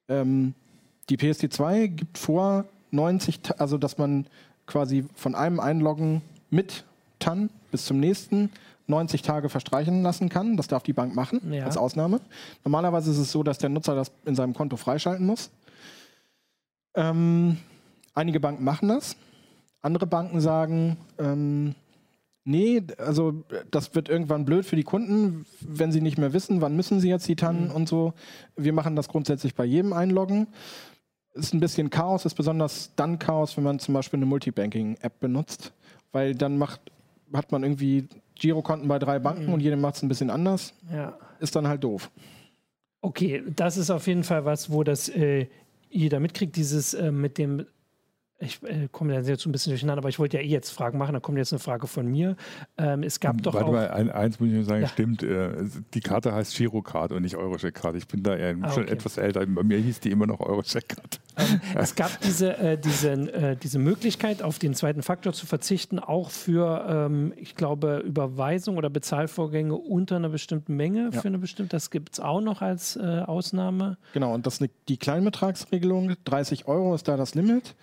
Ähm, 0.10 0.56
die 1.10 1.18
PSD2 1.18 1.90
gibt 1.90 2.18
vor 2.18 2.66
90, 2.90 3.40
also 3.60 3.78
dass 3.78 4.00
man 4.00 4.26
quasi 4.66 5.06
von 5.14 5.36
einem 5.36 5.60
Einloggen 5.60 6.24
mit 6.50 6.86
TAN 7.20 7.52
bis 7.70 7.86
zum 7.86 8.00
nächsten 8.00 8.50
90 8.88 9.22
Tage 9.22 9.50
verstreichen 9.50 10.04
lassen 10.04 10.30
kann. 10.30 10.58
Das 10.58 10.68
darf 10.68 10.84
die 10.84 10.94
Bank 10.94 11.16
machen, 11.16 11.54
ja. 11.54 11.66
als 11.66 11.78
Ausnahme. 11.78 12.20
Normalerweise 12.64 13.12
ist 13.12 13.18
es 13.18 13.32
so, 13.32 13.44
dass 13.44 13.58
der 13.58 13.70
Nutzer 13.70 13.96
das 13.96 14.12
in 14.26 14.36
seinem 14.36 14.54
Konto 14.54 14.78
freischalten 14.78 15.26
muss. 15.26 15.52
Ähm, 16.96 17.58
einige 18.14 18.40
Banken 18.40 18.64
machen 18.64 18.90
das. 18.90 19.16
Andere 19.82 20.08
Banken 20.08 20.40
sagen, 20.40 20.98
ähm, 21.18 21.76
nee, 22.46 22.82
also 22.98 23.44
das 23.72 23.96
wird 23.96 24.10
irgendwann 24.10 24.46
blöd 24.46 24.66
für 24.66 24.76
die 24.76 24.84
Kunden, 24.84 25.46
wenn 25.60 25.92
sie 25.92 26.02
nicht 26.02 26.18
mehr 26.18 26.34
wissen, 26.34 26.62
wann 26.62 26.76
müssen 26.76 27.00
sie 27.00 27.10
jetzt 27.10 27.28
die 27.28 27.36
TAN 27.36 27.66
mhm. 27.66 27.72
und 27.72 27.90
so. 27.90 28.14
Wir 28.56 28.74
machen 28.74 28.96
das 28.96 29.10
grundsätzlich 29.10 29.56
bei 29.56 29.66
jedem 29.66 29.94
Einloggen. 29.94 30.48
Ist 31.34 31.54
ein 31.54 31.60
bisschen 31.60 31.90
Chaos, 31.90 32.26
ist 32.26 32.36
besonders 32.36 32.92
dann 32.96 33.18
Chaos, 33.18 33.58
wenn 33.58 33.64
man 33.64 33.80
zum 33.80 33.94
Beispiel 33.94 34.20
eine 34.20 34.28
Multibanking-App 34.28 35.20
benutzt, 35.20 35.74
weil 36.12 36.36
dann 36.36 36.58
macht, 36.58 36.80
hat 37.34 37.52
man 37.52 37.64
irgendwie 37.64 38.08
Girokonten 38.36 38.88
bei 38.88 39.00
drei 39.00 39.20
Banken 39.20 39.48
mhm. 39.48 39.54
und 39.54 39.60
jedem 39.60 39.82
macht 39.82 39.96
es 39.96 40.04
ein 40.04 40.10
bisschen 40.10 40.30
anders. 40.30 40.74
Ja. 40.92 41.18
Ist 41.40 41.56
dann 41.56 41.68
halt 41.68 41.84
doof. 41.84 42.10
Okay, 43.02 43.44
das 43.56 43.78
ist 43.78 43.90
auf 43.90 44.08
jeden 44.08 44.24
Fall 44.24 44.46
was, 44.46 44.72
wo 44.72 44.84
das 44.84 45.10
äh, 45.10 45.48
jeder 45.90 46.20
mitkriegt, 46.20 46.56
dieses 46.56 46.94
äh, 46.94 47.12
mit 47.12 47.38
dem 47.38 47.66
ich 48.44 48.62
äh, 48.64 48.88
komme 48.92 49.14
jetzt 49.16 49.46
ein 49.46 49.52
bisschen 49.52 49.72
durcheinander, 49.72 50.00
aber 50.00 50.10
ich 50.10 50.20
wollte 50.20 50.38
ja 50.38 50.44
eh 50.44 50.48
jetzt 50.48 50.72
Fragen 50.72 50.98
machen. 50.98 51.14
Da 51.14 51.20
kommt 51.20 51.38
jetzt 51.38 51.54
eine 51.54 51.60
Frage 51.60 51.88
von 51.88 52.08
mir. 52.08 52.36
Ähm, 52.78 53.04
es 53.04 53.20
gab 53.20 53.42
doch 53.42 53.54
Warte 53.54 53.68
auch... 53.68 53.72
mal, 53.72 53.90
ein, 53.90 54.10
eins 54.12 54.40
muss 54.40 54.50
ich 54.50 54.56
nur 54.56 54.64
sagen, 54.64 54.84
ja. 54.84 54.88
stimmt. 54.88 55.24
Äh, 55.24 55.66
die 55.94 56.02
Karte 56.02 56.34
heißt 56.34 56.56
Girocard 56.56 57.12
und 57.12 57.22
nicht 57.22 57.36
Eurocheck-Card. 57.36 57.96
Ich 57.96 58.08
bin 58.08 58.24
da 58.24 58.36
eher 58.36 58.56
ah, 58.62 58.72
schon 58.72 58.84
okay. 58.84 58.94
etwas 58.94 59.18
älter. 59.18 59.46
Bei 59.46 59.64
mir 59.64 59.78
hieß 59.78 60.02
die 60.02 60.12
immer 60.12 60.28
noch 60.28 60.40
Eurocheck-Card. 60.40 61.20
Ähm, 61.38 61.62
es 61.76 61.96
gab 61.96 62.20
diese, 62.22 62.58
äh, 62.58 62.78
diese, 62.78 63.12
äh, 63.12 63.56
diese 63.56 63.80
Möglichkeit, 63.80 64.42
auf 64.42 64.60
den 64.60 64.74
zweiten 64.74 65.02
Faktor 65.02 65.34
zu 65.34 65.46
verzichten, 65.46 66.00
auch 66.00 66.30
für, 66.30 66.86
ähm, 66.88 67.34
ich 67.38 67.56
glaube, 67.56 68.04
Überweisung 68.06 68.78
oder 68.78 68.90
Bezahlvorgänge 68.90 69.76
unter 69.76 70.18
einer 70.18 70.30
bestimmten 70.30 70.76
Menge 70.76 71.10
ja. 71.14 71.22
für 71.22 71.28
eine 71.28 71.40
bestimmte. 71.40 71.76
Das 71.76 71.90
gibt 71.90 72.14
es 72.14 72.20
auch 72.20 72.42
noch 72.42 72.62
als 72.62 72.96
äh, 72.96 73.24
Ausnahme. 73.26 73.98
Genau, 74.14 74.34
und 74.34 74.46
das 74.46 74.60
ist 74.60 74.70
die 74.90 74.98
Kleinbetragsregelung. 74.98 76.14
30 76.26 76.68
Euro 76.68 76.94
ist 76.94 77.08
da 77.08 77.18
das 77.18 77.36
Limit. 77.36 77.76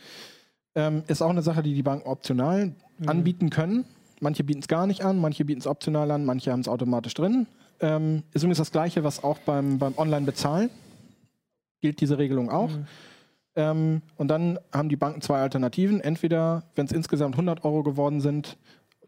Ähm, 0.74 1.02
ist 1.08 1.22
auch 1.22 1.30
eine 1.30 1.42
Sache, 1.42 1.62
die 1.62 1.74
die 1.74 1.82
Banken 1.82 2.08
optional 2.08 2.72
mhm. 2.98 3.08
anbieten 3.08 3.50
können. 3.50 3.84
Manche 4.20 4.44
bieten 4.44 4.60
es 4.60 4.68
gar 4.68 4.86
nicht 4.86 5.04
an, 5.04 5.18
manche 5.18 5.44
bieten 5.44 5.60
es 5.60 5.66
optional 5.66 6.10
an, 6.10 6.24
manche 6.24 6.52
haben 6.52 6.60
es 6.60 6.68
automatisch 6.68 7.14
drin. 7.14 7.46
Ähm, 7.80 8.22
ist 8.32 8.42
übrigens 8.42 8.58
das 8.58 8.70
Gleiche, 8.70 9.02
was 9.02 9.24
auch 9.24 9.38
beim, 9.38 9.78
beim 9.78 9.94
Online-Bezahlen 9.96 10.70
gilt 11.80 12.00
diese 12.00 12.18
Regelung 12.18 12.50
auch. 12.50 12.70
Mhm. 12.70 12.86
Ähm, 13.56 14.02
und 14.16 14.28
dann 14.28 14.58
haben 14.72 14.88
die 14.88 14.96
Banken 14.96 15.22
zwei 15.22 15.40
Alternativen. 15.40 16.00
Entweder, 16.00 16.64
wenn 16.74 16.86
es 16.86 16.92
insgesamt 16.92 17.34
100 17.34 17.64
Euro 17.64 17.82
geworden 17.82 18.20
sind, 18.20 18.56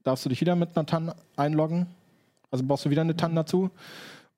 darfst 0.03 0.25
du 0.25 0.31
dich 0.31 0.41
wieder 0.41 0.57
mit 0.57 0.77
einer 0.77 0.87
TAN 0.87 1.13
einloggen. 1.37 1.87
Also 2.51 2.65
brauchst 2.67 2.85
du 2.85 2.91
wieder 2.91 3.03
eine 3.03 3.17
TAN 3.17 3.37
dazu. 3.37 3.71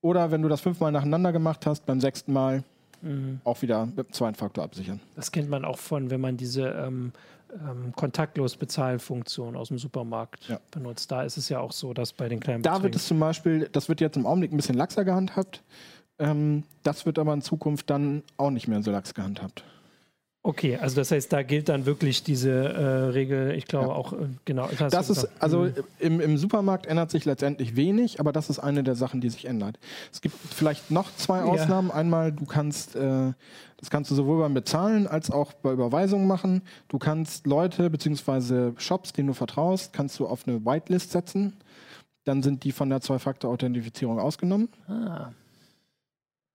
Oder 0.00 0.30
wenn 0.30 0.42
du 0.42 0.48
das 0.48 0.60
fünfmal 0.60 0.92
nacheinander 0.92 1.32
gemacht 1.32 1.64
hast, 1.66 1.86
beim 1.86 2.00
sechsten 2.00 2.32
Mal 2.32 2.64
mhm. 3.04 3.40
auch 3.44 3.62
wieder 3.62 3.86
mit 3.86 4.08
dem 4.08 4.12
zweiten 4.12 4.34
Faktor 4.34 4.64
absichern. 4.64 5.00
Das 5.14 5.30
kennt 5.30 5.48
man 5.48 5.64
auch 5.64 5.78
von, 5.78 6.10
wenn 6.10 6.20
man 6.20 6.36
diese 6.36 6.68
ähm, 6.68 7.12
ähm, 7.52 7.92
kontaktlos 7.94 8.56
Bezahlfunktion 8.56 9.56
aus 9.56 9.68
dem 9.68 9.78
Supermarkt 9.78 10.48
ja. 10.48 10.58
benutzt. 10.70 11.10
Da 11.10 11.22
ist 11.22 11.36
es 11.36 11.48
ja 11.48 11.60
auch 11.60 11.72
so, 11.72 11.94
dass 11.94 12.12
bei 12.12 12.28
den 12.28 12.40
kleinen 12.40 12.62
Da 12.62 12.70
Beträgen 12.70 12.84
wird 12.84 12.96
es 12.96 13.06
zum 13.06 13.20
Beispiel, 13.20 13.68
das 13.70 13.88
wird 13.88 14.00
jetzt 14.00 14.16
im 14.16 14.26
Augenblick 14.26 14.52
ein 14.52 14.56
bisschen 14.56 14.76
laxer 14.76 15.04
gehandhabt. 15.04 15.62
Ähm, 16.18 16.64
das 16.82 17.06
wird 17.06 17.18
aber 17.18 17.32
in 17.34 17.42
Zukunft 17.42 17.90
dann 17.90 18.22
auch 18.36 18.50
nicht 18.50 18.68
mehr 18.68 18.82
so 18.82 18.90
lax 18.90 19.14
gehandhabt. 19.14 19.64
Okay, 20.46 20.76
also 20.76 20.96
das 20.96 21.10
heißt, 21.10 21.32
da 21.32 21.42
gilt 21.42 21.70
dann 21.70 21.86
wirklich 21.86 22.22
diese 22.22 22.50
äh, 22.52 22.84
Regel, 23.12 23.52
ich 23.52 23.64
glaube 23.64 23.86
ja. 23.86 23.94
auch, 23.94 24.12
äh, 24.12 24.26
genau. 24.44 24.68
Das, 24.78 24.92
das 24.92 25.08
ist, 25.08 25.28
also 25.40 25.70
im, 25.98 26.20
im, 26.20 26.36
Supermarkt 26.36 26.84
ändert 26.84 27.10
sich 27.10 27.24
letztendlich 27.24 27.76
wenig, 27.76 28.20
aber 28.20 28.30
das 28.30 28.50
ist 28.50 28.58
eine 28.58 28.84
der 28.84 28.94
Sachen, 28.94 29.22
die 29.22 29.30
sich 29.30 29.46
ändert. 29.46 29.78
Es 30.12 30.20
gibt 30.20 30.36
vielleicht 30.36 30.90
noch 30.90 31.16
zwei 31.16 31.40
Ausnahmen. 31.44 31.88
Ja. 31.88 31.94
Einmal, 31.94 32.30
du 32.30 32.44
kannst, 32.44 32.94
äh, 32.94 33.32
das 33.78 33.88
kannst 33.88 34.10
du 34.10 34.14
sowohl 34.14 34.40
beim 34.40 34.52
Bezahlen 34.52 35.06
als 35.06 35.30
auch 35.30 35.54
bei 35.54 35.72
Überweisungen 35.72 36.26
machen. 36.26 36.60
Du 36.88 36.98
kannst 36.98 37.46
Leute 37.46 37.88
bzw. 37.88 38.72
Shops, 38.76 39.14
denen 39.14 39.28
du 39.28 39.34
vertraust, 39.34 39.94
kannst 39.94 40.20
du 40.20 40.26
auf 40.26 40.46
eine 40.46 40.62
Whitelist 40.66 41.12
setzen. 41.12 41.56
Dann 42.24 42.42
sind 42.42 42.64
die 42.64 42.72
von 42.72 42.90
der 42.90 43.00
Zwei-Faktor-Authentifizierung 43.00 44.18
ausgenommen. 44.18 44.68
Ah. 44.88 45.30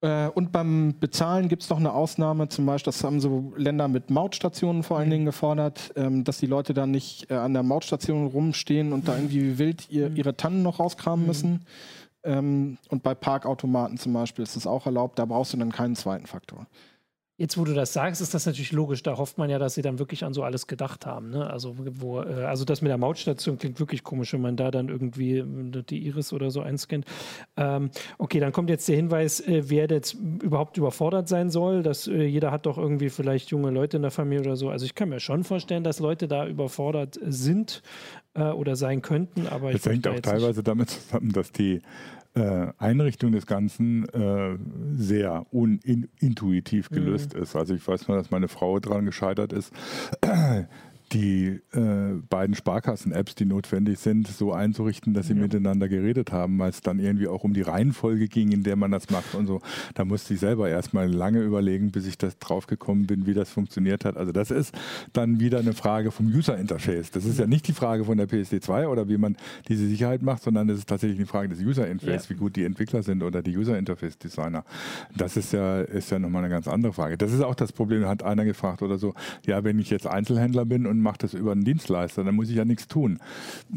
Äh, 0.02 0.28
und 0.30 0.52
beim 0.52 0.96
Bezahlen 1.00 1.50
gibt 1.50 1.64
es 1.64 1.70
noch 1.70 1.78
eine 1.78 1.94
Ausnahme, 1.94 2.48
zum 2.48 2.66
Beispiel, 2.66 2.92
das 2.92 3.04
haben 3.04 3.20
so 3.20 3.54
Länder 3.58 3.88
mit 3.88 4.10
Mautstationen 4.10 4.84
vor 4.84 4.98
allen 4.98 5.08
mhm. 5.08 5.12
Dingen 5.12 5.26
gefordert, 5.26 5.92
ähm, 5.96 6.24
dass 6.24 6.38
die 6.38 6.46
Leute 6.46 6.74
da 6.74 6.86
nicht 6.86 7.30
äh, 7.30 7.36
an 7.36 7.54
der 7.54 7.64
Mautstation 7.64 8.28
rumstehen 8.28 8.94
und 8.94 9.08
da 9.08 9.14
mhm. 9.14 9.20
irgendwie 9.20 9.42
wie 9.42 9.58
wild 9.60 9.90
ihr, 9.90 10.10
mhm. 10.10 10.16
ihre 10.16 10.38
Tannen 10.38 10.64
noch 10.64 10.80
rauskramen 10.80 11.26
müssen. 11.26 11.66
Ähm, 12.24 12.78
und 12.90 13.04
bei 13.04 13.14
Parkautomaten 13.14 13.98
zum 13.98 14.14
Beispiel 14.14 14.44
ist 14.44 14.56
das 14.56 14.68
auch 14.68 14.86
erlaubt, 14.86 15.20
da 15.20 15.26
brauchst 15.26 15.54
du 15.54 15.58
dann 15.58 15.72
keinen 15.72 15.96
zweiten 15.96 16.28
Faktor. 16.28 16.68
Jetzt, 17.40 17.58
wo 17.58 17.64
du 17.64 17.74
das 17.74 17.94
sagst, 17.94 18.22
ist 18.22 18.34
das 18.34 18.46
natürlich 18.46 18.74
logisch. 18.74 19.02
Da 19.02 19.18
hofft 19.18 19.38
man 19.38 19.50
ja, 19.50 19.60
dass 19.60 19.74
sie 19.74 19.82
dann 19.82 19.98
wirklich 19.98 20.26
an 20.26 20.34
so 20.34 20.44
alles 20.44 20.68
gedacht 20.68 21.06
haben. 21.06 21.30
Ne? 21.30 21.50
Also, 21.50 21.74
wo, 21.78 22.20
äh, 22.20 22.44
also 22.44 22.66
das 22.66 22.82
mit 22.82 22.90
der 22.90 22.98
Mautstation 22.98 23.58
klingt 23.58 23.80
wirklich 23.80 24.04
komisch, 24.04 24.34
wenn 24.34 24.42
man 24.42 24.58
da 24.58 24.72
dann 24.72 24.90
irgendwie 24.90 25.38
äh, 25.38 25.84
die 25.90 26.06
Iris 26.06 26.34
oder 26.34 26.52
so 26.52 26.60
einscannt. 26.60 27.06
Ähm, 27.56 27.92
okay, 28.18 28.42
dann 28.42 28.52
kommt 28.52 28.70
jetzt 28.70 28.90
der 28.90 28.98
Hinweis, 28.98 29.40
äh, 29.40 29.70
wer 29.70 29.88
jetzt 29.88 30.18
überhaupt 30.44 30.76
überfordert 30.76 31.30
sein 31.30 31.50
soll. 31.50 31.82
Dass 31.82 32.08
äh, 32.08 32.26
jeder 32.26 32.52
hat 32.52 32.66
doch 32.66 32.78
irgendwie 32.78 33.10
vielleicht 33.10 33.52
junge 33.52 33.70
Leute 33.70 33.96
in 33.96 34.02
der 34.02 34.12
Familie 34.12 34.42
oder 34.42 34.58
so. 34.58 34.70
Also 34.70 34.86
ich 34.86 34.94
kann 34.94 35.08
mir 35.08 35.22
schon 35.22 35.46
vorstellen, 35.46 35.86
dass 35.86 36.00
Leute 36.00 36.28
da 36.28 36.46
überfordert 36.46 37.18
sind 37.24 37.84
äh, 38.34 38.44
oder 38.44 38.76
sein 38.76 39.02
könnten. 39.02 39.48
Aber 39.48 39.72
das 39.72 39.86
hängt 39.86 40.08
auch 40.10 40.20
teilweise 40.20 40.62
damit 40.62 40.90
zusammen, 40.90 41.32
dass 41.32 41.54
die 41.54 41.76
äh, 41.76 41.82
Einrichtung 42.78 43.32
des 43.32 43.46
Ganzen 43.46 44.08
äh, 44.10 44.58
sehr 44.96 45.46
unintuitiv 45.52 46.90
gelöst 46.90 47.36
mhm. 47.36 47.44
ist. 47.44 47.56
Also 47.56 47.74
ich 47.74 47.88
weiß 47.88 48.08
nur, 48.08 48.18
dass 48.18 48.32
meine 48.32 48.48
Frau 48.48 48.80
daran 48.80 49.06
gescheitert 49.06 49.54
ist, 49.54 49.74
die 51.12 51.60
äh, 51.74 52.14
beiden 52.30 52.56
Sparkassen-Apps, 52.56 53.36
die 53.36 53.46
notwendig 53.46 54.00
sind, 54.00 54.28
so 54.28 54.54
einzurichten, 54.54 55.14
dass 55.14 55.28
sie 55.28 55.34
ja. 55.34 55.42
miteinander 55.42 55.88
geredet 55.88 56.32
haben, 56.32 56.60
weil 56.60 56.70
es 56.70 56.82
dann 56.82 57.00
irgendwie 57.00 57.28
auch 57.28 57.44
um 57.44 57.54
die 57.54 57.62
Reihenfolge 57.62 58.28
ging, 58.28 58.52
in 58.52 58.64
der 58.64 58.76
man 58.76 58.92
das 58.92 59.10
macht 59.10 59.36
und 59.36 59.48
so. 59.48 59.62
Da 59.96 60.06
musste 60.06 60.34
ich 60.34 60.40
selber 60.40 60.70
erstmal 60.70 61.12
lange 61.12 61.42
überlegen, 61.42 61.92
bis 61.92 62.06
ich 62.06 62.18
das 62.18 62.38
draufgekommen 62.38 63.08
bin, 63.08 63.26
wie 63.26 63.34
das 63.34 63.50
funktioniert 63.50 64.06
hat. 64.06 64.18
Also 64.18 64.32
das 64.32 64.52
ist 64.52 64.74
dann 65.14 65.40
wieder 65.40 65.60
eine 65.60 65.74
Frage 65.74 66.12
vom 66.12 66.28
User-Interface. 66.28 67.12
Das 67.12 67.26
ist 67.26 67.40
ja 67.40 67.48
nicht 67.48 67.68
die 67.68 67.74
Frage 67.74 68.06
von 68.06 68.18
der 68.18 68.28
PSD2 68.28 68.88
oder 68.88 69.08
wie 69.10 69.18
man 69.18 69.36
diese 69.68 69.88
Sicherheit 69.88 70.22
macht, 70.22 70.44
sondern 70.44 70.68
das 70.68 70.80
ist 70.80 70.90
tatsächlich 70.90 71.20
eine 71.20 71.28
Frage 71.28 71.50
des 71.50 71.60
User-Interface, 71.60 72.30
ja. 72.30 72.36
wie 72.36 72.40
gut 72.40 72.56
die 72.56 72.64
Entwickler 72.64 73.04
sind 73.04 73.24
oder 73.24 73.42
die 73.42 73.58
User-Interface-Designer. 73.58 74.64
Das 75.16 75.38
ist 75.38 75.54
ja, 75.54 75.82
ist 75.82 76.12
ja 76.12 76.20
nochmal 76.20 76.44
eine 76.44 76.54
ganz 76.54 76.68
andere 76.68 76.94
Frage. 76.94 77.18
Das 77.18 77.34
ist 77.34 77.42
auch 77.42 77.56
das 77.56 77.72
Problem, 77.72 78.06
hat 78.06 78.24
einer 78.24 78.46
gefragt 78.46 78.82
oder 78.82 78.98
so, 78.98 79.14
ja, 79.46 79.64
wenn 79.64 79.80
ich 79.80 79.90
jetzt 79.90 80.08
Einzelhändler 80.08 80.66
bin 80.66 80.86
und 80.86 80.99
mache 81.02 81.20
das 81.20 81.34
über 81.34 81.52
einen 81.52 81.64
Dienstleister, 81.64 82.24
dann 82.24 82.36
muss 82.36 82.50
ich 82.50 82.56
ja 82.56 82.66
nichts 82.66 82.88
tun. 82.88 83.20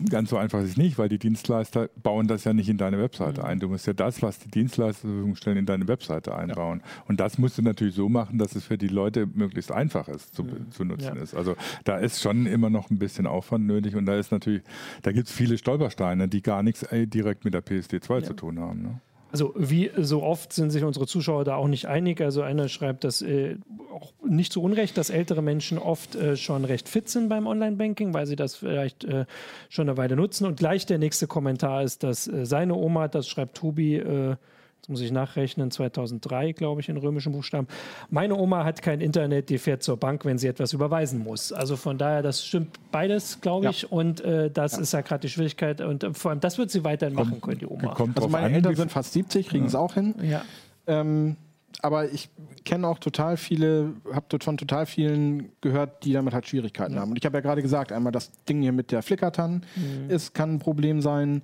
Ganz 0.08 0.30
so 0.30 0.37
einfach 0.37 0.61
ist 0.61 0.70
es 0.70 0.76
nicht, 0.76 0.98
weil 0.98 1.08
die 1.08 1.18
Dienstleister 1.18 1.88
bauen 2.02 2.26
das 2.26 2.44
ja 2.44 2.52
nicht 2.52 2.68
in 2.68 2.78
deine 2.78 2.98
Webseite 2.98 3.42
mhm. 3.42 3.46
ein. 3.46 3.61
Du 3.61 3.68
musst 3.68 3.87
ja 3.87 3.92
das, 3.92 4.22
was 4.22 4.38
die 4.38 4.50
Dienstleister 4.50 5.02
zur 5.02 5.11
Verfügung 5.11 5.37
stellen, 5.37 5.56
in 5.56 5.66
deine 5.66 5.88
Webseite 5.88 6.35
einbauen. 6.35 6.82
Ja. 6.85 7.02
Und 7.08 7.20
das 7.20 7.38
musst 7.38 7.58
du 7.58 7.62
natürlich 7.62 7.94
so 7.94 8.08
machen, 8.08 8.38
dass 8.38 8.54
es 8.54 8.64
für 8.64 8.78
die 8.78 8.88
Leute 8.88 9.26
möglichst 9.26 9.72
einfach 9.72 10.08
ist 10.08 10.35
zu, 10.35 10.44
mhm. 10.44 10.70
zu 10.70 10.85
nutzen 10.85 11.16
ja. 11.16 11.22
ist. 11.22 11.35
Also 11.35 11.56
da 11.85 11.98
ist 11.98 12.20
schon 12.20 12.46
immer 12.46 12.70
noch 12.70 12.90
ein 12.90 12.98
bisschen 12.98 13.26
Aufwand 13.26 13.66
nötig 13.66 13.96
und 13.96 14.06
da 14.06 14.16
ist 14.16 14.32
natürlich, 14.32 14.62
da 15.02 15.12
gibt 15.12 15.28
es 15.28 15.35
viele 15.35 15.58
Stolpersteine, 15.58 16.28
die 16.28 16.42
gar 16.42 16.62
nichts 16.62 16.82
äh, 16.85 17.06
direkt 17.06 17.44
mit 17.44 17.54
der 17.54 17.64
PSD2 17.64 18.14
ja. 18.14 18.22
zu 18.22 18.35
tun 18.35 18.61
haben. 18.61 18.82
Ne? 18.82 19.00
Also 19.33 19.55
wie 19.57 19.90
so 19.97 20.23
oft 20.23 20.53
sind 20.53 20.71
sich 20.71 20.85
unsere 20.85 21.07
Zuschauer 21.07 21.45
da 21.45 21.57
auch 21.57 21.66
nicht 21.66 21.87
einig. 21.87 22.21
Also 22.21 22.42
einer 22.42 22.68
schreibt, 22.68 23.03
dass 23.03 23.23
äh, 23.23 23.57
auch 23.90 24.12
nicht 24.29 24.53
zu 24.53 24.62
Unrecht, 24.62 24.99
dass 24.99 25.09
ältere 25.09 25.40
Menschen 25.40 25.79
oft 25.79 26.14
äh, 26.14 26.37
schon 26.37 26.66
recht 26.66 26.87
fit 26.87 27.09
sind 27.09 27.31
beim 27.31 27.47
Online-Banking, 27.47 28.12
weil 28.12 28.27
sie 28.27 28.37
das 28.37 28.57
vielleicht 28.57 29.05
äh, 29.05 29.25
schon 29.71 29.88
eine 29.88 29.97
Weile 29.97 30.16
nutzen. 30.16 30.45
Und 30.45 30.59
gleich 30.59 30.85
der 30.85 30.99
nächste 30.99 31.27
Kommentar 31.27 31.83
ist, 31.83 32.03
dass 32.03 32.29
äh, 32.29 32.45
seine 32.45 32.75
Oma, 32.75 33.09
das 33.09 33.27
schreibt 33.27 33.57
Tobi, 33.57 33.97
äh, 33.97 34.37
das 34.83 34.88
muss 34.88 35.01
ich 35.01 35.12
nachrechnen, 35.12 35.71
2003, 35.71 36.53
glaube 36.53 36.81
ich, 36.81 36.88
in 36.88 36.97
römischen 36.97 37.31
Buchstaben. 37.31 37.68
Meine 38.11 38.35
Oma 38.35 38.64
hat 38.64 38.83
kein 38.83 39.01
Internet, 39.01 39.49
die 39.49 39.59
fährt 39.59 39.85
zur 39.85 39.97
Bank, 39.97 40.25
wenn 40.25 40.38
sie 40.38 40.49
etwas 40.49 40.73
überweisen 40.73 41.21
muss. 41.21 41.53
Also 41.53 41.77
von 41.77 41.99
daher, 41.99 42.21
das 42.21 42.45
stimmt 42.45 42.81
beides, 42.90 43.40
glaube 43.40 43.71
ich. 43.71 43.83
Ja. 43.83 43.88
Und 43.90 44.23
äh, 44.23 44.51
das 44.51 44.73
ja. 44.73 44.81
ist 44.81 44.92
ja 44.92 45.03
gerade 45.03 45.21
die 45.21 45.29
Schwierigkeit. 45.29 45.81
Und 45.81 46.03
äh, 46.03 46.12
vor 46.14 46.33
allem, 46.33 46.40
das 46.40 46.59
wird 46.59 46.73
sie 46.73 46.83
weiterhin 46.83 47.14
machen 47.14 47.40
können, 47.40 47.61
die 47.61 47.66
Oma. 47.66 47.92
also 47.92 48.29
meine 48.29 48.57
Eltern 48.57 48.75
sind 48.75 48.90
fast 48.90 49.12
70, 49.12 49.49
kriegen 49.49 49.66
es 49.66 49.77
auch 49.77 49.95
hin. 49.95 50.16
Ja. 50.21 50.42
Ähm, 50.88 51.37
aber 51.81 52.11
ich 52.11 52.29
kenne 52.64 52.88
auch 52.88 52.99
total 52.99 53.37
viele, 53.37 53.92
habe 54.12 54.38
von 54.42 54.57
total 54.57 54.87
vielen 54.87 55.53
gehört, 55.61 56.05
die 56.05 56.12
damit 56.12 56.35
halt 56.35 56.49
Schwierigkeiten 56.49 56.95
ja. 56.95 57.01
haben. 57.01 57.11
Und 57.11 57.18
ich 57.18 57.25
habe 57.25 57.37
ja 57.37 57.40
gerade 57.40 57.62
gesagt, 57.62 57.92
einmal 57.92 58.11
das 58.11 58.33
Ding 58.49 58.61
hier 58.61 58.73
mit 58.73 58.90
der 58.90 59.03
Flickertan 59.03 59.64
mhm. 59.77 60.11
ist, 60.11 60.35
kann 60.35 60.55
ein 60.55 60.59
Problem 60.59 61.01
sein. 61.01 61.42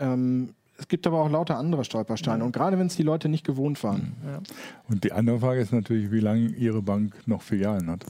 Ähm, 0.00 0.54
es 0.78 0.88
gibt 0.88 1.06
aber 1.06 1.20
auch 1.20 1.30
lauter 1.30 1.56
andere 1.56 1.84
Stolpersteine. 1.84 2.40
Ja. 2.40 2.44
Und 2.44 2.52
gerade 2.52 2.78
wenn 2.78 2.86
es 2.86 2.96
die 2.96 3.02
Leute 3.02 3.28
nicht 3.28 3.44
gewohnt 3.44 3.82
waren. 3.84 4.14
Ja. 4.26 4.40
Und 4.88 5.04
die 5.04 5.12
andere 5.12 5.38
Frage 5.38 5.60
ist 5.60 5.72
natürlich, 5.72 6.10
wie 6.10 6.20
lange 6.20 6.48
Ihre 6.48 6.82
Bank 6.82 7.14
noch 7.26 7.42
Filialen 7.42 7.90
hat. 7.90 8.04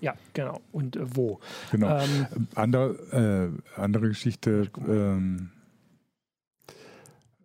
Ja, 0.00 0.14
genau. 0.34 0.60
Und 0.72 0.96
äh, 0.96 1.16
wo? 1.16 1.40
Genau. 1.70 1.98
Ähm, 1.98 2.46
andere, 2.54 3.52
äh, 3.76 3.80
andere 3.80 4.08
Geschichte. 4.08 4.70
Ähm, 4.86 5.50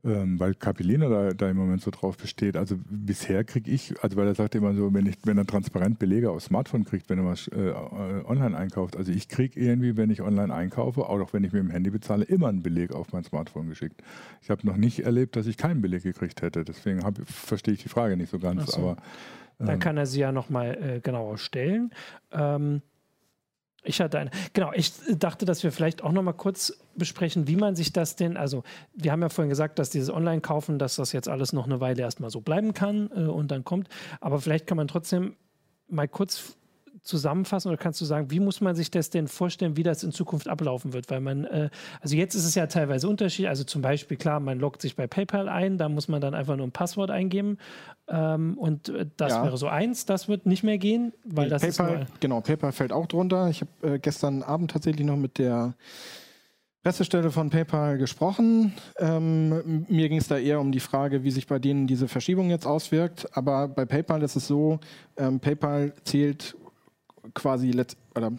ähm, 0.03 0.39
weil 0.39 0.55
Capellino 0.55 1.09
da, 1.09 1.31
da, 1.33 1.49
im 1.49 1.57
Moment 1.57 1.81
so 1.81 1.91
drauf 1.91 2.17
besteht. 2.17 2.57
Also 2.57 2.75
bisher 2.89 3.43
kriege 3.43 3.69
ich, 3.69 3.93
also 4.01 4.17
weil 4.17 4.27
er 4.27 4.35
sagt 4.35 4.55
immer 4.55 4.73
so, 4.73 4.91
wenn, 4.93 5.05
ich, 5.05 5.15
wenn 5.25 5.37
er 5.37 5.45
transparent 5.45 5.99
Belege 5.99 6.31
aufs 6.31 6.45
Smartphone 6.45 6.85
kriegt, 6.85 7.09
wenn 7.09 7.19
er 7.19 7.25
was 7.25 7.47
äh, 7.49 7.69
äh 7.69 8.25
online 8.25 8.57
einkauft. 8.57 8.97
Also 8.97 9.11
ich 9.11 9.27
kriege 9.27 9.59
irgendwie, 9.59 9.97
wenn 9.97 10.09
ich 10.09 10.21
online 10.21 10.53
einkaufe, 10.53 11.07
auch 11.07 11.33
wenn 11.33 11.43
ich 11.43 11.53
mit 11.53 11.61
dem 11.61 11.69
Handy 11.69 11.91
bezahle, 11.91 12.23
immer 12.25 12.47
einen 12.47 12.63
Beleg 12.63 12.91
auf 12.93 13.13
mein 13.13 13.23
Smartphone 13.23 13.69
geschickt. 13.69 14.01
Ich 14.41 14.49
habe 14.49 14.65
noch 14.65 14.77
nicht 14.77 15.01
erlebt, 15.01 15.35
dass 15.35 15.45
ich 15.45 15.57
keinen 15.57 15.81
Beleg 15.81 16.03
gekriegt 16.03 16.41
hätte. 16.41 16.65
Deswegen 16.65 17.01
verstehe 17.25 17.75
ich 17.75 17.83
die 17.83 17.89
Frage 17.89 18.17
nicht 18.17 18.31
so 18.31 18.39
ganz. 18.39 18.71
So. 18.71 18.81
Aber, 18.81 18.97
ähm, 19.59 19.67
Dann 19.67 19.79
kann 19.79 19.97
er 19.97 20.07
sie 20.07 20.21
ja 20.21 20.31
nochmal 20.31 20.77
äh, 20.81 20.99
genauer 20.99 21.37
stellen. 21.37 21.91
Ähm, 22.31 22.81
ich 23.83 23.99
hatte 23.99 24.19
eine. 24.19 24.31
Genau, 24.53 24.71
ich 24.73 24.93
dachte, 25.17 25.45
dass 25.45 25.63
wir 25.63 25.71
vielleicht 25.71 26.03
auch 26.03 26.11
noch 26.11 26.21
mal 26.21 26.33
kurz 26.33 26.77
besprechen, 26.95 27.47
wie 27.47 27.55
man 27.55 27.75
sich 27.75 27.91
das 27.91 28.15
denn, 28.15 28.37
also 28.37 28.63
wir 28.93 29.11
haben 29.11 29.21
ja 29.21 29.29
vorhin 29.29 29.49
gesagt, 29.49 29.79
dass 29.79 29.89
dieses 29.89 30.11
Online-Kaufen, 30.11 30.77
dass 30.77 30.97
das 30.97 31.11
jetzt 31.13 31.27
alles 31.27 31.51
noch 31.51 31.65
eine 31.65 31.79
Weile 31.79 32.01
erstmal 32.01 32.29
so 32.29 32.41
bleiben 32.41 32.73
kann 32.73 33.09
äh, 33.15 33.21
und 33.21 33.49
dann 33.49 33.63
kommt. 33.63 33.89
Aber 34.19 34.39
vielleicht 34.39 34.67
kann 34.67 34.77
man 34.77 34.87
trotzdem 34.87 35.35
mal 35.87 36.07
kurz 36.07 36.55
zusammenfassen 37.03 37.69
oder 37.69 37.77
kannst 37.77 37.99
du 37.99 38.05
sagen, 38.05 38.29
wie 38.29 38.39
muss 38.39 38.61
man 38.61 38.75
sich 38.75 38.91
das 38.91 39.09
denn 39.09 39.27
vorstellen, 39.27 39.75
wie 39.75 39.83
das 39.83 40.03
in 40.03 40.11
Zukunft 40.11 40.47
ablaufen 40.47 40.93
wird? 40.93 41.09
Weil 41.09 41.21
man, 41.21 41.45
äh, 41.45 41.69
also 41.99 42.15
jetzt 42.15 42.35
ist 42.35 42.45
es 42.45 42.55
ja 42.55 42.67
teilweise 42.67 43.09
unterschiedlich. 43.09 43.49
Also 43.49 43.63
zum 43.63 43.81
Beispiel, 43.81 44.17
klar, 44.17 44.39
man 44.39 44.59
loggt 44.59 44.81
sich 44.81 44.95
bei 44.95 45.07
PayPal 45.07 45.49
ein, 45.49 45.77
da 45.77 45.89
muss 45.89 46.07
man 46.07 46.21
dann 46.21 46.35
einfach 46.35 46.55
nur 46.55 46.67
ein 46.67 46.71
Passwort 46.71 47.09
eingeben. 47.09 47.57
Ähm, 48.07 48.57
und 48.57 48.89
äh, 48.89 49.07
das 49.17 49.33
ja. 49.33 49.43
wäre 49.43 49.57
so 49.57 49.67
eins, 49.67 50.05
das 50.05 50.27
wird 50.27 50.45
nicht 50.45 50.63
mehr 50.63 50.77
gehen, 50.77 51.13
weil 51.23 51.45
nee, 51.45 51.49
das 51.49 51.61
PayPal, 51.61 52.03
ist 52.03 52.21
Genau, 52.21 52.41
PayPal 52.41 52.71
fällt 52.71 52.93
auch 52.93 53.07
drunter. 53.07 53.49
Ich 53.49 53.61
habe 53.61 53.95
äh, 53.95 53.99
gestern 53.99 54.43
Abend 54.43 54.71
tatsächlich 54.71 55.05
noch 55.05 55.17
mit 55.17 55.39
der 55.39 55.75
Pressestelle 56.83 57.29
von 57.29 57.51
PayPal 57.51 57.99
gesprochen. 57.99 58.73
Ähm, 58.97 59.85
mir 59.87 60.09
ging 60.09 60.17
es 60.17 60.27
da 60.27 60.37
eher 60.37 60.59
um 60.59 60.71
die 60.71 60.79
Frage, 60.79 61.23
wie 61.23 61.29
sich 61.29 61.45
bei 61.45 61.59
denen 61.59 61.85
diese 61.85 62.07
Verschiebung 62.07 62.49
jetzt 62.49 62.65
auswirkt. 62.65 63.27
Aber 63.37 63.67
bei 63.67 63.85
PayPal 63.85 64.23
ist 64.23 64.35
es 64.35 64.47
so, 64.47 64.79
ähm, 65.15 65.39
PayPal 65.39 65.93
zählt 66.03 66.55
quasi 67.33 67.71
oder 68.15 68.31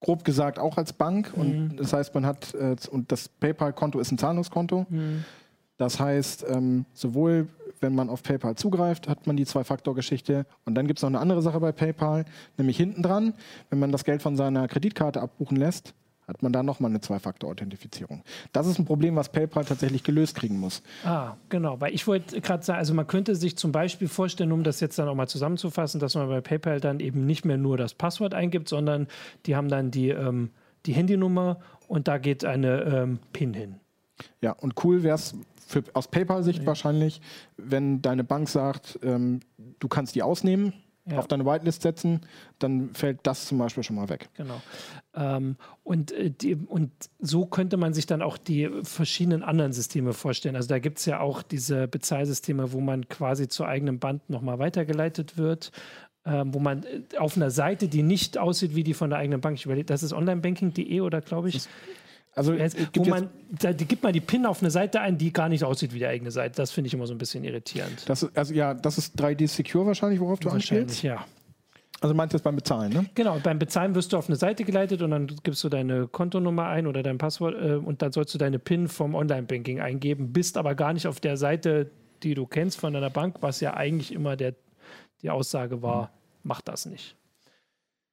grob 0.00 0.24
gesagt 0.24 0.58
auch 0.58 0.76
als 0.76 0.92
Bank. 0.92 1.36
Mhm. 1.36 1.40
Und 1.40 1.76
das 1.76 1.92
heißt, 1.92 2.14
man 2.14 2.26
hat, 2.26 2.54
äh, 2.54 2.76
und 2.90 3.10
das 3.12 3.28
PayPal-Konto 3.28 3.98
ist 3.98 4.12
ein 4.12 4.18
Zahlungskonto. 4.18 4.86
Mhm. 4.88 5.24
Das 5.78 6.00
heißt, 6.00 6.46
ähm, 6.48 6.86
sowohl 6.94 7.48
wenn 7.80 7.94
man 7.94 8.08
auf 8.08 8.22
PayPal 8.22 8.54
zugreift, 8.54 9.08
hat 9.08 9.26
man 9.26 9.36
die 9.36 9.44
Zwei-Faktor-Geschichte. 9.44 10.46
Und 10.64 10.74
dann 10.74 10.86
gibt 10.86 10.98
es 10.98 11.02
noch 11.02 11.10
eine 11.10 11.20
andere 11.20 11.42
Sache 11.42 11.60
bei 11.60 11.72
PayPal, 11.72 12.24
nämlich 12.56 12.76
hinten 12.76 13.02
dran, 13.02 13.34
wenn 13.70 13.78
man 13.78 13.92
das 13.92 14.04
Geld 14.04 14.22
von 14.22 14.36
seiner 14.36 14.68
Kreditkarte 14.68 15.20
abbuchen 15.20 15.56
lässt, 15.56 15.94
hat 16.26 16.42
man 16.42 16.52
da 16.52 16.62
nochmal 16.62 16.90
eine 16.90 17.00
Zwei-Faktor-Authentifizierung. 17.00 18.22
Das 18.52 18.66
ist 18.66 18.78
ein 18.78 18.84
Problem, 18.84 19.16
was 19.16 19.30
PayPal 19.30 19.64
tatsächlich 19.64 20.02
gelöst 20.02 20.34
kriegen 20.36 20.58
muss. 20.58 20.82
Ah, 21.04 21.36
genau. 21.48 21.80
Weil 21.80 21.94
ich 21.94 22.06
wollte 22.06 22.40
gerade 22.40 22.64
sagen, 22.64 22.78
also 22.78 22.94
man 22.94 23.06
könnte 23.06 23.36
sich 23.36 23.56
zum 23.56 23.72
Beispiel 23.72 24.08
vorstellen, 24.08 24.52
um 24.52 24.64
das 24.64 24.80
jetzt 24.80 24.98
dann 24.98 25.08
auch 25.08 25.14
mal 25.14 25.28
zusammenzufassen, 25.28 26.00
dass 26.00 26.14
man 26.14 26.28
bei 26.28 26.40
PayPal 26.40 26.80
dann 26.80 27.00
eben 27.00 27.26
nicht 27.26 27.44
mehr 27.44 27.58
nur 27.58 27.76
das 27.76 27.94
Passwort 27.94 28.34
eingibt, 28.34 28.68
sondern 28.68 29.06
die 29.46 29.54
haben 29.54 29.68
dann 29.68 29.90
die, 29.90 30.08
ähm, 30.08 30.50
die 30.86 30.92
Handynummer 30.92 31.60
und 31.86 32.08
da 32.08 32.18
geht 32.18 32.44
eine 32.44 32.82
ähm, 32.82 33.18
PIN 33.32 33.54
hin. 33.54 33.76
Ja, 34.40 34.52
und 34.52 34.82
cool 34.84 35.02
wäre 35.02 35.16
es 35.16 35.34
aus 35.92 36.08
PayPal-Sicht 36.08 36.60
ja. 36.60 36.66
wahrscheinlich, 36.66 37.20
wenn 37.56 38.02
deine 38.02 38.24
Bank 38.24 38.48
sagt, 38.48 38.98
ähm, 39.02 39.40
du 39.78 39.88
kannst 39.88 40.14
die 40.14 40.22
ausnehmen, 40.22 40.72
ja. 41.06 41.18
auf 41.18 41.28
deine 41.28 41.46
Whitelist 41.46 41.82
setzen, 41.82 42.20
dann 42.58 42.90
fällt 42.94 43.20
das 43.22 43.46
zum 43.46 43.58
Beispiel 43.58 43.82
schon 43.82 43.96
mal 43.96 44.08
weg. 44.08 44.28
Genau. 44.36 44.60
Ähm, 45.14 45.56
und, 45.84 46.12
äh, 46.12 46.30
die, 46.30 46.56
und 46.56 46.90
so 47.18 47.46
könnte 47.46 47.76
man 47.76 47.94
sich 47.94 48.06
dann 48.06 48.22
auch 48.22 48.38
die 48.38 48.68
verschiedenen 48.82 49.42
anderen 49.42 49.72
Systeme 49.72 50.12
vorstellen. 50.12 50.56
Also 50.56 50.68
da 50.68 50.78
gibt 50.78 50.98
es 50.98 51.06
ja 51.06 51.20
auch 51.20 51.42
diese 51.42 51.88
Bezahlsysteme, 51.88 52.72
wo 52.72 52.80
man 52.80 53.08
quasi 53.08 53.48
zu 53.48 53.64
eigenem 53.64 53.98
Band 53.98 54.28
nochmal 54.28 54.58
weitergeleitet 54.58 55.38
wird. 55.38 55.72
Ähm, 56.24 56.52
wo 56.52 56.58
man 56.58 56.82
äh, 56.82 57.18
auf 57.18 57.36
einer 57.36 57.50
Seite, 57.50 57.86
die 57.86 58.02
nicht 58.02 58.36
aussieht 58.36 58.74
wie 58.74 58.82
die 58.82 58.94
von 58.94 59.10
der 59.10 59.20
eigenen 59.20 59.40
Bank, 59.40 59.56
ich 59.58 59.64
überlege, 59.64 59.86
das 59.86 60.02
ist 60.02 60.12
onlinebanking.de 60.12 61.00
oder 61.00 61.20
glaube 61.20 61.50
ich. 61.50 61.68
Also 62.36 62.52
es, 62.52 62.76
wo 62.94 63.04
man, 63.06 63.30
da 63.48 63.72
gibt 63.72 64.02
man 64.02 64.12
die 64.12 64.20
PIN 64.20 64.44
auf 64.44 64.60
eine 64.60 64.70
Seite 64.70 65.00
ein, 65.00 65.16
die 65.16 65.32
gar 65.32 65.48
nicht 65.48 65.64
aussieht 65.64 65.94
wie 65.94 66.00
die 66.00 66.06
eigene 66.06 66.30
Seite. 66.30 66.56
Das 66.56 66.70
finde 66.70 66.88
ich 66.88 66.94
immer 66.94 67.06
so 67.06 67.14
ein 67.14 67.18
bisschen 67.18 67.42
irritierend. 67.44 68.06
Das, 68.06 68.28
also 68.36 68.52
ja, 68.52 68.74
das 68.74 68.98
ist 68.98 69.18
3D 69.18 69.48
Secure 69.48 69.86
wahrscheinlich, 69.86 70.20
worauf 70.20 70.38
du 70.38 70.50
anspielst? 70.50 71.02
ja. 71.02 71.24
Also 72.02 72.14
meinst 72.14 72.34
du 72.34 72.36
das 72.36 72.42
beim 72.42 72.56
Bezahlen, 72.56 72.92
ne? 72.92 73.06
Genau, 73.14 73.38
beim 73.42 73.58
Bezahlen 73.58 73.94
wirst 73.94 74.12
du 74.12 74.18
auf 74.18 74.28
eine 74.28 74.36
Seite 74.36 74.64
geleitet 74.64 75.00
und 75.00 75.12
dann 75.12 75.28
gibst 75.42 75.64
du 75.64 75.70
deine 75.70 76.08
Kontonummer 76.08 76.66
ein 76.66 76.86
oder 76.86 77.02
dein 77.02 77.16
Passwort 77.16 77.54
äh, 77.54 77.76
und 77.76 78.02
dann 78.02 78.12
sollst 78.12 78.34
du 78.34 78.38
deine 78.38 78.58
PIN 78.58 78.88
vom 78.88 79.14
Online-Banking 79.14 79.80
eingeben, 79.80 80.30
bist 80.30 80.58
aber 80.58 80.74
gar 80.74 80.92
nicht 80.92 81.06
auf 81.06 81.20
der 81.20 81.38
Seite, 81.38 81.90
die 82.22 82.34
du 82.34 82.46
kennst 82.46 82.78
von 82.78 82.92
deiner 82.92 83.08
Bank, 83.08 83.36
was 83.40 83.60
ja 83.60 83.72
eigentlich 83.74 84.12
immer 84.12 84.36
der, 84.36 84.54
die 85.22 85.30
Aussage 85.30 85.80
war, 85.80 86.02
mhm. 86.02 86.08
mach 86.42 86.60
das 86.60 86.84
nicht. 86.84 87.16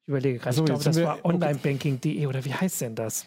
Ich 0.06 0.10
überlege 0.10 0.40
gerade, 0.40 0.56
so, 0.56 0.64
ich 0.64 0.66
glaube, 0.66 0.84
das 0.84 1.02
war 1.02 1.24
onlinebanking.de 1.24 2.26
oder 2.28 2.44
wie 2.44 2.54
heißt 2.54 2.82
denn 2.82 2.96
das? 2.96 3.26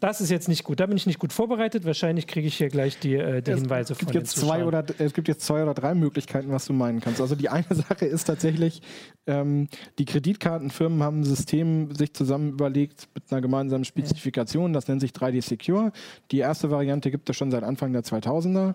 Das 0.00 0.20
ist 0.20 0.30
jetzt 0.30 0.48
nicht 0.48 0.64
gut. 0.64 0.80
Da 0.80 0.86
bin 0.86 0.96
ich 0.96 1.06
nicht 1.06 1.18
gut 1.18 1.32
vorbereitet. 1.32 1.84
Wahrscheinlich 1.84 2.26
kriege 2.26 2.46
ich 2.46 2.56
hier 2.56 2.68
gleich 2.68 2.98
die, 2.98 3.14
äh, 3.14 3.40
die 3.40 3.54
Hinweise 3.54 3.94
von 3.94 4.12
jetzt 4.12 4.36
zwei 4.36 4.64
oder 4.64 4.84
Es 4.98 5.12
gibt 5.14 5.28
jetzt 5.28 5.44
zwei 5.44 5.62
oder 5.62 5.74
drei 5.74 5.94
Möglichkeiten, 5.94 6.50
was 6.50 6.66
du 6.66 6.72
meinen 6.72 7.00
kannst. 7.00 7.20
Also 7.20 7.34
die 7.34 7.48
eine 7.48 7.66
Sache 7.70 8.06
ist 8.06 8.24
tatsächlich, 8.24 8.82
ähm, 9.26 9.68
die 9.98 10.04
Kreditkartenfirmen 10.04 11.02
haben 11.02 11.20
ein 11.20 11.24
System 11.24 11.94
sich 11.94 12.14
zusammen 12.14 12.50
überlegt 12.50 13.08
mit 13.14 13.30
einer 13.30 13.40
gemeinsamen 13.40 13.84
Spezifikation. 13.84 14.72
Das 14.72 14.88
nennt 14.88 15.00
sich 15.00 15.12
3D 15.12 15.42
Secure. 15.42 15.92
Die 16.30 16.38
erste 16.38 16.70
Variante 16.70 17.10
gibt 17.10 17.30
es 17.30 17.36
schon 17.36 17.50
seit 17.50 17.62
Anfang 17.62 17.92
der 17.92 18.02
2000er, 18.02 18.74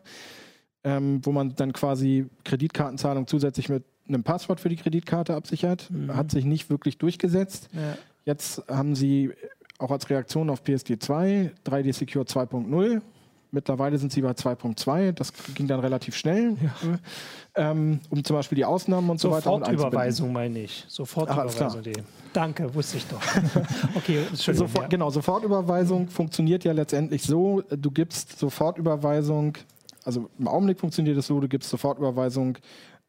ähm, 0.83 1.19
wo 1.23 1.31
man 1.31 1.55
dann 1.55 1.73
quasi 1.73 2.25
Kreditkartenzahlung 2.43 3.27
zusätzlich 3.27 3.69
mit 3.69 3.83
einem 4.07 4.23
Passwort 4.23 4.59
für 4.59 4.69
die 4.69 4.75
Kreditkarte 4.75 5.35
absichert. 5.35 5.89
Mhm. 5.89 6.15
Hat 6.15 6.31
sich 6.31 6.45
nicht 6.45 6.69
wirklich 6.69 6.97
durchgesetzt. 6.97 7.69
Ja. 7.73 7.97
Jetzt 8.25 8.63
haben 8.67 8.95
sie 8.95 9.31
auch 9.79 9.91
als 9.91 10.09
Reaktion 10.09 10.49
auf 10.49 10.63
PSD2 10.63 11.51
3D 11.65 11.93
Secure 11.93 12.25
2.0. 12.25 13.01
Mittlerweile 13.51 13.99
sind 13.99 14.11
sie 14.11 14.21
bei 14.23 14.31
2.2. 14.31 15.11
Das 15.11 15.31
ging 15.53 15.67
dann 15.67 15.79
relativ 15.79 16.15
schnell, 16.15 16.57
ja. 16.59 16.99
ähm, 17.71 17.99
um 18.09 18.23
zum 18.23 18.35
Beispiel 18.35 18.55
die 18.55 18.65
Ausnahmen 18.65 19.11
und 19.11 19.19
so 19.19 19.29
weiter. 19.29 19.43
Sofortüberweisung 19.43 20.33
meine 20.33 20.63
ich. 20.63 20.85
Sofortüberweisung. 20.87 21.83
Danke, 22.33 22.73
wusste 22.73 22.97
ich 22.97 23.05
doch. 23.05 23.21
okay, 23.95 24.23
Sofort, 24.33 24.85
ja. 24.85 24.87
Genau, 24.87 25.11
Sofortüberweisung 25.11 26.07
funktioniert 26.07 26.63
ja 26.63 26.71
letztendlich 26.71 27.21
so: 27.21 27.61
Du 27.69 27.91
gibst 27.91 28.39
Sofortüberweisung, 28.39 29.55
also 30.03 30.31
im 30.39 30.47
Augenblick 30.47 30.79
funktioniert 30.79 31.17
es 31.17 31.27
so: 31.27 31.39
Du 31.39 31.47
gibst 31.47 31.69
Sofortüberweisung 31.69 32.57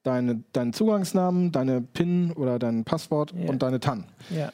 deine, 0.04 0.44
deinen 0.52 0.72
Zugangsnamen, 0.72 1.50
deine 1.50 1.80
PIN 1.80 2.32
oder 2.32 2.60
dein 2.60 2.84
Passwort 2.84 3.34
ja. 3.36 3.50
und 3.50 3.62
deine 3.62 3.80
TAN. 3.80 4.04
Ja. 4.30 4.52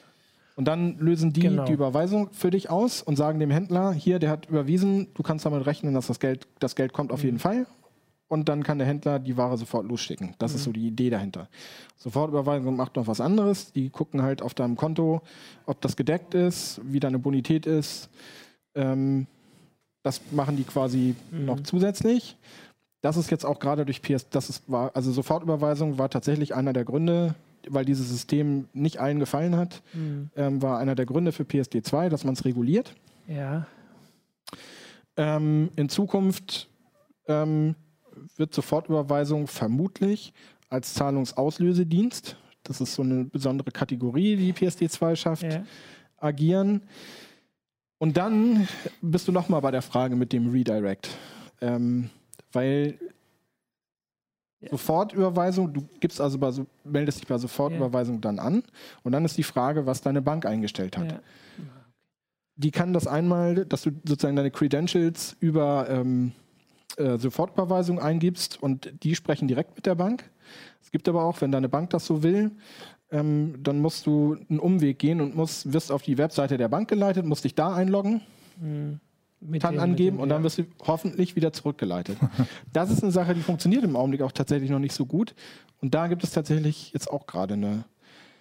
Und 0.57 0.67
dann 0.67 0.99
lösen 0.99 1.33
die 1.33 1.41
genau. 1.41 1.65
die 1.65 1.73
Überweisung 1.73 2.31
für 2.33 2.51
dich 2.51 2.71
aus 2.71 3.03
und 3.03 3.17
sagen 3.17 3.39
dem 3.39 3.51
Händler, 3.51 3.93
hier, 3.93 4.19
der 4.19 4.31
hat 4.31 4.47
überwiesen, 4.47 5.09
du 5.15 5.23
kannst 5.23 5.47
damit 5.47 5.67
rechnen, 5.67 5.95
dass 5.95 6.07
das 6.07 6.21
Geld, 6.21 6.47
das 6.59 6.75
Geld 6.77 6.93
kommt 6.93 7.13
auf 7.13 7.21
mhm. 7.21 7.27
jeden 7.27 7.39
Fall. 7.39 7.67
Und 8.29 8.49
dann 8.49 8.63
kann 8.63 8.79
der 8.79 8.87
Händler 8.87 9.19
die 9.19 9.37
Ware 9.37 9.59
sofort 9.59 9.87
losschicken. 9.87 10.35
Das 10.39 10.53
mhm. 10.53 10.57
ist 10.57 10.65
so 10.65 10.73
die 10.73 10.87
Idee 10.87 11.11
dahinter. 11.11 11.49
Sofortüberweisung 11.97 12.77
macht 12.77 12.95
noch 12.95 13.09
was 13.09 13.21
anderes. 13.21 13.73
Die 13.73 13.91
gucken 13.91 14.23
halt 14.23 14.41
auf 14.41 14.55
deinem 14.55 14.77
Konto, 14.77 15.23
ob 15.67 15.81
das 15.81 15.97
gedeckt 15.97 16.35
ist, 16.35 16.81
wie 16.85 17.01
deine 17.01 17.19
Bonität 17.19 17.67
ist. 17.67 18.09
Ähm, 18.77 19.27
das 20.03 20.21
machen 20.31 20.57
die 20.57 20.65
quasi 20.65 21.17
mhm. 21.31 21.45
noch 21.45 21.61
zusätzlich. 21.61 22.37
Das 23.03 23.17
ist 23.17 23.31
jetzt 23.31 23.45
auch 23.45 23.59
gerade 23.59 23.85
durch 23.85 24.03
PS, 24.03 24.29
das 24.29 24.51
ist, 24.51 24.71
war, 24.71 24.95
also 24.95 25.11
Sofortüberweisung 25.11 25.99
war 25.99 26.11
tatsächlich 26.11 26.55
einer 26.55 26.73
der 26.73 26.85
Gründe, 26.85 27.35
weil 27.69 27.85
dieses 27.85 28.09
System 28.09 28.69
nicht 28.73 28.99
allen 28.99 29.19
gefallen 29.19 29.57
hat, 29.57 29.83
mhm. 29.95 30.31
ähm, 30.37 30.63
war 30.63 30.79
einer 30.79 30.95
der 30.95 31.07
Gründe 31.07 31.33
für 31.33 31.45
PSD2, 31.45 32.09
dass 32.09 32.25
man 32.25 32.35
es 32.35 32.45
reguliert. 32.45 32.95
Ja. 33.27 33.67
Ähm, 35.17 35.71
in 35.77 35.89
Zukunft 35.89 36.69
ähm, 37.27 37.75
wird 38.37 38.55
Sofortüberweisung 38.55 39.47
vermutlich 39.47 40.33
als 40.69 40.95
Zahlungsauslösedienst, 40.95 42.37
das 42.63 42.81
ist 42.81 42.95
so 42.95 43.03
eine 43.03 43.25
besondere 43.25 43.71
Kategorie, 43.71 44.37
die 44.37 44.53
PSD2 44.53 45.17
schafft, 45.17 45.43
ja. 45.43 45.65
agieren. 46.19 46.83
Und 47.99 48.17
dann 48.17 48.69
bist 49.01 49.29
du 49.29 49.33
nochmal 49.33 49.61
bei 49.61 49.71
der 49.71 49.83
Frage 49.83 50.17
mit 50.17 50.33
dem 50.33 50.51
Redirect. 50.51 51.09
Ähm, 51.61 52.11
weil 52.53 52.99
ja. 54.61 54.71
Sofortüberweisung, 54.71 55.73
du 55.73 55.89
gibst 56.01 56.21
also 56.21 56.39
bei, 56.39 56.53
meldest 56.85 57.21
dich 57.21 57.27
bei 57.27 57.39
Sofortüberweisung 57.39 58.17
ja. 58.17 58.21
dann 58.21 58.39
an 58.39 58.63
und 59.03 59.13
dann 59.13 59.25
ist 59.25 59.39
die 59.39 59.43
Frage, 59.43 59.87
was 59.87 60.03
deine 60.03 60.21
Bank 60.21 60.45
eingestellt 60.45 60.99
hat. 60.99 61.13
Ja. 61.13 61.21
Die 62.57 62.71
kann 62.71 62.93
das 62.93 63.07
einmal, 63.07 63.65
dass 63.65 63.83
du 63.83 63.91
sozusagen 64.05 64.37
deine 64.37 64.51
Credentials 64.51 65.35
über 65.41 65.89
ähm, 65.89 66.33
äh, 66.99 67.17
Sofortüberweisung 67.17 67.99
eingibst 67.99 68.63
und 68.63 68.93
die 69.03 69.15
sprechen 69.15 69.49
direkt 69.49 69.77
mit 69.77 69.87
der 69.87 69.95
Bank. 69.95 70.29
Es 70.83 70.91
gibt 70.91 71.09
aber 71.09 71.25
auch, 71.25 71.41
wenn 71.41 71.53
deine 71.53 71.71
Bank 71.71 71.89
das 71.91 72.05
so 72.05 72.23
will, 72.23 72.51
ähm, 73.11 73.55
dann 73.63 73.81
musst 73.81 74.07
du 74.07 74.37
einen 74.51 74.59
Umweg 74.59 74.99
gehen 74.99 75.23
und 75.23 75.35
musst, 75.35 75.73
wirst 75.73 75.91
auf 75.91 76.03
die 76.03 76.19
Webseite 76.19 76.59
der 76.59 76.69
Bank 76.69 76.89
geleitet, 76.89 77.25
musst 77.25 77.45
dich 77.45 77.55
da 77.55 77.75
einloggen. 77.75 78.21
Mhm 78.61 79.01
TAN 79.59 79.79
angeben 79.79 80.17
dem, 80.17 80.23
und 80.23 80.29
dann 80.29 80.43
wirst 80.43 80.59
du 80.59 80.65
hoffentlich 80.87 81.37
wieder 81.37 81.53
zurückgeleitet. 81.53 82.19
das 82.73 82.91
ist 82.91 83.03
eine 83.03 83.13
Sache, 83.13 83.35
die 83.35 83.41
funktioniert 83.41 83.85
im 83.85 83.97
Augenblick 83.97 84.23
auch 84.23 84.33
tatsächlich 84.33 84.71
noch 84.71 84.79
nicht 84.79 84.95
so 84.95 85.07
gut. 85.07 85.35
Und 85.81 85.95
da 85.95 86.09
gibt 86.09 86.25
es 86.25 86.33
tatsächlich 86.33 86.93
jetzt 86.93 87.11
auch 87.11 87.27
gerade 87.27 87.55
eine 87.55 87.85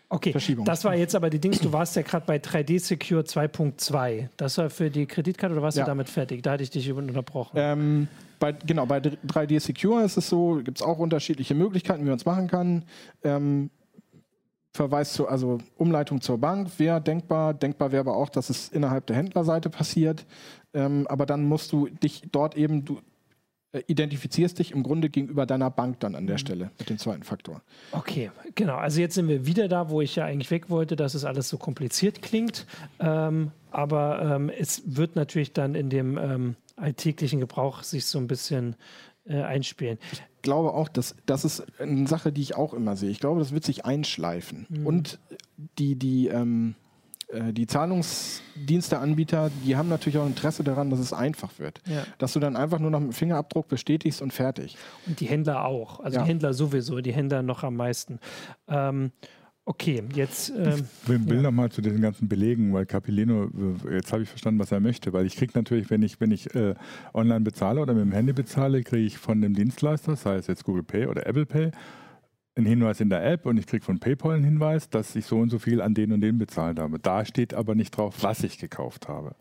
okay, 0.10 0.32
Verschiebung. 0.32 0.66
Das 0.66 0.84
war 0.84 0.96
jetzt 0.96 1.16
aber 1.16 1.30
die 1.30 1.40
Dings, 1.40 1.60
du 1.60 1.72
warst 1.72 1.96
ja 1.96 2.02
gerade 2.02 2.26
bei 2.26 2.38
3D 2.38 2.80
Secure 2.80 3.22
2.2. 3.22 4.30
Das 4.36 4.58
war 4.58 4.70
für 4.70 4.90
die 4.90 5.06
Kreditkarte 5.06 5.54
oder 5.54 5.64
warst 5.64 5.78
ja. 5.78 5.86
du 5.86 5.90
damit 5.90 6.10
fertig? 6.10 6.44
Da 6.44 6.52
hatte 6.52 6.64
ich 6.64 6.70
dich 6.70 6.92
unterbrochen. 6.92 7.56
Ähm, 7.56 8.08
bei, 8.40 8.52
genau, 8.52 8.86
bei 8.86 8.98
3D 9.00 9.60
Secure 9.60 10.04
ist 10.04 10.18
es 10.18 10.28
so, 10.28 10.62
gibt 10.64 10.80
es 10.80 10.82
auch 10.82 10.98
unterschiedliche 11.00 11.56
Möglichkeiten, 11.56 12.04
wie 12.04 12.10
man 12.10 12.18
es 12.18 12.26
machen 12.26 12.48
kann. 12.48 12.84
Ähm, 13.24 13.70
Verweis 14.72 15.14
zu, 15.14 15.28
also 15.28 15.58
Umleitung 15.78 16.22
zur 16.22 16.38
Bank 16.38 16.70
wäre 16.78 17.02
denkbar. 17.02 17.54
Denkbar 17.54 17.92
wäre 17.92 18.02
aber 18.02 18.16
auch, 18.16 18.30
dass 18.30 18.50
es 18.50 18.70
innerhalb 18.70 19.08
der 19.08 19.16
Händlerseite 19.16 19.70
passiert. 19.70 20.26
Ähm, 20.74 21.08
aber 21.08 21.26
dann 21.26 21.46
musst 21.46 21.72
du 21.72 21.88
dich 21.88 22.24
dort 22.32 22.56
eben, 22.56 22.86
du 22.86 23.00
äh, 23.72 23.84
identifizierst 23.86 24.58
dich 24.58 24.72
im 24.72 24.82
Grunde 24.82 25.10
gegenüber 25.10 25.46
deiner 25.46 25.70
Bank 25.70 26.00
dann 26.00 26.16
an 26.16 26.26
der 26.26 26.36
mhm. 26.36 26.40
Stelle 26.40 26.72
mit 26.80 26.90
dem 26.90 26.98
zweiten 26.98 27.24
Faktor. 27.24 27.62
Okay, 27.92 28.32
genau. 28.56 28.76
Also 28.76 29.00
jetzt 29.00 29.14
sind 29.14 29.28
wir 29.28 29.46
wieder 29.46 29.68
da, 29.68 29.92
wo 29.92 30.02
ich 30.02 30.16
ja 30.16 30.26
eigentlich 30.26 30.50
weg 30.50 30.72
wollte, 30.72 30.96
dass 30.96 31.14
es 31.14 31.24
alles 31.24 31.50
so 31.50 31.58
kompliziert 31.58 32.24
klingt. 32.24 32.66
Ähm, 33.00 33.52
aber 33.70 34.22
ähm, 34.24 34.50
es 34.50 34.82
wird 34.86 35.16
natürlich 35.16 35.54
dann 35.54 35.76
in 35.76 35.90
dem 35.90 36.18
ähm, 36.18 36.56
alltäglichen 36.78 37.40
Gebrauch 37.40 37.84
sich 37.84 38.06
so 38.06 38.18
ein 38.18 38.28
bisschen 38.28 38.76
äh, 39.26 39.42
einspielen. 39.44 40.00
Ich 40.12 40.24
glaube 40.42 40.74
auch, 40.74 40.90
dass 40.90 41.16
das 41.28 41.46
ist 41.46 41.64
eine 41.80 42.08
Sache, 42.08 42.32
die 42.32 42.42
ich 42.42 42.56
auch 42.56 42.74
immer 42.74 42.96
sehe. 42.96 43.12
Ich 43.12 43.20
glaube, 43.20 43.40
das 43.40 43.52
wird 43.52 43.66
sich 43.66 43.86
einschleifen. 43.86 44.66
Mhm. 44.70 44.88
Und 44.88 45.20
die, 45.78 45.96
die 45.96 46.28
ähm, 46.28 46.74
äh, 47.30 47.54
die 47.54 47.68
Zahlungsdiensteanbieter, 47.68 49.52
die 49.64 49.76
haben 49.76 49.90
natürlich 49.90 50.18
auch 50.18 50.26
Interesse 50.26 50.64
daran, 50.64 50.90
dass 50.90 51.00
es 51.00 51.14
einfach 51.14 51.60
wird. 51.60 51.82
Ja. 51.86 52.04
Dass 52.18 52.34
du 52.34 52.40
dann 52.40 52.56
einfach 52.56 52.80
nur 52.80 52.92
noch 52.92 53.00
mit 53.00 53.12
dem 53.12 53.14
Fingerabdruck 53.14 53.68
bestätigst 53.68 54.22
und 54.22 54.34
fertig. 54.34 54.78
Und 55.06 55.20
die 55.20 55.26
Händler 55.26 55.66
auch. 55.66 56.00
Also 56.00 56.18
ja. 56.18 56.24
die 56.24 56.30
Händler 56.30 56.54
sowieso, 56.54 57.00
die 57.02 57.14
Händler 57.14 57.42
noch 57.44 57.64
am 57.64 57.76
meisten. 57.76 58.20
Ähm, 58.68 59.12
Okay, 59.66 60.02
jetzt. 60.16 60.50
Ähm, 60.60 60.84
ich 61.04 61.08
will, 61.08 61.30
will 61.30 61.36
ja. 61.38 61.44
nochmal 61.44 61.70
zu 61.70 61.82
diesen 61.82 62.02
ganzen 62.02 62.28
Belegen, 62.28 62.74
weil 62.74 62.88
Capileno, 62.88 63.52
äh, 63.88 63.96
jetzt 63.96 64.12
habe 64.12 64.24
ich 64.24 64.30
verstanden, 64.30 64.60
was 64.60 64.72
er 64.72 64.80
möchte, 64.80 65.14
weil 65.14 65.28
ich 65.28 65.36
kriege 65.36 65.52
natürlich, 65.54 65.92
wenn 65.92 66.02
ich, 66.02 66.20
wenn 66.20 66.32
ich 66.32 66.54
äh, 66.56 66.74
online 67.14 67.42
bezahle 67.42 67.80
oder 67.80 67.94
mit 67.94 68.04
dem 68.04 68.12
Handy 68.12 68.34
bezahle, 68.34 68.82
kriege 68.82 69.06
ich 69.06 69.20
von 69.20 69.42
dem 69.42 69.54
Dienstleister, 69.54 70.16
sei 70.16 70.38
es 70.38 70.48
jetzt 70.48 70.64
Google 70.64 70.82
Pay 70.82 71.06
oder 71.06 71.28
Apple 71.28 71.46
Pay, 71.46 71.72
einen 72.60 72.68
Hinweis 72.68 73.00
in 73.00 73.10
der 73.10 73.26
App 73.26 73.46
und 73.46 73.58
ich 73.58 73.66
kriege 73.66 73.84
von 73.84 74.00
PayPal 74.00 74.36
einen 74.36 74.44
Hinweis, 74.44 74.90
dass 74.90 75.16
ich 75.16 75.26
so 75.26 75.40
und 75.40 75.50
so 75.50 75.60
viel 75.60 75.82
an 75.82 75.94
den 75.94 76.12
und 76.12 76.22
den 76.22 76.38
bezahlt 76.38 76.80
habe. 76.80 77.00
Da 77.00 77.26
steht 77.26 77.54
aber 77.54 77.76
nicht 77.76 77.92
drauf, 77.92 78.16
was 78.22 78.44
ich 78.44 78.58
gekauft 78.58 79.08
habe. 79.08 79.36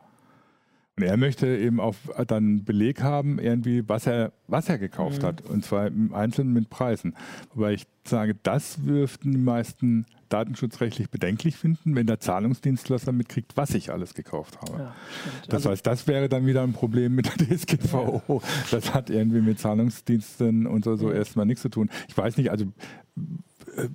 Und 0.99 1.05
er 1.05 1.17
möchte 1.17 1.47
eben 1.47 1.79
auch 1.79 1.95
dann 2.27 2.65
Beleg 2.65 3.03
haben, 3.03 3.39
irgendwie, 3.39 3.89
was 3.89 4.09
er, 4.09 4.33
was 4.49 4.69
er 4.69 4.79
gekauft 4.79 5.23
mhm. 5.23 5.27
hat. 5.27 5.43
Und 5.43 5.65
zwar 5.65 5.87
im 5.87 6.13
Einzelnen 6.13 6.53
mit 6.53 6.71
Preisen. 6.71 7.15
Wobei 7.55 7.75
ich 7.75 7.87
sage, 8.05 8.35
das 8.43 8.79
dürften 8.85 9.31
die 9.31 9.39
meisten 9.39 10.07
datenschutzrechtlich 10.29 11.09
bedenklich 11.09 11.57
finden, 11.57 11.95
wenn 11.95 12.09
der 12.09 12.19
Zahlungsdienstleister 12.19 13.13
mitkriegt, 13.13 13.57
was 13.57 13.75
ich 13.75 13.93
alles 13.93 14.15
gekauft 14.15 14.61
habe. 14.61 14.73
Ja, 14.73 14.95
das 15.47 15.55
also, 15.55 15.71
heißt, 15.71 15.87
das 15.87 16.09
wäre 16.09 16.29
dann 16.29 16.47
wieder 16.47 16.65
ein 16.65 16.73
Problem 16.73 17.15
mit 17.15 17.27
der 17.27 17.47
DSGVO. 17.47 18.23
Ja. 18.27 18.49
Das 18.73 18.93
hat 18.93 19.09
irgendwie 19.09 19.41
mit 19.41 19.61
Zahlungsdiensten 19.61 20.67
und 20.67 20.85
so, 20.85 20.97
so 20.97 21.13
erstmal 21.13 21.47
nichts 21.47 21.63
zu 21.63 21.69
tun. 21.69 21.91
Ich 22.09 22.19
weiß 22.19 22.39
nicht, 22.39 22.51
also 22.51 22.65
äh, 23.77 23.89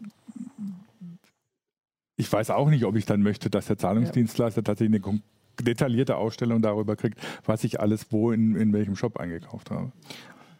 ich 2.16 2.32
weiß 2.32 2.52
auch 2.52 2.70
nicht, 2.70 2.86
ob 2.86 2.96
ich 2.96 3.06
dann 3.06 3.22
möchte, 3.22 3.50
dass 3.50 3.66
der 3.66 3.78
Zahlungsdienstleister 3.78 4.64
tatsächlich 4.64 5.04
eine 5.04 5.20
detaillierte 5.62 6.18
Ausstellung 6.18 6.62
darüber 6.62 6.96
kriegt, 6.96 7.20
was 7.46 7.64
ich 7.64 7.80
alles 7.80 8.08
wo 8.12 8.32
in, 8.32 8.56
in 8.56 8.74
welchem 8.74 8.96
Shop 8.96 9.18
eingekauft 9.18 9.72
habe. 9.72 9.92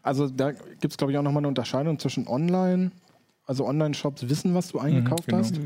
Also 0.02 0.30
da 0.30 0.52
gibt 0.52 0.92
es, 0.92 0.98
glaube 0.98 1.12
ich, 1.12 1.18
auch 1.18 1.24
nochmal 1.24 1.42
eine 1.42 1.48
Unterscheidung 1.48 1.98
zwischen 1.98 2.28
Online, 2.28 2.92
also 3.46 3.66
Online-Shops 3.66 4.30
wissen, 4.30 4.54
was 4.54 4.70
du 4.70 4.78
mhm, 4.78 4.86
eingekauft 4.86 5.28
mhm, 5.28 5.32
genau. 5.32 5.40
hast. 5.40 5.60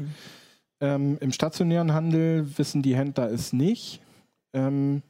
Ähm, 0.79 1.17
Im 1.19 1.31
stationären 1.31 1.93
Handel 1.93 2.57
wissen 2.57 2.83
die 2.83 2.95
Händler 2.95 3.31
es 3.31 3.51
nicht. 3.51 3.99
Ähm, 4.53 5.01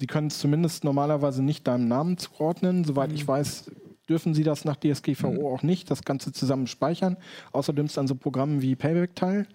sie 0.00 0.06
können 0.06 0.26
es 0.26 0.38
zumindest 0.40 0.82
normalerweise 0.82 1.42
nicht 1.42 1.66
deinem 1.68 1.86
Namen 1.86 2.18
zuordnen. 2.18 2.84
Soweit 2.84 3.10
mhm. 3.10 3.16
ich 3.16 3.28
weiß, 3.28 3.70
dürfen 4.08 4.34
sie 4.34 4.42
das 4.42 4.64
nach 4.64 4.76
DSGVO 4.76 5.30
mhm. 5.30 5.46
auch 5.46 5.62
nicht, 5.62 5.90
das 5.90 6.02
Ganze 6.02 6.32
zusammen 6.32 6.66
speichern. 6.66 7.16
Außerdem 7.52 7.86
ist 7.86 7.96
dann 7.96 8.08
so 8.08 8.16
Programme 8.16 8.62
wie 8.62 8.74
Payback 8.74 9.14
teil. 9.14 9.46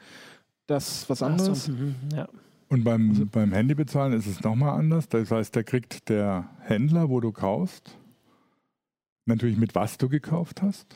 Das 0.68 1.00
ist 1.00 1.10
was 1.10 1.22
anderes. 1.22 1.66
So, 1.66 1.74
mhm, 1.74 1.96
ja. 2.16 2.30
Und 2.74 2.84
beim, 2.84 3.12
also, 3.12 3.28
beim 3.28 3.54
Handybezahlen 3.54 4.14
ist 4.14 4.26
es 4.26 4.42
nochmal 4.42 4.80
anders. 4.80 5.08
Das 5.08 5.30
heißt, 5.30 5.56
da 5.56 5.62
kriegt 5.62 6.10
der 6.10 6.50
Händler, 6.62 7.08
wo 7.08 7.20
du 7.20 7.32
kaufst, 7.32 8.00
natürlich 9.26 9.58
mit 9.58 9.76
was 9.76 10.00
du 10.00 10.10
gekauft 10.10 10.64
hast 10.64 10.96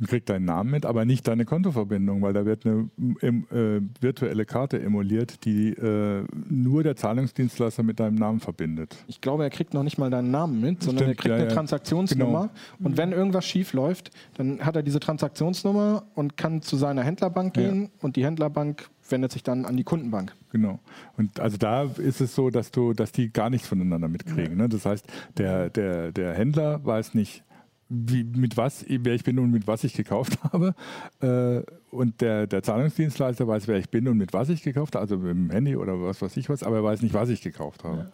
und 0.00 0.08
kriegt 0.08 0.28
deinen 0.28 0.46
Namen 0.46 0.70
mit, 0.70 0.84
aber 0.84 1.04
nicht 1.04 1.28
deine 1.28 1.44
Kontoverbindung, 1.44 2.22
weil 2.22 2.32
da 2.32 2.44
wird 2.44 2.66
eine 2.66 2.88
äh, 3.20 3.80
virtuelle 4.00 4.44
Karte 4.46 4.82
emuliert, 4.82 5.44
die 5.44 5.70
äh, 5.70 6.24
nur 6.48 6.82
der 6.82 6.96
Zahlungsdienstleister 6.96 7.84
mit 7.84 8.00
deinem 8.00 8.16
Namen 8.16 8.40
verbindet. 8.40 8.96
Ich 9.06 9.20
glaube, 9.20 9.44
er 9.44 9.50
kriegt 9.50 9.74
noch 9.74 9.84
nicht 9.84 9.96
mal 9.96 10.10
deinen 10.10 10.32
Namen 10.32 10.60
mit, 10.60 10.82
sondern 10.82 11.04
Stimmt, 11.04 11.18
er 11.18 11.22
kriegt 11.22 11.38
ja, 11.38 11.44
eine. 11.44 11.54
Transaktionsnummer. 11.54 12.50
Genau. 12.52 12.88
Und 12.88 12.96
wenn 12.96 13.12
irgendwas 13.12 13.44
schief 13.44 13.72
läuft, 13.74 14.10
dann 14.34 14.60
hat 14.64 14.74
er 14.74 14.82
diese 14.82 14.98
Transaktionsnummer 14.98 16.04
und 16.16 16.36
kann 16.36 16.62
zu 16.62 16.76
seiner 16.76 17.04
Händlerbank 17.04 17.54
gehen 17.54 17.82
ja. 17.82 17.88
und 18.00 18.16
die 18.16 18.24
Händlerbank 18.24 18.88
wendet 19.10 19.32
sich 19.32 19.42
dann 19.42 19.64
an 19.64 19.76
die 19.76 19.84
Kundenbank. 19.84 20.34
Genau. 20.52 20.78
Und 21.16 21.40
also 21.40 21.56
da 21.56 21.84
ist 21.84 22.20
es 22.20 22.34
so, 22.34 22.50
dass 22.50 22.70
du, 22.70 22.92
dass 22.92 23.12
die 23.12 23.32
gar 23.32 23.50
nichts 23.50 23.68
voneinander 23.68 24.08
mitkriegen. 24.08 24.56
Ne? 24.56 24.68
Das 24.68 24.86
heißt, 24.86 25.06
der, 25.36 25.70
der, 25.70 26.12
der 26.12 26.34
Händler 26.34 26.84
weiß 26.84 27.14
nicht, 27.14 27.44
wie, 27.88 28.22
mit 28.22 28.56
was, 28.56 28.84
wer 28.86 29.14
ich 29.14 29.24
bin 29.24 29.38
und 29.38 29.50
mit 29.50 29.66
was 29.66 29.84
ich 29.84 29.94
gekauft 29.94 30.38
habe. 30.52 30.74
Äh, 31.20 31.62
und 31.90 32.20
der, 32.20 32.46
der 32.46 32.62
Zahlungsdienstleister 32.62 33.48
weiß, 33.48 33.66
wer 33.66 33.78
ich 33.78 33.88
bin 33.88 34.08
und 34.08 34.18
mit 34.18 34.32
was 34.32 34.48
ich 34.50 34.62
gekauft 34.62 34.94
habe, 34.94 35.02
also 35.02 35.16
mit 35.16 35.30
dem 35.30 35.50
Handy 35.50 35.76
oder 35.76 36.00
was 36.02 36.20
weiß 36.20 36.36
ich 36.36 36.48
was, 36.48 36.62
aber 36.62 36.76
er 36.76 36.84
weiß 36.84 37.02
nicht, 37.02 37.14
was 37.14 37.30
ich 37.30 37.40
gekauft 37.40 37.84
habe. 37.84 37.98
Ja. 37.98 38.10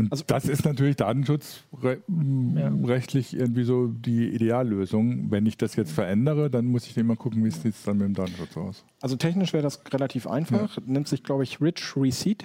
Und 0.00 0.12
also, 0.12 0.24
das 0.26 0.46
ist 0.46 0.64
natürlich 0.64 0.96
datenschutzrechtlich 0.96 3.32
ja. 3.32 3.38
irgendwie 3.38 3.64
so 3.64 3.86
die 3.86 4.28
Ideallösung. 4.28 5.30
Wenn 5.30 5.46
ich 5.46 5.56
das 5.56 5.76
jetzt 5.76 5.92
verändere, 5.92 6.50
dann 6.50 6.66
muss 6.66 6.86
ich 6.86 6.96
immer 6.96 7.16
gucken, 7.16 7.44
wie 7.44 7.50
sieht 7.50 7.74
es 7.74 7.82
dann 7.84 7.98
mit 7.98 8.06
dem 8.06 8.14
Datenschutz 8.14 8.56
aus. 8.56 8.84
Also 9.00 9.16
technisch 9.16 9.52
wäre 9.52 9.62
das 9.62 9.80
relativ 9.92 10.26
einfach. 10.26 10.76
Ja. 10.76 10.82
Nimmt 10.86 11.08
sich, 11.08 11.22
glaube 11.22 11.44
ich, 11.44 11.60
Rich 11.60 11.96
Receipt. 11.96 12.44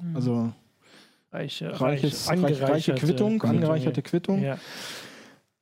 Mhm. 0.00 0.16
Also 0.16 0.52
reiche, 1.32 1.80
reiches, 1.80 2.28
reiche, 2.28 2.62
reiche 2.62 2.94
Quittung, 2.94 3.42
angereicherte 3.42 4.02
Quittung. 4.02 4.42
Ja. 4.42 4.58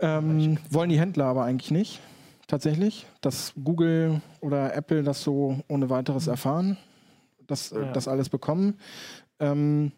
Ähm, 0.00 0.58
wollen 0.70 0.90
die 0.90 0.98
Händler 0.98 1.26
aber 1.26 1.44
eigentlich 1.44 1.70
nicht, 1.70 2.00
tatsächlich, 2.46 3.06
dass 3.20 3.52
Google 3.62 4.22
oder 4.40 4.74
Apple 4.74 5.02
das 5.02 5.22
so 5.22 5.60
ohne 5.68 5.90
weiteres 5.90 6.26
mhm. 6.26 6.30
erfahren, 6.30 6.76
dass 7.46 7.72
äh, 7.72 7.80
ja. 7.80 7.92
das 7.92 8.08
alles 8.08 8.28
bekommen. 8.28 8.78
Ähm, 9.38 9.92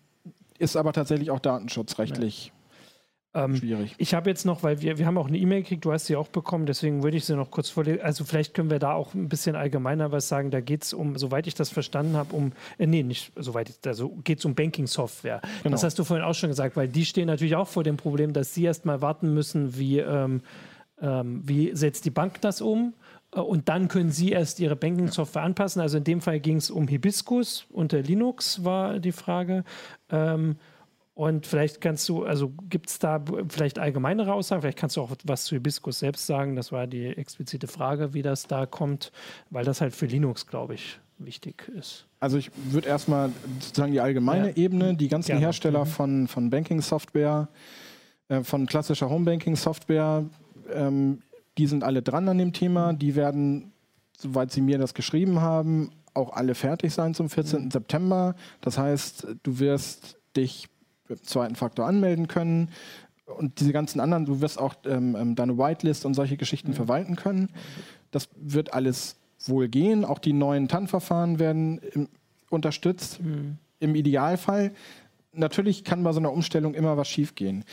ist 0.63 0.77
aber 0.77 0.93
tatsächlich 0.93 1.31
auch 1.31 1.41
datenschutzrechtlich. 1.41 2.47
Ja. 2.47 3.45
Ähm, 3.45 3.57
Schwierig. 3.57 3.95
Ich 3.97 4.13
habe 4.13 4.29
jetzt 4.29 4.45
noch, 4.45 4.63
weil 4.63 4.83
wir, 4.83 4.99
wir 4.99 5.07
haben 5.07 5.17
auch 5.17 5.27
eine 5.27 5.39
E-Mail 5.39 5.63
gekriegt, 5.63 5.85
du 5.87 5.93
hast 5.93 6.07
sie 6.07 6.17
auch 6.17 6.29
bekommen, 6.29 6.67
deswegen 6.67 7.03
würde 7.03 7.17
ich 7.17 7.25
sie 7.25 7.35
noch 7.35 7.51
kurz 7.51 7.71
vorlesen. 7.71 8.03
Also 8.03 8.25
vielleicht 8.25 8.53
können 8.53 8.71
wir 8.71 8.79
da 8.79 8.93
auch 8.93 9.15
ein 9.15 9.29
bisschen 9.29 9.57
allgemeiner 9.57 10.13
was 10.13 10.29
sagen. 10.29 10.51
Da 10.51 10.61
geht 10.61 10.85
es 10.85 10.93
um, 10.93 11.17
soweit 11.17 11.47
ich 11.47 11.55
das 11.55 11.71
verstanden 11.71 12.15
habe, 12.15 12.37
um, 12.37 12.53
äh, 12.79 12.87
nee, 12.87 13.03
nicht 13.03 13.33
soweit, 13.37 13.71
ich, 13.71 13.77
also 13.87 14.11
geht 14.23 14.39
es 14.39 14.45
um 14.45 14.55
Banking-Software. 14.55 15.41
Genau. 15.63 15.73
Das 15.73 15.83
hast 15.83 15.99
du 15.99 16.05
vorhin 16.05 16.25
auch 16.25 16.35
schon 16.35 16.51
gesagt, 16.51 16.77
weil 16.77 16.89
die 16.89 17.07
stehen 17.07 17.27
natürlich 17.27 17.57
auch 17.57 17.69
vor 17.69 17.85
dem 17.85 17.97
Problem, 17.97 18.35
dass 18.35 18.53
sie 18.55 18.65
erst 18.65 18.85
mal 18.85 19.01
warten 19.01 19.33
müssen, 19.33 19.79
wie, 19.79 19.99
ähm, 19.99 20.43
ähm, 21.01 21.41
wie 21.45 21.75
setzt 21.75 22.05
die 22.05 22.11
Bank 22.11 22.41
das 22.43 22.61
um? 22.61 22.93
Äh, 23.35 23.41
und 23.41 23.68
dann 23.68 23.89
können 23.89 24.11
Sie 24.11 24.30
erst 24.30 24.61
Ihre 24.61 24.76
Banking-Software 24.76 25.43
anpassen. 25.43 25.80
Also 25.80 25.99
in 25.99 26.05
dem 26.05 26.20
Fall 26.20 26.41
ging 26.41 26.57
es 26.57 26.70
um 26.70 26.89
Hibiscus 26.89 27.66
unter 27.70 28.01
Linux, 28.01 28.64
war 28.64 28.99
die 28.99 29.12
Frage. 29.12 29.64
Ähm, 30.11 30.57
und 31.14 31.47
vielleicht 31.47 31.83
kannst 31.83 32.09
du, 32.09 32.24
also 32.24 32.55
gibt 32.70 32.89
es 32.89 32.99
da 32.99 33.22
vielleicht 33.49 33.78
allgemeinere 33.78 34.33
Aussagen, 34.33 34.62
vielleicht 34.62 34.78
kannst 34.78 34.97
du 34.97 35.03
auch 35.03 35.11
was 35.24 35.45
zu 35.45 35.55
Hibiscus 35.57 35.99
selbst 35.99 36.26
sagen. 36.26 36.57
Das 36.57 36.72
war 36.72 36.87
die 36.87 37.07
explizite 37.07 37.66
Frage, 37.66 38.14
wie 38.14 38.22
das 38.22 38.47
da 38.47 38.64
kommt, 38.64 39.12
weil 39.51 39.64
das 39.64 39.83
halt 39.83 39.95
für 39.95 40.07
Linux, 40.07 40.47
glaube 40.47 40.74
ich, 40.74 40.99
wichtig 41.18 41.70
ist. 41.78 42.07
Also 42.18 42.39
ich 42.39 42.51
würde 42.70 42.89
erstmal 42.89 43.30
sozusagen 43.61 43.93
die 43.93 44.01
allgemeine 44.01 44.49
ja. 44.49 44.57
Ebene, 44.57 44.95
die 44.95 45.09
ganzen 45.09 45.33
Gerne. 45.33 45.45
Hersteller 45.45 45.85
mhm. 45.85 45.89
von, 45.89 46.28
von 46.28 46.51
Banking-Software, 46.51 47.49
äh, 48.28 48.43
von 48.43 48.66
klassischer 48.66 49.11
Home-Banking-Software, 49.11 50.24
ähm, 50.72 51.20
die 51.59 51.67
sind 51.67 51.85
alle 51.85 52.03
dran 52.03 52.29
an 52.29 52.39
dem 52.39 52.53
Thema. 52.53 52.93
Die 52.93 53.15
werden, 53.15 53.73
soweit 54.19 54.51
sie 54.51 54.61
mir 54.61 54.79
das 54.79 54.95
geschrieben 54.95 55.41
haben, 55.41 55.91
auch 56.15 56.33
alle 56.33 56.55
fertig 56.55 56.93
sein 56.93 57.15
zum 57.15 57.29
14. 57.29 57.65
Mhm. 57.65 57.71
September. 57.71 58.35
Das 58.61 58.79
heißt, 58.79 59.27
du 59.43 59.59
wirst 59.59 60.17
dich 60.37 60.69
zweiten 61.23 61.57
Faktor 61.57 61.87
anmelden 61.87 62.29
können. 62.29 62.71
Und 63.27 63.61
diese 63.61 63.73
ganzen 63.73 64.01
anderen, 64.01 64.25
du 64.25 64.41
wirst 64.41 64.59
auch 64.59 64.75
ähm, 64.85 65.17
ähm, 65.17 65.35
deine 65.35 65.57
Whitelist 65.59 66.05
und 66.05 66.15
solche 66.15 66.37
Geschichten 66.37 66.71
mhm. 66.71 66.75
verwalten 66.75 67.17
können. 67.17 67.51
Das 68.11 68.29
wird 68.37 68.75
alles 68.75 69.17
wohl 69.47 69.69
gehen. 69.69 70.05
Auch 70.05 70.19
die 70.19 70.33
neuen 70.33 70.69
TAN-Verfahren 70.69 71.39
werden 71.39 71.79
im, 71.93 72.09
unterstützt. 72.51 73.23
Mhm. 73.23 73.59
Im 73.81 73.95
Idealfall. 73.95 74.73
Natürlich 75.33 75.83
kann 75.85 76.05
bei 76.05 76.13
so 76.13 76.21
einer 76.21 76.33
Umstellung 76.33 76.75
immer 76.75 76.97
was 76.97 77.09
schiefgehen. 77.09 77.65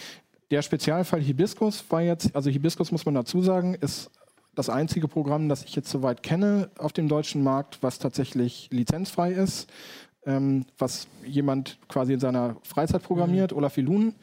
Der 0.51 0.61
Spezialfall 0.61 1.21
Hibiscus 1.21 1.83
war 1.89 2.01
jetzt, 2.01 2.35
also 2.35 2.49
Hibiscus 2.49 2.91
muss 2.91 3.05
man 3.05 3.15
dazu 3.15 3.41
sagen, 3.41 3.75
ist 3.75 4.09
das 4.55 4.69
einzige 4.69 5.07
Programm, 5.07 5.47
das 5.47 5.63
ich 5.63 5.75
jetzt 5.75 5.89
soweit 5.89 6.23
kenne 6.23 6.69
auf 6.77 6.91
dem 6.91 7.07
deutschen 7.07 7.43
Markt, 7.43 7.81
was 7.81 7.99
tatsächlich 7.99 8.69
lizenzfrei 8.71 9.31
ist 9.31 9.71
ähm, 10.25 10.65
was 10.77 11.07
jemand 11.25 11.77
quasi 11.87 12.13
in 12.13 12.19
seiner 12.19 12.55
Freizeit 12.63 13.03
programmiert, 13.03 13.51
mhm. 13.51 13.57
Olaf 13.57 13.77
Ilun. 13.77 14.15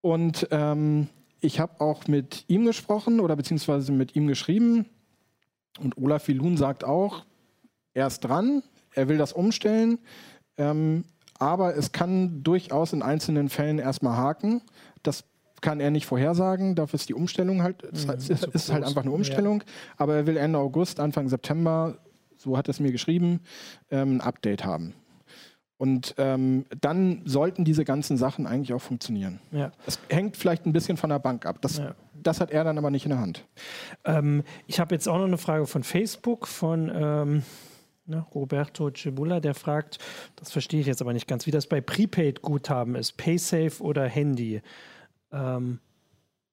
Und 0.00 0.48
ähm, 0.50 1.08
ich 1.40 1.60
habe 1.60 1.80
auch 1.80 2.06
mit 2.06 2.44
ihm 2.48 2.64
gesprochen 2.64 3.20
oder 3.20 3.36
beziehungsweise 3.36 3.92
mit 3.92 4.16
ihm 4.16 4.26
geschrieben. 4.26 4.86
Und 5.78 5.96
Olaf 5.98 6.28
Ilun 6.28 6.56
sagt 6.56 6.84
auch, 6.84 7.24
er 7.94 8.06
ist 8.06 8.20
dran, 8.20 8.62
er 8.94 9.08
will 9.08 9.18
das 9.18 9.32
umstellen, 9.32 9.98
ähm, 10.56 11.04
aber 11.38 11.76
es 11.76 11.92
kann 11.92 12.42
durchaus 12.42 12.94
in 12.94 13.02
einzelnen 13.02 13.50
Fällen 13.50 13.78
erstmal 13.78 14.16
haken. 14.16 14.62
Das 15.06 15.24
kann 15.60 15.80
er 15.80 15.90
nicht 15.90 16.06
vorhersagen, 16.06 16.74
dafür 16.74 16.98
ist 16.98 17.08
die 17.08 17.14
Umstellung 17.14 17.62
halt, 17.62 17.82
mhm, 17.82 18.10
ist, 18.10 18.30
ist, 18.30 18.44
ist 18.44 18.72
halt 18.72 18.84
einfach 18.84 19.02
eine 19.02 19.10
Umstellung. 19.10 19.60
Ja. 19.60 19.66
Aber 19.96 20.14
er 20.14 20.26
will 20.26 20.36
Ende 20.36 20.58
August, 20.58 21.00
Anfang 21.00 21.28
September 21.28 21.98
so 22.36 22.56
hat 22.56 22.68
er 22.68 22.70
es 22.70 22.80
mir 22.80 22.92
geschrieben, 22.92 23.40
ähm, 23.90 24.16
ein 24.16 24.20
Update 24.20 24.64
haben. 24.64 24.94
Und 25.78 26.14
ähm, 26.16 26.64
dann 26.80 27.20
sollten 27.26 27.64
diese 27.64 27.84
ganzen 27.84 28.16
Sachen 28.16 28.46
eigentlich 28.46 28.72
auch 28.72 28.80
funktionieren. 28.80 29.40
Ja. 29.52 29.72
Das 29.84 29.98
hängt 30.08 30.36
vielleicht 30.36 30.64
ein 30.64 30.72
bisschen 30.72 30.96
von 30.96 31.10
der 31.10 31.18
Bank 31.18 31.44
ab. 31.44 31.58
Das, 31.60 31.78
ja. 31.78 31.94
das 32.14 32.40
hat 32.40 32.50
er 32.50 32.64
dann 32.64 32.78
aber 32.78 32.90
nicht 32.90 33.04
in 33.04 33.10
der 33.10 33.20
Hand. 33.20 33.44
Ähm, 34.04 34.42
ich 34.66 34.80
habe 34.80 34.94
jetzt 34.94 35.06
auch 35.06 35.18
noch 35.18 35.26
eine 35.26 35.36
Frage 35.36 35.66
von 35.66 35.82
Facebook 35.82 36.48
von 36.48 36.90
ähm, 36.94 37.42
ne, 38.06 38.24
Roberto 38.34 38.90
Cebula, 38.90 39.40
der 39.40 39.54
fragt, 39.54 39.98
das 40.36 40.50
verstehe 40.50 40.80
ich 40.80 40.86
jetzt 40.86 41.02
aber 41.02 41.12
nicht 41.12 41.28
ganz, 41.28 41.46
wie 41.46 41.50
das 41.50 41.66
bei 41.66 41.82
Prepaid-Guthaben 41.82 42.94
ist, 42.94 43.18
PaySafe 43.18 43.82
oder 43.82 44.08
Handy. 44.08 44.62
Ähm, 45.32 45.80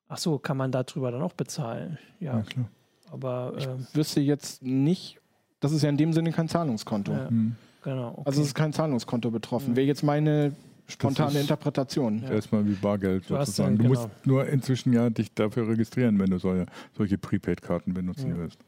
ach 0.08 0.18
so, 0.18 0.38
kann 0.38 0.58
man 0.58 0.72
darüber 0.72 1.12
dann 1.12 1.22
auch 1.22 1.34
bezahlen? 1.34 1.98
Ja, 2.20 2.38
ja 2.38 2.42
klar. 2.42 2.66
Aber 3.12 3.54
ich 3.58 3.66
ähm, 3.66 3.86
wüsste 3.94 4.22
jetzt 4.22 4.64
nicht, 4.64 5.20
das 5.60 5.72
ist 5.72 5.84
ja 5.84 5.90
in 5.90 5.98
dem 5.98 6.14
Sinne 6.14 6.32
kein 6.32 6.48
Zahlungskonto. 6.48 7.12
Ja, 7.12 7.30
mhm. 7.30 7.56
genau, 7.84 8.10
okay. 8.10 8.24
Also 8.26 8.42
es 8.42 8.48
ist 8.48 8.56
kein 8.56 8.74
Zahlungskonto 8.74 9.30
betroffen. 9.30 9.72
Mhm. 9.72 9.76
Wer 9.76 9.86
jetzt 9.86 10.04
meine 10.04 10.54
spontane 10.88 11.40
Interpretation. 11.40 12.24
Ja. 12.24 12.32
Erstmal 12.32 12.66
wie 12.68 12.74
Bargeld 12.74 13.30
du 13.30 13.36
sozusagen. 13.36 13.78
du 13.78 13.84
genau. 13.84 14.02
musst 14.02 14.10
nur 14.26 14.48
inzwischen 14.48 14.94
ja 14.94 15.10
dich 15.10 15.34
dafür 15.34 15.68
registrieren, 15.68 16.20
wenn 16.20 16.30
du 16.30 16.40
solche, 16.40 16.66
solche 16.98 17.18
Prepaid-Karten 17.18 17.94
benutzen 17.94 18.30
ja. 18.30 18.38
willst. 18.38 18.60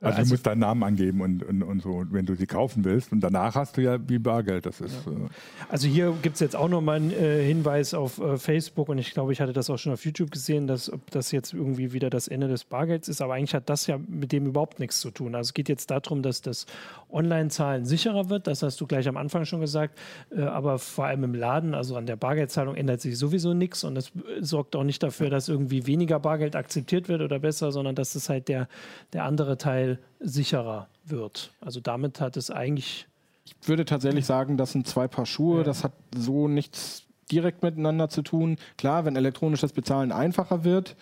Also, 0.00 0.18
also, 0.18 0.28
du 0.28 0.34
musst 0.34 0.46
deinen 0.46 0.58
Namen 0.58 0.82
angeben 0.82 1.20
und, 1.22 1.42
und, 1.42 1.62
und 1.62 1.80
so, 1.80 2.04
wenn 2.10 2.26
du 2.26 2.34
sie 2.34 2.46
kaufen 2.46 2.84
willst. 2.84 3.12
Und 3.12 3.20
danach 3.20 3.54
hast 3.54 3.76
du 3.76 3.80
ja 3.80 3.98
wie 4.06 4.18
Bargeld. 4.18 4.66
Das 4.66 4.80
ist, 4.80 5.06
ja. 5.06 5.12
äh 5.12 5.28
also 5.68 5.88
hier 5.88 6.14
gibt 6.20 6.34
es 6.34 6.40
jetzt 6.40 6.56
auch 6.56 6.68
nochmal 6.68 6.96
einen 6.96 7.10
äh, 7.10 7.42
Hinweis 7.42 7.94
auf 7.94 8.18
äh, 8.18 8.36
Facebook 8.36 8.88
und 8.88 8.98
ich 8.98 9.12
glaube, 9.14 9.32
ich 9.32 9.40
hatte 9.40 9.52
das 9.52 9.70
auch 9.70 9.78
schon 9.78 9.92
auf 9.92 10.04
YouTube 10.04 10.30
gesehen, 10.30 10.66
dass 10.66 10.92
ob 10.92 11.10
das 11.10 11.32
jetzt 11.32 11.54
irgendwie 11.54 11.92
wieder 11.92 12.10
das 12.10 12.28
Ende 12.28 12.48
des 12.48 12.64
Bargelds 12.64 13.08
ist. 13.08 13.22
Aber 13.22 13.34
eigentlich 13.34 13.54
hat 13.54 13.70
das 13.70 13.86
ja 13.86 13.98
mit 14.06 14.32
dem 14.32 14.46
überhaupt 14.46 14.78
nichts 14.78 15.00
zu 15.00 15.10
tun. 15.10 15.34
Also 15.34 15.48
es 15.48 15.54
geht 15.54 15.68
jetzt 15.70 15.90
darum, 15.90 16.22
dass 16.22 16.42
das 16.42 16.66
Online-Zahlen 17.10 17.86
sicherer 17.86 18.28
wird. 18.28 18.46
Das 18.46 18.62
hast 18.62 18.80
du 18.80 18.86
gleich 18.86 19.08
am 19.08 19.16
Anfang 19.16 19.46
schon 19.46 19.60
gesagt. 19.60 19.98
Äh, 20.36 20.42
aber 20.42 20.78
vor 20.78 21.06
allem 21.06 21.24
im 21.24 21.34
Laden, 21.34 21.74
also 21.74 21.96
an 21.96 22.04
der 22.04 22.16
Bargeldzahlung, 22.16 22.74
ändert 22.74 23.00
sich 23.00 23.16
sowieso 23.16 23.54
nichts. 23.54 23.84
Und 23.84 23.94
das 23.94 24.12
sorgt 24.40 24.76
auch 24.76 24.84
nicht 24.84 25.02
dafür, 25.02 25.30
dass 25.30 25.48
irgendwie 25.48 25.86
weniger 25.86 26.20
Bargeld 26.20 26.56
akzeptiert 26.56 27.08
wird 27.08 27.22
oder 27.22 27.38
besser, 27.38 27.72
sondern 27.72 27.94
dass 27.94 28.14
es 28.16 28.28
halt 28.28 28.48
der, 28.48 28.68
der 29.14 29.24
andere 29.24 29.56
Teil 29.56 29.83
sicherer 30.20 30.88
wird. 31.04 31.52
Also 31.60 31.80
damit 31.80 32.20
hat 32.20 32.36
es 32.36 32.50
eigentlich. 32.50 33.06
Ich 33.44 33.68
würde 33.68 33.84
tatsächlich 33.84 34.26
sagen, 34.26 34.56
das 34.56 34.72
sind 34.72 34.86
zwei 34.86 35.08
Paar 35.08 35.26
Schuhe. 35.26 35.58
Ja. 35.58 35.64
Das 35.64 35.84
hat 35.84 35.92
so 36.16 36.48
nichts 36.48 37.04
direkt 37.30 37.62
miteinander 37.62 38.08
zu 38.08 38.22
tun. 38.22 38.56
Klar, 38.76 39.04
wenn 39.04 39.16
elektronisches 39.16 39.72
Bezahlen 39.72 40.12
einfacher 40.12 40.64
wird, 40.64 40.96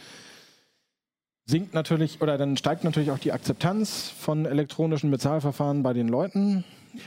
sinkt 1.46 1.74
natürlich 1.74 2.20
oder 2.20 2.38
dann 2.38 2.56
steigt 2.56 2.84
natürlich 2.84 3.10
auch 3.10 3.18
die 3.18 3.32
Akzeptanz 3.32 4.08
von 4.08 4.46
elektronischen 4.46 5.10
Bezahlverfahren 5.10 5.82
bei 5.82 5.92
den 5.92 6.08
Leuten. 6.08 6.64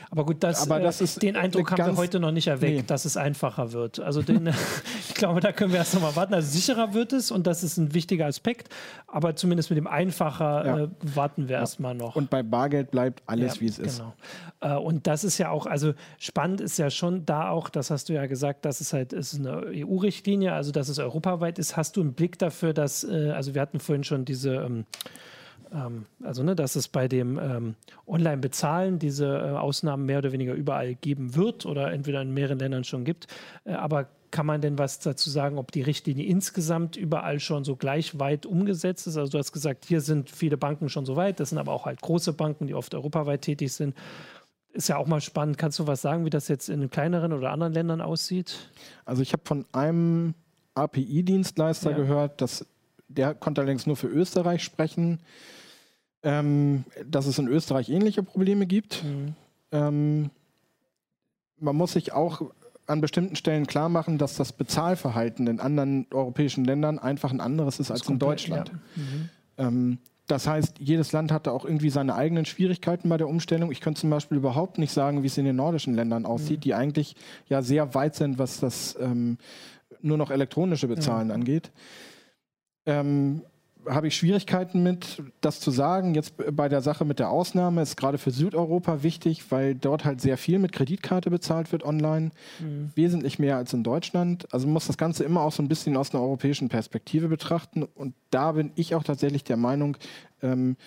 Aber 0.09 0.25
gut, 0.25 0.43
das, 0.43 0.63
aber 0.63 0.79
das 0.79 1.01
äh, 1.01 1.05
ist 1.05 1.21
den 1.21 1.35
Eindruck 1.35 1.71
haben 1.71 1.85
wir 1.85 1.97
heute 1.97 2.19
noch 2.19 2.31
nicht 2.31 2.47
erweckt, 2.47 2.75
nee. 2.75 2.83
dass 2.85 3.05
es 3.05 3.17
einfacher 3.17 3.71
wird. 3.71 3.99
Also 3.99 4.21
den, 4.21 4.47
ich 5.09 5.15
glaube, 5.15 5.39
da 5.39 5.51
können 5.51 5.71
wir 5.71 5.79
erst 5.79 5.93
noch 5.93 6.01
mal 6.01 6.15
warten. 6.15 6.33
Also 6.33 6.49
sicherer 6.49 6.93
wird 6.93 7.13
es 7.13 7.31
und 7.31 7.47
das 7.47 7.63
ist 7.63 7.77
ein 7.77 7.93
wichtiger 7.93 8.25
Aspekt, 8.25 8.69
aber 9.07 9.35
zumindest 9.35 9.69
mit 9.69 9.77
dem 9.77 9.87
einfacher 9.87 10.65
ja. 10.65 10.77
äh, 10.83 10.89
warten 11.01 11.47
wir 11.47 11.55
ja. 11.55 11.61
erstmal 11.61 11.95
noch. 11.95 12.15
Und 12.15 12.29
bei 12.29 12.43
Bargeld 12.43 12.91
bleibt 12.91 13.23
alles, 13.25 13.55
ja, 13.55 13.61
wie 13.61 13.67
es 13.67 13.79
ist. 13.79 13.99
Genau. 13.99 14.13
Äh, 14.61 14.77
und 14.77 15.07
das 15.07 15.23
ist 15.23 15.37
ja 15.37 15.49
auch, 15.49 15.65
also 15.65 15.93
spannend 16.17 16.61
ist 16.61 16.77
ja 16.77 16.89
schon 16.89 17.25
da 17.25 17.49
auch, 17.49 17.69
das 17.69 17.91
hast 17.91 18.09
du 18.09 18.13
ja 18.13 18.25
gesagt, 18.25 18.65
dass 18.65 18.81
es 18.81 18.93
halt 18.93 19.13
ist 19.13 19.35
eine 19.35 19.63
EU-Richtlinie, 19.67 20.53
also 20.53 20.71
dass 20.71 20.89
es 20.89 20.99
europaweit 20.99 21.59
ist. 21.59 21.77
Hast 21.77 21.97
du 21.97 22.01
einen 22.01 22.13
Blick 22.13 22.39
dafür, 22.39 22.73
dass, 22.73 23.03
äh, 23.03 23.31
also 23.31 23.53
wir 23.53 23.61
hatten 23.61 23.79
vorhin 23.79 24.03
schon 24.03 24.25
diese 24.25 24.55
ähm, 24.55 24.85
ähm, 25.73 26.05
also 26.23 26.43
ne, 26.43 26.55
dass 26.55 26.75
es 26.75 26.87
bei 26.87 27.07
dem 27.07 27.39
ähm, 27.39 27.75
Online-Bezahlen 28.07 28.99
diese 28.99 29.27
äh, 29.27 29.51
Ausnahmen 29.51 30.05
mehr 30.05 30.19
oder 30.19 30.31
weniger 30.31 30.53
überall 30.53 30.95
geben 30.95 31.35
wird 31.35 31.65
oder 31.65 31.91
entweder 31.91 32.21
in 32.21 32.33
mehreren 32.33 32.59
Ländern 32.59 32.83
schon 32.83 33.03
gibt. 33.03 33.27
Äh, 33.63 33.73
aber 33.73 34.07
kann 34.31 34.45
man 34.45 34.59
denn 34.59 34.77
was 34.77 34.99
dazu 34.99 35.29
sagen, 35.29 35.57
ob 35.57 35.71
die 35.71 35.81
Richtlinie 35.81 36.25
insgesamt 36.25 36.97
überall 36.97 37.39
schon 37.39 37.63
so 37.63 37.75
gleich 37.75 38.19
weit 38.19 38.45
umgesetzt 38.45 39.07
ist? 39.07 39.17
Also 39.17 39.31
du 39.31 39.37
hast 39.37 39.53
gesagt, 39.53 39.85
hier 39.85 40.01
sind 40.01 40.29
viele 40.29 40.57
Banken 40.57 40.89
schon 40.89 41.05
so 41.05 41.15
weit, 41.15 41.39
das 41.39 41.49
sind 41.49 41.57
aber 41.57 41.71
auch 41.71 41.85
halt 41.85 42.01
große 42.01 42.33
Banken, 42.33 42.67
die 42.67 42.73
oft 42.73 42.93
europaweit 42.93 43.43
tätig 43.43 43.71
sind. 43.71 43.95
Ist 44.73 44.89
ja 44.89 44.97
auch 44.97 45.07
mal 45.07 45.21
spannend. 45.21 45.57
Kannst 45.57 45.79
du 45.79 45.87
was 45.87 46.01
sagen, 46.01 46.25
wie 46.25 46.29
das 46.29 46.49
jetzt 46.49 46.67
in 46.67 46.89
kleineren 46.89 47.31
oder 47.31 47.51
anderen 47.51 47.71
Ländern 47.71 48.01
aussieht? 48.01 48.71
Also 49.05 49.21
ich 49.21 49.31
habe 49.31 49.43
von 49.45 49.65
einem 49.71 50.33
API-Dienstleister 50.73 51.91
ja. 51.91 51.95
gehört, 51.95 52.41
dass 52.41 52.65
der 53.07 53.35
konnte 53.35 53.61
allerdings 53.61 53.85
nur 53.85 53.95
für 53.95 54.07
Österreich 54.07 54.63
sprechen 54.63 55.19
ähm, 56.25 56.83
dass 57.09 57.27
es 57.27 57.39
in 57.39 57.47
Österreich 57.47 57.89
ähnliche 57.89 58.23
Probleme 58.23 58.65
gibt. 58.65 59.03
Mhm. 59.03 59.35
Ähm, 59.71 60.29
man 61.59 61.75
muss 61.75 61.93
sich 61.93 62.11
auch 62.11 62.41
an 62.87 62.99
bestimmten 62.99 63.35
Stellen 63.35 63.67
klar 63.67 63.89
machen, 63.89 64.17
dass 64.17 64.35
das 64.35 64.51
Bezahlverhalten 64.51 65.47
in 65.47 65.59
anderen 65.59 66.07
europäischen 66.11 66.65
Ländern 66.65 66.99
einfach 66.99 67.31
ein 67.31 67.39
anderes 67.39 67.79
ist 67.79 67.91
als 67.91 68.01
in 68.01 68.05
komplett, 68.07 68.29
Deutschland. 68.29 68.69
Ja. 68.69 69.01
Mhm. 69.01 69.29
Ähm, 69.57 69.97
das 70.27 70.47
heißt, 70.47 70.79
jedes 70.79 71.11
Land 71.11 71.31
hatte 71.31 71.51
auch 71.51 71.65
irgendwie 71.65 71.91
seine 71.91 72.15
eigenen 72.15 72.45
Schwierigkeiten 72.45 73.07
bei 73.09 73.17
der 73.17 73.29
Umstellung. 73.29 73.71
Ich 73.71 73.79
könnte 73.79 74.01
zum 74.01 74.09
Beispiel 74.09 74.37
überhaupt 74.37 74.79
nicht 74.79 74.91
sagen, 74.91 75.21
wie 75.21 75.27
es 75.27 75.37
in 75.37 75.45
den 75.45 75.55
nordischen 75.55 75.93
Ländern 75.93 76.25
aussieht, 76.25 76.57
mhm. 76.57 76.61
die 76.61 76.73
eigentlich 76.73 77.15
ja 77.47 77.61
sehr 77.61 77.93
weit 77.93 78.15
sind, 78.15 78.39
was 78.39 78.59
das 78.59 78.97
ähm, 78.99 79.37
nur 80.01 80.17
noch 80.17 80.31
elektronische 80.31 80.87
Bezahlen 80.87 81.29
ja. 81.29 81.35
angeht. 81.35 81.71
Ähm, 82.87 83.43
habe 83.89 84.07
ich 84.07 84.15
Schwierigkeiten 84.15 84.83
mit, 84.83 85.21
das 85.41 85.59
zu 85.59 85.71
sagen. 85.71 86.15
Jetzt 86.15 86.33
bei 86.55 86.69
der 86.69 86.81
Sache 86.81 87.05
mit 87.05 87.19
der 87.19 87.29
Ausnahme 87.29 87.81
ist 87.81 87.97
gerade 87.97 88.17
für 88.17 88.31
Südeuropa 88.31 89.03
wichtig, 89.03 89.51
weil 89.51 89.75
dort 89.75 90.05
halt 90.05 90.21
sehr 90.21 90.37
viel 90.37 90.59
mit 90.59 90.71
Kreditkarte 90.71 91.29
bezahlt 91.29 91.71
wird 91.71 91.83
online. 91.83 92.31
Mhm. 92.59 92.91
Wesentlich 92.95 93.39
mehr 93.39 93.57
als 93.57 93.73
in 93.73 93.83
Deutschland. 93.83 94.47
Also 94.53 94.67
man 94.67 94.73
muss 94.73 94.87
das 94.87 94.97
Ganze 94.97 95.23
immer 95.23 95.41
auch 95.41 95.51
so 95.51 95.63
ein 95.63 95.67
bisschen 95.67 95.97
aus 95.97 96.13
einer 96.13 96.23
europäischen 96.23 96.69
Perspektive 96.69 97.27
betrachten. 97.27 97.83
Und 97.83 98.15
da 98.29 98.53
bin 98.53 98.71
ich 98.75 98.95
auch 98.95 99.03
tatsächlich 99.03 99.43
der 99.43 99.57
Meinung, 99.57 99.97
ähm, 100.41 100.77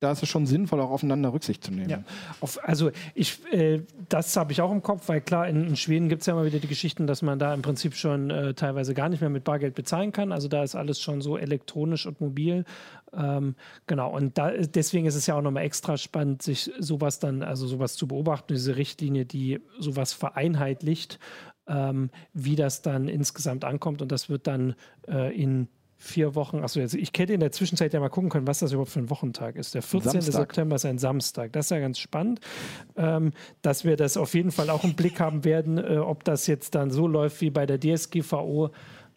da 0.00 0.12
ist 0.12 0.22
es 0.22 0.28
schon 0.30 0.46
sinnvoll, 0.46 0.80
auch 0.80 0.90
aufeinander 0.90 1.32
Rücksicht 1.32 1.62
zu 1.62 1.72
nehmen. 1.72 1.90
Ja, 1.90 2.02
auf, 2.40 2.58
also 2.62 2.90
ich, 3.14 3.38
äh, 3.52 3.82
das 4.08 4.34
habe 4.36 4.50
ich 4.50 4.62
auch 4.62 4.72
im 4.72 4.82
Kopf, 4.82 5.08
weil 5.08 5.20
klar, 5.20 5.46
in, 5.46 5.66
in 5.66 5.76
Schweden 5.76 6.08
gibt 6.08 6.22
es 6.22 6.26
ja 6.26 6.32
immer 6.32 6.46
wieder 6.46 6.58
die 6.58 6.68
Geschichten, 6.68 7.06
dass 7.06 7.20
man 7.20 7.38
da 7.38 7.52
im 7.52 7.60
Prinzip 7.60 7.94
schon 7.94 8.30
äh, 8.30 8.54
teilweise 8.54 8.94
gar 8.94 9.10
nicht 9.10 9.20
mehr 9.20 9.28
mit 9.28 9.44
Bargeld 9.44 9.74
bezahlen 9.74 10.10
kann. 10.12 10.32
Also 10.32 10.48
da 10.48 10.62
ist 10.62 10.74
alles 10.74 11.00
schon 11.00 11.20
so 11.20 11.36
elektronisch 11.36 12.06
und 12.06 12.20
mobil. 12.20 12.64
Ähm, 13.12 13.56
genau, 13.86 14.10
und 14.10 14.38
da, 14.38 14.50
deswegen 14.50 15.04
ist 15.04 15.16
es 15.16 15.26
ja 15.26 15.34
auch 15.34 15.42
nochmal 15.42 15.64
extra 15.64 15.98
spannend, 15.98 16.40
sich 16.40 16.70
sowas 16.78 17.18
dann, 17.18 17.42
also 17.42 17.66
sowas 17.66 17.94
zu 17.94 18.08
beobachten, 18.08 18.54
diese 18.54 18.76
Richtlinie, 18.76 19.26
die 19.26 19.60
sowas 19.78 20.14
vereinheitlicht, 20.14 21.18
ähm, 21.66 22.08
wie 22.32 22.56
das 22.56 22.80
dann 22.80 23.06
insgesamt 23.06 23.66
ankommt. 23.66 24.00
Und 24.00 24.10
das 24.12 24.30
wird 24.30 24.46
dann 24.46 24.74
äh, 25.06 25.34
in 25.36 25.68
vier 26.00 26.34
Wochen. 26.34 26.64
Achso, 26.64 26.80
jetzt, 26.80 26.94
ich 26.94 27.10
hätte 27.16 27.34
in 27.34 27.40
der 27.40 27.52
Zwischenzeit 27.52 27.92
ja 27.92 28.00
mal 28.00 28.08
gucken 28.08 28.30
können, 28.30 28.46
was 28.46 28.60
das 28.60 28.72
überhaupt 28.72 28.90
für 28.90 29.00
ein 29.00 29.10
Wochentag 29.10 29.56
ist. 29.56 29.74
Der 29.74 29.82
14. 29.82 30.12
Samstag. 30.12 30.32
September 30.32 30.76
ist 30.76 30.86
ein 30.86 30.98
Samstag. 30.98 31.52
Das 31.52 31.66
ist 31.66 31.70
ja 31.70 31.78
ganz 31.78 31.98
spannend, 31.98 32.40
ähm, 32.96 33.32
dass 33.60 33.84
wir 33.84 33.96
das 33.96 34.16
auf 34.16 34.34
jeden 34.34 34.50
Fall 34.50 34.70
auch 34.70 34.82
im 34.82 34.94
Blick 34.94 35.20
haben 35.20 35.44
werden, 35.44 35.76
äh, 35.76 35.98
ob 35.98 36.24
das 36.24 36.46
jetzt 36.46 36.74
dann 36.74 36.90
so 36.90 37.06
läuft 37.06 37.42
wie 37.42 37.50
bei 37.50 37.66
der 37.66 37.78
DSGVO. 37.78 38.70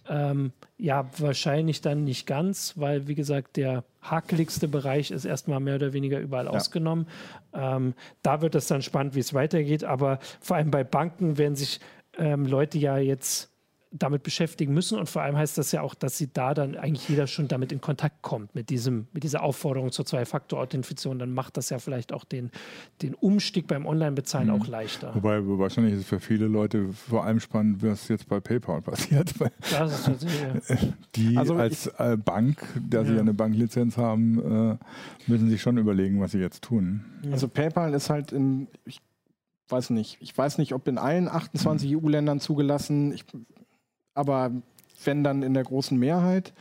Ähm, 0.09 0.51
ja, 0.77 1.09
wahrscheinlich 1.17 1.79
dann 1.79 2.03
nicht 2.03 2.27
ganz, 2.27 2.73
weil, 2.75 3.07
wie 3.07 3.15
gesagt, 3.15 3.55
der 3.55 3.85
hakeligste 4.01 4.67
Bereich 4.67 5.11
ist 5.11 5.23
erstmal 5.23 5.61
mehr 5.61 5.75
oder 5.75 5.93
weniger 5.93 6.19
überall 6.19 6.45
ja. 6.45 6.51
ausgenommen. 6.51 7.07
Ähm, 7.53 7.93
da 8.21 8.41
wird 8.41 8.55
es 8.55 8.67
dann 8.67 8.81
spannend, 8.81 9.15
wie 9.15 9.21
es 9.21 9.33
weitergeht. 9.33 9.85
Aber 9.85 10.19
vor 10.41 10.57
allem 10.57 10.69
bei 10.69 10.83
Banken 10.83 11.37
werden 11.37 11.55
sich 11.55 11.79
ähm, 12.17 12.45
Leute 12.45 12.77
ja 12.77 12.97
jetzt 12.97 13.52
damit 13.93 14.23
beschäftigen 14.23 14.73
müssen. 14.73 14.97
Und 14.97 15.07
vor 15.07 15.21
allem 15.21 15.37
heißt 15.37 15.57
das 15.57 15.71
ja 15.71 15.81
auch, 15.81 15.93
dass 15.93 16.17
sie 16.17 16.31
da 16.33 16.53
dann 16.53 16.75
eigentlich 16.75 17.07
jeder 17.07 17.27
schon 17.27 17.47
damit 17.47 17.71
in 17.71 17.79
Kontakt 17.79 18.21
kommt, 18.21 18.55
mit, 18.55 18.69
diesem, 18.69 19.07
mit 19.13 19.23
dieser 19.23 19.43
Aufforderung 19.43 19.91
zur 19.91 20.05
Zwei-Faktor-Authentifizierung. 20.05 21.19
Dann 21.19 21.33
macht 21.33 21.57
das 21.57 21.69
ja 21.69 21.77
vielleicht 21.77 22.11
auch 22.11 22.23
den, 22.23 22.49
den 23.01 23.13
Umstieg 23.13 23.67
beim 23.67 23.85
Online-Bezahlen 23.85 24.47
mhm. 24.47 24.61
auch 24.61 24.67
leichter. 24.67 25.13
Wobei 25.13 25.39
wahrscheinlich 25.45 25.93
ist 25.93 26.01
es 26.01 26.07
für 26.07 26.19
viele 26.19 26.47
Leute 26.47 26.89
vor 26.91 27.23
allem 27.23 27.39
spannend, 27.39 27.83
was 27.83 28.07
jetzt 28.07 28.27
bei 28.27 28.39
PayPal 28.39 28.81
passiert. 28.81 29.33
Das 29.71 30.07
ist 30.07 30.23
ja. 30.23 30.75
Die 31.15 31.37
also 31.37 31.55
als 31.55 31.87
äh, 31.87 32.17
Bank, 32.17 32.65
da 32.89 33.01
ja. 33.01 33.05
sie 33.05 33.19
eine 33.19 33.33
Banklizenz 33.33 33.97
haben, 33.97 34.71
äh, 34.71 34.77
müssen 35.27 35.49
sich 35.49 35.61
schon 35.61 35.77
überlegen, 35.77 36.19
was 36.19 36.31
sie 36.31 36.39
jetzt 36.39 36.63
tun. 36.63 37.05
Also 37.31 37.47
PayPal 37.47 37.93
ist 37.93 38.09
halt 38.09 38.31
in, 38.31 38.67
ich 38.85 39.01
weiß 39.69 39.91
nicht, 39.91 40.17
ich 40.19 40.37
weiß 40.37 40.57
nicht, 40.57 40.73
ob 40.73 40.87
in 40.87 40.97
allen 40.97 41.27
28 41.27 41.91
mhm. 41.91 42.05
EU-Ländern 42.05 42.39
zugelassen. 42.39 43.13
Ich 43.13 43.25
aber 44.13 44.51
wenn 45.03 45.23
dann 45.23 45.43
in 45.43 45.53
der 45.53 45.63
großen 45.63 45.97
Mehrheit. 45.97 46.53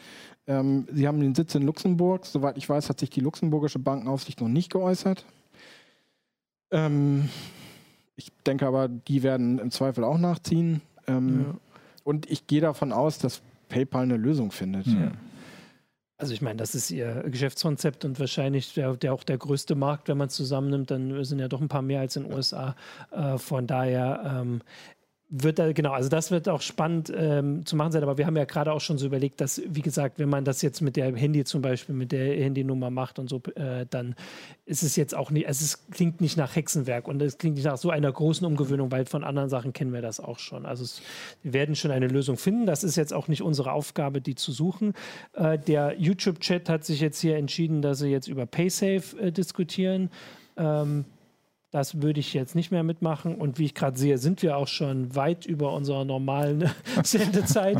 Ähm, 0.47 0.87
sie 0.93 1.07
haben 1.07 1.21
den 1.21 1.35
Sitz 1.35 1.55
in 1.55 1.63
Luxemburg. 1.63 2.27
Soweit 2.27 2.59
ich 2.59 2.69
weiß, 2.69 2.89
hat 2.89 2.99
sich 2.99 3.11
die 3.11 3.21
luxemburgische 3.21 3.79
Bankenaufsicht 3.79 4.41
noch 4.41 4.49
nicht 4.49 4.71
geäußert. 4.73 5.25
Ähm, 6.71 7.29
ich 8.17 8.33
denke 8.47 8.67
aber, 8.67 8.89
die 8.89 9.23
werden 9.23 9.59
im 9.59 9.71
Zweifel 9.71 10.05
auch 10.05 10.19
nachziehen. 10.19 10.81
Ähm, 11.07 11.47
ja. 11.47 11.55
Und 12.05 12.31
ich 12.31 12.47
gehe 12.47 12.61
davon 12.61 12.93
aus, 12.93 13.19
dass 13.19 13.43
PayPal 13.69 14.03
eine 14.03 14.17
Lösung 14.17 14.51
findet. 14.51 14.87
Ja. 14.87 15.13
Also 16.19 16.35
ich 16.35 16.43
meine, 16.43 16.57
das 16.57 16.75
ist 16.75 16.91
ihr 16.91 17.25
Geschäftskonzept 17.27 18.05
und 18.05 18.21
wahrscheinlich 18.21 18.75
der, 18.75 18.95
der 18.95 19.13
auch 19.13 19.25
der 19.25 19.39
größte 19.39 19.75
Markt, 19.75 20.09
wenn 20.09 20.19
man 20.19 20.29
es 20.29 20.35
zusammennimmt, 20.35 20.91
dann 20.91 21.25
sind 21.25 21.41
ja 21.41 21.49
doch 21.49 21.61
ein 21.61 21.69
paar 21.69 21.83
mehr 21.83 22.01
als 22.01 22.15
in 22.15 22.25
den 22.25 22.33
USA. 22.33 22.77
Äh, 23.11 23.39
von 23.39 23.67
daher 23.67 24.41
ähm, 24.41 24.61
wird 25.35 25.59
da, 25.59 25.73
genau, 25.73 25.93
also 25.93 26.11
das 26.11 26.31
wird 26.31 26.47
auch 26.51 26.61
spannend 26.61 27.11
ähm, 27.17 27.65
zu 27.65 27.75
machen 27.75 27.91
sein, 27.91 28.03
aber 28.03 28.19
wir 28.19 28.27
haben 28.27 28.37
ja 28.37 28.45
gerade 28.45 28.71
auch 28.71 28.83
schon 28.83 28.99
so 28.99 29.07
überlegt, 29.07 29.41
dass, 29.41 29.63
wie 29.67 29.81
gesagt, 29.81 30.19
wenn 30.19 30.29
man 30.29 30.45
das 30.45 30.61
jetzt 30.61 30.83
mit 30.83 30.95
der 30.95 31.17
Handy 31.17 31.43
zum 31.45 31.63
Beispiel, 31.63 31.95
mit 31.95 32.13
der 32.13 32.37
Handynummer 32.37 32.91
macht 32.91 33.19
und 33.19 33.31
so, 33.31 33.41
äh, 33.55 33.87
dann 33.89 34.15
ist 34.67 34.83
es 34.83 34.95
jetzt 34.95 35.15
auch 35.15 35.31
nicht, 35.31 35.49
also 35.49 35.65
es 35.65 35.87
klingt 35.91 36.21
nicht 36.21 36.37
nach 36.37 36.55
Hexenwerk 36.55 37.09
und 37.09 37.23
es 37.23 37.39
klingt 37.39 37.57
nicht 37.57 37.65
nach 37.65 37.79
so 37.79 37.89
einer 37.89 38.13
großen 38.13 38.47
Umgewöhnung, 38.47 38.93
weil 38.93 39.07
von 39.07 39.25
anderen 39.25 39.49
Sachen 39.49 39.73
kennen 39.73 39.95
wir 39.95 40.03
das 40.03 40.21
auch 40.21 40.39
schon. 40.39 40.67
Also 40.67 40.85
es, 40.85 41.01
wir 41.43 41.55
werden 41.55 41.77
schon 41.77 41.93
eine 41.93 42.09
Lösung 42.09 42.37
finden. 42.37 42.67
Das 42.67 42.85
ist 42.85 42.97
jetzt 42.97 43.15
auch 43.15 43.27
nicht 43.27 43.41
unsere 43.41 43.73
Aufgabe, 43.73 44.21
die 44.21 44.35
zu 44.35 44.53
suchen. 44.53 44.93
Äh, 45.33 45.59
der 45.59 45.99
YouTube-Chat 45.99 46.69
hat 46.69 46.85
sich 46.85 47.01
jetzt 47.01 47.21
hier 47.21 47.39
entschieden, 47.39 47.81
dass 47.81 48.01
sie 48.01 48.09
jetzt 48.09 48.29
über 48.29 48.45
PaySafe 48.45 49.19
äh, 49.19 49.33
diskutieren. 49.33 50.11
Ähm, 50.59 51.07
Das 51.73 52.03
würde 52.03 52.21
ich 52.21 52.35
jetzt 52.35 52.55
nicht 52.55 52.71
mehr 52.71 52.83
mitmachen. 52.83 53.35
Und 53.35 53.59
wie 53.59 53.65
ich 53.65 53.75
gerade 53.75 53.99
sehe, 53.99 54.19
sind 54.19 54.43
wir 54.43 54.59
auch 54.59 54.69
schon 54.69 55.17
weit 55.17 55.47
über 55.47 55.73
unserer 55.73 56.05
normalen 56.05 56.71
Sendezeit. 57.03 57.79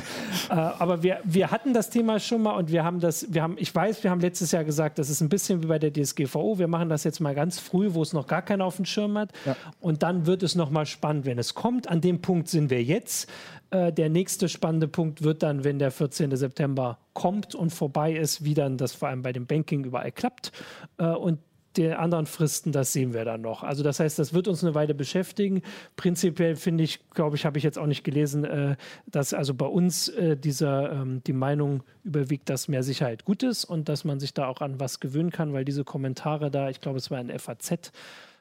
äh, 0.49 0.55
aber 0.55 1.03
wir, 1.03 1.21
wir 1.25 1.51
hatten 1.51 1.75
das 1.75 1.91
Thema 1.91 2.19
schon 2.19 2.43
mal 2.43 2.53
und 2.53 2.73
wir 2.73 2.85
haben 2.85 3.01
das, 3.01 3.27
wir 3.35 3.43
haben, 3.43 3.57
ich 3.59 3.75
weiß, 3.75 4.03
wir 4.03 4.11
haben 4.11 4.21
letztes 4.21 4.51
Jahr 4.51 4.65
gesagt, 4.65 4.99
das 4.99 5.11
ist 5.11 5.21
ein 5.21 5.29
bisschen 5.29 5.63
wie 5.63 5.67
bei 5.67 5.79
der 5.79 5.93
DSGVO. 5.93 6.59
Wir 6.59 6.69
machen 6.69 6.89
das 6.89 7.05
jetzt 7.05 7.21
mal 7.21 7.35
ganz 7.35 7.59
früh, 7.59 7.93
wo 7.93 8.01
es 8.01 8.15
noch 8.15 8.27
gar 8.27 8.41
keiner 8.41 8.65
auf 8.65 8.77
dem 8.77 8.87
Schirm 8.87 9.19
hat. 9.19 9.31
Ja. 9.45 9.57
Und 9.79 10.03
dann 10.03 10.25
wird 10.25 10.43
es 10.43 10.55
nochmal 10.55 10.87
spannend, 10.87 11.27
wenn 11.27 11.39
es 11.39 11.53
kommt. 11.53 11.87
An 11.91 12.01
dem 12.01 12.23
Punkt 12.23 12.49
sind 12.49 12.71
wir 12.71 12.83
jetzt. 12.83 13.31
Äh, 13.73 13.93
der 13.93 14.09
nächste 14.09 14.49
spannende 14.49 14.89
Punkt 14.89 15.23
wird 15.23 15.43
dann, 15.43 15.65
wenn 15.65 15.79
der 15.79 15.91
14. 15.91 16.35
September 16.35 16.99
kommt 17.13 17.55
und 17.55 17.69
vorbei 17.69 18.15
ist, 18.15 18.43
wie 18.43 18.55
dann 18.55 18.79
das 18.79 18.95
vor 18.95 19.09
allem 19.09 19.21
bei 19.21 19.35
dem 19.35 19.45
Banking 19.45 19.85
überall 19.85 20.13
klappt. 20.13 20.51
Äh, 20.97 21.09
und 21.09 21.41
die 21.77 21.93
anderen 21.93 22.27
Fristen, 22.27 22.73
das 22.73 22.93
sehen 22.93 23.15
wir 23.15 23.25
dann 23.25 23.41
noch. 23.41 23.63
Also 23.63 23.83
das 23.83 24.01
heißt, 24.01 24.19
das 24.19 24.33
wird 24.33 24.49
uns 24.49 24.63
eine 24.63 24.75
Weile 24.75 24.95
beschäftigen. 24.95 25.63
Prinzipiell 25.97 26.57
finde 26.57 26.85
ich, 26.85 27.09
glaube 27.11 27.37
ich, 27.37 27.45
habe 27.45 27.59
ich 27.59 27.65
jetzt 27.65 27.79
auch 27.79 27.87
nicht 27.87 28.05
gelesen, 28.05 28.45
äh, 28.45 28.77
dass 29.07 29.35
also 29.35 29.55
bei 29.55 29.67
uns 29.67 30.09
äh, 30.09 30.37
dieser, 30.37 30.93
ähm, 30.93 31.23
die 31.27 31.33
Meinung 31.33 31.83
überwiegt, 32.05 32.49
dass 32.49 32.69
mehr 32.69 32.83
Sicherheit 32.83 33.25
gut 33.25 33.43
ist 33.43 33.65
und 33.65 33.89
dass 33.89 34.05
man 34.05 34.21
sich 34.21 34.35
da 34.35 34.47
auch 34.47 34.61
an 34.61 34.81
was 34.81 35.01
gewöhnen 35.01 35.31
kann, 35.31 35.53
weil 35.53 35.65
diese 35.65 35.85
Kommentare 35.85 36.51
da, 36.51 36.69
ich 36.69 36.81
glaube, 36.81 36.99
es 36.99 37.11
war 37.11 37.19
ein 37.19 37.37
FAZ, 37.39 37.93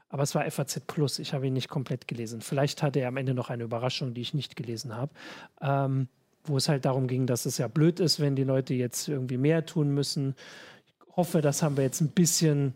aber 0.09 0.23
es 0.23 0.36
war 0.36 0.49
FAZ 0.49 0.82
Plus, 0.88 1.19
ich 1.19 1.34
habe 1.34 1.47
ihn 1.47 1.53
nicht 1.53 1.69
komplett 1.69 2.07
gelesen. 2.07 2.41
Vielleicht 2.41 2.84
hatte 2.84 2.99
er 2.99 3.07
am 3.07 3.17
Ende 3.17 3.34
noch 3.34 3.49
eine 3.49 3.63
Überraschung, 3.63 4.13
die 4.13 4.21
ich 4.21 4.34
nicht 4.34 4.55
gelesen 4.55 4.95
habe. 4.95 5.11
Ähm, 5.61 6.07
wo 6.43 6.57
es 6.57 6.69
halt 6.69 6.86
darum 6.86 7.07
ging, 7.07 7.27
dass 7.27 7.45
es 7.45 7.57
ja 7.57 7.67
blöd 7.67 7.99
ist, 7.99 8.19
wenn 8.19 8.36
die 8.36 8.43
Leute 8.43 8.73
jetzt 8.73 9.07
irgendwie 9.07 9.38
mehr 9.38 9.65
tun 9.65 9.93
müssen. 9.93 10.36
Ich 11.07 11.15
hoffe, 11.15 11.41
das 11.41 11.61
haben 11.61 11.77
wir 11.77 11.84
jetzt 11.84 12.01
ein 12.01 12.09
bisschen 12.09 12.73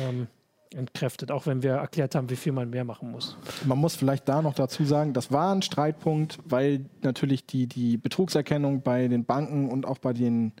ähm, 0.00 0.26
entkräftet, 0.74 1.30
auch 1.30 1.46
wenn 1.46 1.62
wir 1.62 1.72
erklärt 1.72 2.14
haben, 2.14 2.30
wie 2.30 2.36
viel 2.36 2.52
man 2.52 2.70
mehr 2.70 2.84
machen 2.84 3.10
muss. 3.10 3.36
Man 3.64 3.78
muss 3.78 3.96
vielleicht 3.96 4.28
da 4.28 4.42
noch 4.42 4.54
dazu 4.54 4.84
sagen, 4.84 5.12
das 5.12 5.32
war 5.32 5.54
ein 5.54 5.62
Streitpunkt, 5.62 6.38
weil 6.44 6.86
natürlich 7.02 7.46
die, 7.46 7.66
die 7.66 7.96
Betrugserkennung 7.96 8.82
bei 8.82 9.08
den 9.08 9.24
Banken 9.24 9.70
und 9.70 9.86
auch 9.86 9.98
bei 9.98 10.12
den, 10.12 10.52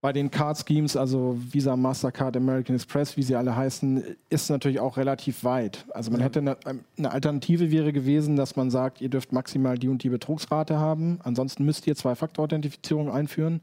bei 0.00 0.12
den 0.12 0.30
Card 0.30 0.64
Schemes, 0.66 0.96
also 0.96 1.36
Visa, 1.50 1.76
Mastercard, 1.76 2.36
American 2.36 2.76
Express, 2.76 3.16
wie 3.16 3.22
sie 3.22 3.36
alle 3.36 3.56
heißen, 3.56 4.02
ist 4.28 4.50
natürlich 4.50 4.80
auch 4.80 4.96
relativ 4.96 5.44
weit. 5.44 5.86
Also 5.90 6.10
man 6.10 6.20
hätte 6.20 6.40
eine, 6.40 6.56
eine, 6.96 7.10
Alternative 7.10 7.70
wäre 7.70 7.92
gewesen, 7.92 8.36
dass 8.36 8.56
man 8.56 8.70
sagt, 8.70 9.00
ihr 9.00 9.08
dürft 9.08 9.32
maximal 9.32 9.78
die 9.78 9.88
und 9.88 10.02
die 10.02 10.10
Betrugsrate 10.10 10.78
haben, 10.78 11.18
ansonsten 11.22 11.64
müsst 11.64 11.86
ihr 11.86 11.96
Zwei-Faktor-Authentifizierung 11.96 13.10
einführen. 13.10 13.60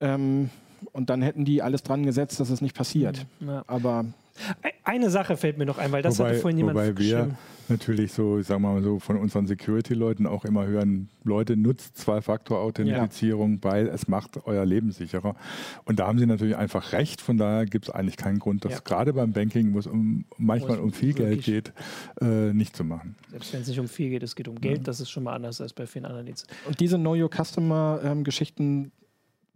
Ähm, 0.00 0.50
und 0.92 1.10
dann 1.10 1.22
hätten 1.22 1.44
die 1.44 1.62
alles 1.62 1.82
dran 1.82 2.04
gesetzt, 2.04 2.40
dass 2.40 2.50
es 2.50 2.60
nicht 2.60 2.76
passiert. 2.76 3.26
Mhm, 3.40 3.48
ja. 3.48 3.64
Aber 3.66 4.04
eine 4.82 5.10
Sache 5.10 5.36
fällt 5.36 5.58
mir 5.58 5.66
noch 5.66 5.78
ein, 5.78 5.92
weil 5.92 6.02
das 6.02 6.18
wobei, 6.18 6.30
hatte 6.30 6.40
vorhin 6.40 6.58
jemand 6.58 6.76
Wobei 6.76 6.98
wir 6.98 7.36
natürlich 7.68 8.12
so, 8.12 8.42
sagen 8.42 8.62
wir 8.62 8.72
mal 8.72 8.82
so, 8.82 8.98
von 8.98 9.16
unseren 9.16 9.46
Security-Leuten 9.46 10.26
auch 10.26 10.44
immer 10.44 10.66
hören, 10.66 11.08
Leute, 11.22 11.56
nutzt 11.56 11.96
Zwei-Faktor-Authentifizierung, 11.96 13.54
ja. 13.54 13.58
weil 13.62 13.88
es 13.88 14.08
macht 14.08 14.46
euer 14.46 14.64
Leben 14.64 14.90
sicherer. 14.92 15.36
Und 15.84 15.98
da 15.98 16.06
haben 16.06 16.18
sie 16.18 16.26
natürlich 16.26 16.56
einfach 16.56 16.92
recht, 16.92 17.20
von 17.20 17.38
daher 17.38 17.64
gibt 17.64 17.88
es 17.88 17.94
eigentlich 17.94 18.16
keinen 18.16 18.38
Grund, 18.38 18.64
das 18.64 18.72
ja. 18.72 18.78
gerade 18.80 19.12
beim 19.12 19.32
Banking, 19.32 19.72
wo 19.74 19.78
es 19.78 19.86
um, 19.86 20.24
manchmal 20.36 20.78
um 20.78 20.92
viel 20.92 21.14
Geld 21.14 21.44
geht, 21.44 21.72
äh, 22.20 22.52
nicht 22.52 22.76
zu 22.76 22.84
machen. 22.84 23.14
Selbst 23.30 23.52
wenn 23.52 23.62
es 23.62 23.68
nicht 23.68 23.80
um 23.80 23.88
viel 23.88 24.10
geht, 24.10 24.22
es 24.22 24.34
geht 24.34 24.48
um 24.48 24.60
Geld, 24.60 24.78
ja. 24.78 24.84
das 24.84 25.00
ist 25.00 25.10
schon 25.10 25.22
mal 25.22 25.34
anders 25.34 25.60
als 25.60 25.72
bei 25.72 25.86
vielen 25.86 26.04
anderen 26.04 26.26
Diensten. 26.26 26.52
Und 26.66 26.80
diese 26.80 26.98
Know 26.98 27.14
Your 27.14 27.30
Customer-Geschichten, 27.30 28.62
ähm, 28.62 28.92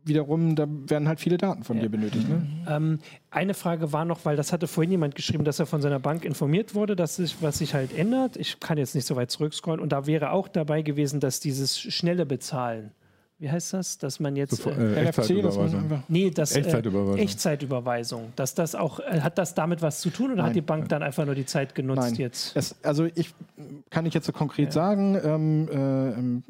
wiederum, 0.04 0.56
da 0.56 0.66
werden 0.68 1.08
halt 1.08 1.20
viele 1.20 1.38
Daten 1.38 1.64
von 1.64 1.76
ja. 1.76 1.84
dir 1.84 1.88
benötigt. 1.90 2.28
Ne? 2.28 2.46
Ähm, 2.68 2.98
eine 3.30 3.54
Frage 3.54 3.92
war 3.92 4.04
noch, 4.04 4.24
weil 4.24 4.36
das 4.36 4.52
hatte 4.52 4.66
vorhin 4.66 4.90
jemand 4.90 5.14
geschrieben, 5.14 5.44
dass 5.44 5.58
er 5.58 5.66
von 5.66 5.82
seiner 5.82 6.00
Bank 6.00 6.24
informiert 6.24 6.74
wurde, 6.74 6.96
dass 6.96 7.16
sich, 7.16 7.36
was 7.40 7.58
sich 7.58 7.74
halt 7.74 7.96
ändert. 7.96 8.36
Ich 8.36 8.60
kann 8.60 8.78
jetzt 8.78 8.94
nicht 8.94 9.06
so 9.06 9.16
weit 9.16 9.30
zurückscrollen. 9.30 9.80
Und 9.80 9.92
da 9.92 10.06
wäre 10.06 10.30
auch 10.30 10.48
dabei 10.48 10.82
gewesen, 10.82 11.20
dass 11.20 11.40
dieses 11.40 11.78
schnelle 11.78 12.26
Bezahlen, 12.26 12.92
wie 13.38 13.50
heißt 13.50 13.72
das, 13.72 13.98
dass 13.98 14.18
man 14.18 14.34
jetzt 14.34 14.56
so, 14.56 14.70
äh, 14.70 14.94
Echtzeitüberweisung. 15.06 16.02
nee, 16.08 16.30
das 16.30 16.56
Echtzeitüberweisung. 16.56 17.18
Äh, 17.18 17.22
Echtzeitüberweisung. 17.22 18.32
Dass 18.34 18.54
das 18.54 18.74
auch 18.74 18.98
äh, 18.98 19.20
hat 19.20 19.38
das 19.38 19.54
damit 19.54 19.80
was 19.80 20.00
zu 20.00 20.10
tun 20.10 20.26
oder 20.32 20.36
Nein. 20.36 20.46
hat 20.46 20.56
die 20.56 20.60
Bank 20.60 20.88
dann 20.88 21.02
einfach 21.02 21.24
nur 21.24 21.36
die 21.36 21.46
Zeit 21.46 21.74
genutzt 21.74 22.02
Nein. 22.02 22.14
jetzt? 22.14 22.56
Es, 22.56 22.74
also 22.82 23.04
ich 23.14 23.34
kann 23.90 24.06
ich 24.06 24.14
jetzt 24.14 24.26
so 24.26 24.32
konkret 24.32 24.66
ja. 24.66 24.72
sagen. 24.72 25.20
Ähm, 25.22 25.68
äh, 25.70 26.18
ähm, 26.18 26.42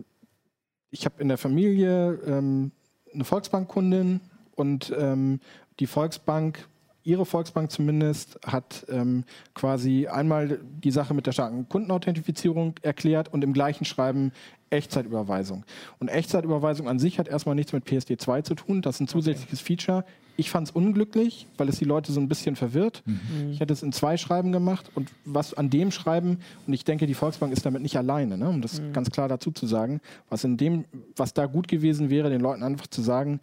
ich 0.91 1.05
habe 1.05 1.21
in 1.21 1.29
der 1.29 1.37
Familie 1.37 2.19
ähm, 2.27 2.73
eine 3.13 3.25
Volksbank-Kundin 3.25 4.21
und 4.55 4.93
ähm, 4.99 5.41
die 5.81 5.87
Volksbank, 5.87 6.67
ihre 7.05 7.25
Volksbank 7.25 7.71
zumindest, 7.71 8.39
hat 8.45 8.85
ähm, 8.89 9.25
quasi 9.55 10.09
einmal 10.09 10.61
die 10.63 10.91
Sache 10.91 11.15
mit 11.15 11.27
der 11.27 11.33
starken 11.33 11.69
Kundenauthentifizierung 11.69 12.75
erklärt 12.83 13.33
und 13.33 13.45
im 13.45 13.53
gleichen 13.53 13.85
Schreiben 13.85 14.33
Echtzeitüberweisung. 14.71 15.65
Und 15.99 16.09
Echtzeitüberweisung 16.09 16.89
an 16.89 16.99
sich 16.99 17.19
hat 17.19 17.29
erstmal 17.29 17.55
nichts 17.55 17.73
mit 17.73 17.87
PSD2 17.87 18.43
zu 18.43 18.55
tun. 18.55 18.83
Das 18.83 18.97
ist 18.97 19.01
ein 19.01 19.09
zusätzliches. 19.09 19.61
Feature. 19.61 20.05
Ich 20.41 20.51
fand 20.51 20.69
es 20.69 20.75
unglücklich, 20.75 21.49
weil 21.57 21.69
es 21.69 21.79
die 21.79 21.85
Leute 21.85 22.13
so 22.13 22.21
ein 22.21 22.29
bisschen 22.29 22.55
verwirrt. 22.55 23.03
Mhm. 23.05 23.51
Ich 23.51 23.59
hätte 23.59 23.73
es 23.73 23.83
in 23.83 23.93
zwei 23.93 24.17
Schreiben 24.17 24.53
gemacht 24.53 24.89
und 24.95 25.11
was 25.25 25.53
an 25.53 25.69
dem 25.69 25.91
Schreiben, 25.91 26.39
und 26.65 26.73
ich 26.73 26.85
denke, 26.85 27.07
die 27.07 27.15
Volksbank 27.15 27.53
ist 27.53 27.67
damit 27.67 27.83
nicht 27.83 27.97
alleine, 27.97 28.39
ne, 28.39 28.49
um 28.49 28.63
das 28.63 28.81
mhm. 28.81 28.93
ganz 28.93 29.11
klar 29.11 29.27
dazu 29.29 29.51
zu 29.51 29.67
sagen, 29.67 30.01
was 30.29 30.45
in 30.45 30.57
dem, 30.57 30.85
was 31.17 31.35
da 31.35 31.47
gut 31.47 31.67
gewesen 31.67 32.09
wäre, 32.09 32.31
den 32.31 32.41
Leuten 32.41 32.63
einfach 32.63 32.87
zu 32.87 33.03
sagen, 33.03 33.41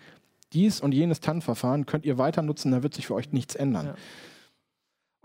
dies 0.54 0.80
und 0.80 0.94
jenes 0.94 1.20
TAN-Verfahren 1.20 1.86
könnt 1.86 2.06
ihr 2.06 2.18
weiter 2.18 2.42
nutzen, 2.42 2.72
da 2.72 2.82
wird 2.82 2.94
sich 2.94 3.08
für 3.08 3.16
euch 3.16 3.34
nichts 3.34 3.56
ändern. 3.56 3.88
Ja. 3.88 3.96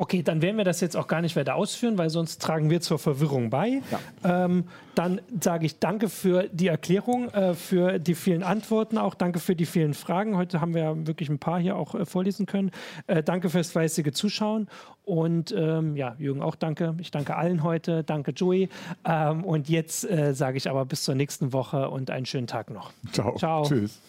Okay, 0.00 0.22
dann 0.22 0.40
werden 0.40 0.56
wir 0.56 0.64
das 0.64 0.80
jetzt 0.80 0.96
auch 0.96 1.08
gar 1.08 1.20
nicht 1.20 1.36
weiter 1.36 1.56
ausführen, 1.56 1.98
weil 1.98 2.08
sonst 2.08 2.40
tragen 2.40 2.70
wir 2.70 2.80
zur 2.80 2.98
Verwirrung 2.98 3.50
bei. 3.50 3.82
Ja. 3.90 4.46
Ähm, 4.46 4.64
dann 4.94 5.20
sage 5.42 5.66
ich 5.66 5.78
danke 5.78 6.08
für 6.08 6.48
die 6.50 6.68
Erklärung, 6.68 7.28
äh, 7.28 7.52
für 7.52 7.98
die 7.98 8.14
vielen 8.14 8.42
Antworten, 8.42 8.96
auch 8.96 9.14
danke 9.14 9.40
für 9.40 9.54
die 9.54 9.66
vielen 9.66 9.92
Fragen. 9.92 10.38
Heute 10.38 10.62
haben 10.62 10.72
wir 10.72 11.06
wirklich 11.06 11.28
ein 11.28 11.38
paar 11.38 11.60
hier 11.60 11.76
auch 11.76 11.94
äh, 11.94 12.06
vorlesen 12.06 12.46
können. 12.46 12.70
Äh, 13.08 13.22
danke 13.22 13.50
fürs 13.50 13.72
fleißige 13.72 14.12
Zuschauen 14.12 14.68
und 15.04 15.54
ähm, 15.54 15.96
ja, 15.96 16.16
Jürgen 16.18 16.40
auch 16.40 16.54
danke. 16.54 16.94
Ich 16.98 17.10
danke 17.10 17.36
allen 17.36 17.62
heute. 17.62 18.02
Danke, 18.02 18.30
Joey. 18.30 18.70
Ähm, 19.04 19.44
und 19.44 19.68
jetzt 19.68 20.10
äh, 20.10 20.32
sage 20.32 20.56
ich 20.56 20.70
aber 20.70 20.86
bis 20.86 21.04
zur 21.04 21.14
nächsten 21.14 21.52
Woche 21.52 21.90
und 21.90 22.10
einen 22.10 22.24
schönen 22.24 22.46
Tag 22.46 22.70
noch. 22.70 22.90
Ciao. 23.12 23.36
Ciao. 23.36 23.64
Tschüss. 23.64 24.00